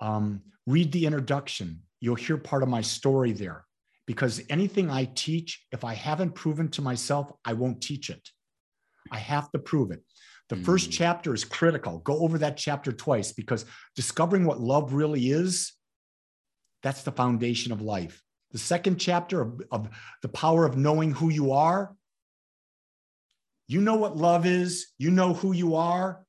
Um, 0.00 0.42
read 0.66 0.92
the 0.92 1.06
introduction. 1.06 1.82
You'll 2.00 2.16
hear 2.16 2.36
part 2.36 2.62
of 2.62 2.68
my 2.68 2.80
story 2.80 3.32
there 3.32 3.64
because 4.08 4.40
anything 4.48 4.90
I 4.90 5.04
teach, 5.04 5.66
if 5.70 5.84
I 5.84 5.92
haven't 5.92 6.34
proven 6.34 6.70
to 6.70 6.82
myself, 6.82 7.30
I 7.44 7.52
won't 7.52 7.82
teach 7.82 8.08
it. 8.08 8.26
I 9.12 9.18
have 9.18 9.50
to 9.52 9.58
prove 9.58 9.90
it. 9.90 10.02
The 10.48 10.56
mm. 10.56 10.64
first 10.64 10.90
chapter 10.90 11.34
is 11.34 11.44
critical. 11.44 11.98
Go 11.98 12.18
over 12.20 12.38
that 12.38 12.56
chapter 12.56 12.90
twice 12.90 13.32
because 13.32 13.66
discovering 13.94 14.46
what 14.46 14.60
love 14.60 14.94
really 14.94 15.28
is, 15.28 15.74
that's 16.82 17.02
the 17.02 17.12
foundation 17.12 17.70
of 17.70 17.82
life. 17.82 18.22
The 18.52 18.58
second 18.58 18.96
chapter 18.96 19.42
of, 19.42 19.60
of 19.70 19.90
the 20.22 20.28
power 20.28 20.64
of 20.64 20.78
knowing 20.78 21.12
who 21.12 21.28
you 21.28 21.52
are, 21.52 21.94
you 23.66 23.82
know 23.82 23.96
what 23.96 24.16
love 24.16 24.46
is, 24.46 24.86
you 24.96 25.10
know 25.10 25.34
who 25.34 25.52
you 25.52 25.74
are. 25.74 26.24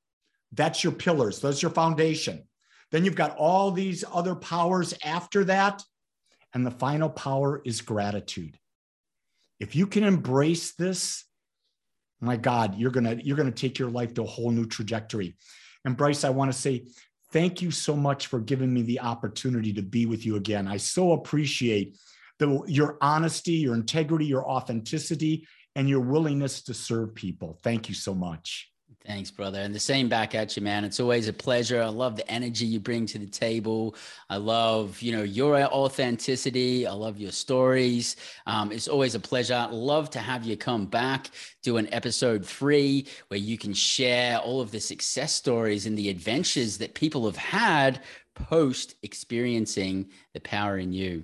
That's 0.52 0.84
your 0.84 0.92
pillars, 0.92 1.40
that's 1.40 1.62
your 1.62 1.72
foundation. 1.72 2.44
Then 2.92 3.06
you've 3.06 3.16
got 3.16 3.38
all 3.38 3.72
these 3.72 4.04
other 4.12 4.36
powers 4.36 4.94
after 5.02 5.46
that 5.46 5.82
and 6.54 6.66
the 6.66 6.72
final 6.72 7.10
power 7.10 7.62
is 7.64 7.82
gratitude. 7.82 8.58
If 9.60 9.76
you 9.76 9.88
can 9.88 10.04
embrace 10.04 10.74
this, 10.74 11.26
my 12.22 12.38
God, 12.38 12.76
you're 12.76 12.92
gonna 12.92 13.18
you're 13.22 13.38
gonna 13.38 13.52
take 13.52 13.80
your 13.80 13.90
life 13.90 14.14
to 14.16 14.24
a 14.24 14.28
whole 14.28 14.52
new 14.52 14.66
trajectory. 14.66 15.36
And 15.86 15.96
Bryce, 15.96 16.24
I 16.24 16.30
want 16.30 16.52
to 16.52 16.58
say 16.58 16.88
thank 17.32 17.62
you 17.62 17.72
so 17.72 17.96
much 17.96 18.28
for 18.28 18.40
giving 18.40 18.74
me 18.74 18.82
the 18.82 19.00
opportunity 19.00 19.74
to 19.74 19.82
be 19.82 20.06
with 20.06 20.26
you 20.26 20.36
again. 20.36 20.68
I 20.68 20.78
so 20.78 21.14
appreciate 21.14 21.98
the, 22.40 22.62
your 22.68 22.98
honesty, 23.02 23.54
your 23.54 23.76
integrity, 23.76 24.26
your 24.26 24.50
authenticity, 24.50 25.48
and 25.76 25.88
your 25.88 26.02
willingness 26.02 26.64
to 26.64 26.74
serve 26.74 27.16
people. 27.16 27.60
Thank 27.64 27.88
you 27.90 27.96
so 27.96 28.14
much. 28.14 28.69
Thanks, 29.10 29.32
brother. 29.32 29.58
And 29.62 29.74
the 29.74 29.80
same 29.80 30.08
back 30.08 30.36
at 30.36 30.56
you, 30.56 30.62
man. 30.62 30.86
It's 30.86 31.00
always 31.00 31.28
a 31.28 31.34
pleasure. 31.34 31.82
I 31.82 31.88
love 31.88 32.16
the 32.16 32.30
energy 32.30 32.68
you 32.68 32.80
bring 32.80 33.08
to 33.08 33.18
the 33.18 33.26
table. 33.26 33.96
I 34.30 34.38
love, 34.38 35.02
you 35.02 35.12
know, 35.12 35.24
your 35.24 35.60
authenticity. 35.60 36.86
I 36.86 36.92
love 36.92 37.18
your 37.18 37.32
stories. 37.32 38.18
Um, 38.46 38.72
it's 38.72 38.88
always 38.88 39.16
a 39.16 39.20
pleasure. 39.20 39.68
Love 39.72 40.12
to 40.12 40.20
have 40.20 40.44
you 40.44 40.56
come 40.56 40.86
back, 40.86 41.32
do 41.64 41.78
an 41.78 41.92
episode 41.92 42.46
three 42.46 43.08
where 43.30 43.40
you 43.40 43.58
can 43.58 43.74
share 43.74 44.38
all 44.38 44.62
of 44.62 44.70
the 44.70 44.80
success 44.80 45.34
stories 45.34 45.88
and 45.88 45.98
the 45.98 46.10
adventures 46.10 46.78
that 46.78 46.94
people 46.94 47.26
have 47.26 47.36
had 47.36 48.02
post 48.36 48.94
experiencing 49.02 50.08
the 50.36 50.40
power 50.42 50.78
in 50.78 50.94
you. 50.94 51.24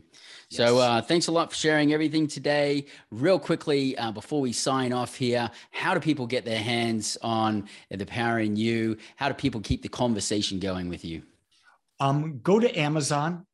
So 0.50 0.78
uh, 0.80 1.02
thanks 1.02 1.28
a 1.28 1.32
lot 1.32 1.52
for 1.52 1.56
sharing 1.56 1.94
everything 1.94 2.28
today. 2.28 2.86
Real 3.12 3.40
quickly, 3.40 3.98
uh, 3.98 4.12
before 4.12 4.42
we 4.42 4.54
sign 4.54 4.94
off 4.94 5.16
here, 5.16 5.50
how 5.72 5.94
do 5.94 6.00
people 6.00 6.28
get 6.28 6.46
their 6.46 6.60
hands 6.60 7.18
on 7.22 7.68
the 7.90 8.06
power 8.06 8.40
in 8.40 8.56
you? 8.56 8.98
How 9.16 9.28
do 9.28 9.34
people 9.34 9.62
keep 9.62 9.82
the 9.82 9.90
conversation 9.90 10.60
going 10.60 10.88
with 10.88 11.04
you? 11.04 11.24
Um, 12.00 12.40
go 12.44 12.60
to 12.60 12.80
Amazon, 12.80 13.46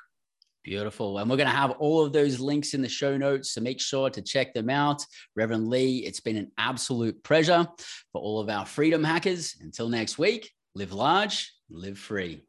Beautiful. 0.63 1.17
And 1.17 1.29
we're 1.29 1.37
going 1.37 1.49
to 1.49 1.55
have 1.55 1.71
all 1.79 2.05
of 2.05 2.11
those 2.11 2.41
links 2.41 2.73
in 2.73 2.81
the 2.81 2.89
show 2.89 3.15
notes. 3.15 3.51
So 3.51 3.61
make 3.61 3.79
sure 3.79 4.09
to 4.09 4.21
check 4.21 4.53
them 4.53 4.69
out. 4.69 5.05
Reverend 5.35 5.69
Lee, 5.69 5.99
it's 5.99 6.19
been 6.19 6.35
an 6.35 6.51
absolute 6.57 7.23
pleasure 7.23 7.65
for 8.11 8.21
all 8.21 8.41
of 8.41 8.49
our 8.49 8.65
freedom 8.65 9.01
hackers. 9.01 9.55
Until 9.61 9.87
next 9.87 10.17
week, 10.17 10.51
live 10.75 10.91
large, 10.91 11.53
live 11.69 11.97
free. 11.97 12.43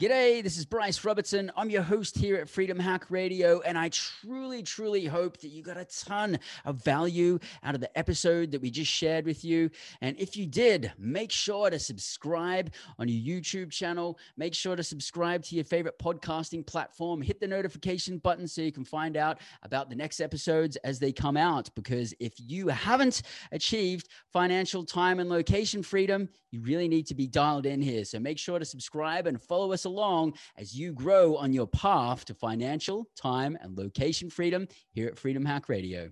G'day, 0.00 0.42
this 0.42 0.56
is 0.56 0.64
Bryce 0.64 1.04
Robertson. 1.04 1.52
I'm 1.58 1.68
your 1.68 1.82
host 1.82 2.16
here 2.16 2.36
at 2.36 2.48
Freedom 2.48 2.78
Hack 2.78 3.10
Radio, 3.10 3.60
and 3.60 3.76
I 3.76 3.90
truly, 3.90 4.62
truly 4.62 5.04
hope 5.04 5.36
that 5.40 5.48
you 5.48 5.62
got 5.62 5.76
a 5.76 5.84
ton 5.84 6.38
of 6.64 6.82
value 6.82 7.38
out 7.62 7.74
of 7.74 7.82
the 7.82 7.98
episode 7.98 8.50
that 8.52 8.62
we 8.62 8.70
just 8.70 8.90
shared 8.90 9.26
with 9.26 9.44
you. 9.44 9.68
And 10.00 10.18
if 10.18 10.38
you 10.38 10.46
did, 10.46 10.90
make 10.96 11.30
sure 11.30 11.68
to 11.68 11.78
subscribe 11.78 12.72
on 12.98 13.08
your 13.08 13.20
YouTube 13.20 13.70
channel. 13.70 14.18
Make 14.38 14.54
sure 14.54 14.74
to 14.74 14.82
subscribe 14.82 15.42
to 15.44 15.54
your 15.54 15.64
favorite 15.64 15.98
podcasting 15.98 16.66
platform. 16.66 17.20
Hit 17.20 17.38
the 17.38 17.46
notification 17.46 18.16
button 18.16 18.48
so 18.48 18.62
you 18.62 18.72
can 18.72 18.86
find 18.86 19.18
out 19.18 19.40
about 19.64 19.90
the 19.90 19.96
next 19.96 20.20
episodes 20.20 20.76
as 20.76 20.98
they 20.98 21.12
come 21.12 21.36
out. 21.36 21.68
Because 21.74 22.14
if 22.20 22.32
you 22.38 22.68
haven't 22.68 23.20
achieved 23.52 24.08
financial 24.32 24.82
time 24.82 25.20
and 25.20 25.28
location 25.28 25.82
freedom, 25.82 26.30
you 26.52 26.62
really 26.62 26.88
need 26.88 27.06
to 27.06 27.14
be 27.14 27.26
dialed 27.26 27.66
in 27.66 27.82
here. 27.82 28.06
So 28.06 28.18
make 28.18 28.38
sure 28.38 28.58
to 28.58 28.64
subscribe 28.64 29.26
and 29.26 29.38
follow 29.38 29.72
us 29.72 29.84
along 29.90 30.34
as 30.56 30.74
you 30.74 30.92
grow 30.92 31.36
on 31.36 31.52
your 31.52 31.66
path 31.66 32.24
to 32.26 32.34
financial, 32.34 33.06
time, 33.16 33.58
and 33.60 33.76
location 33.76 34.30
freedom 34.30 34.66
here 34.92 35.08
at 35.08 35.18
Freedom 35.18 35.44
Hack 35.44 35.68
Radio. 35.68 36.10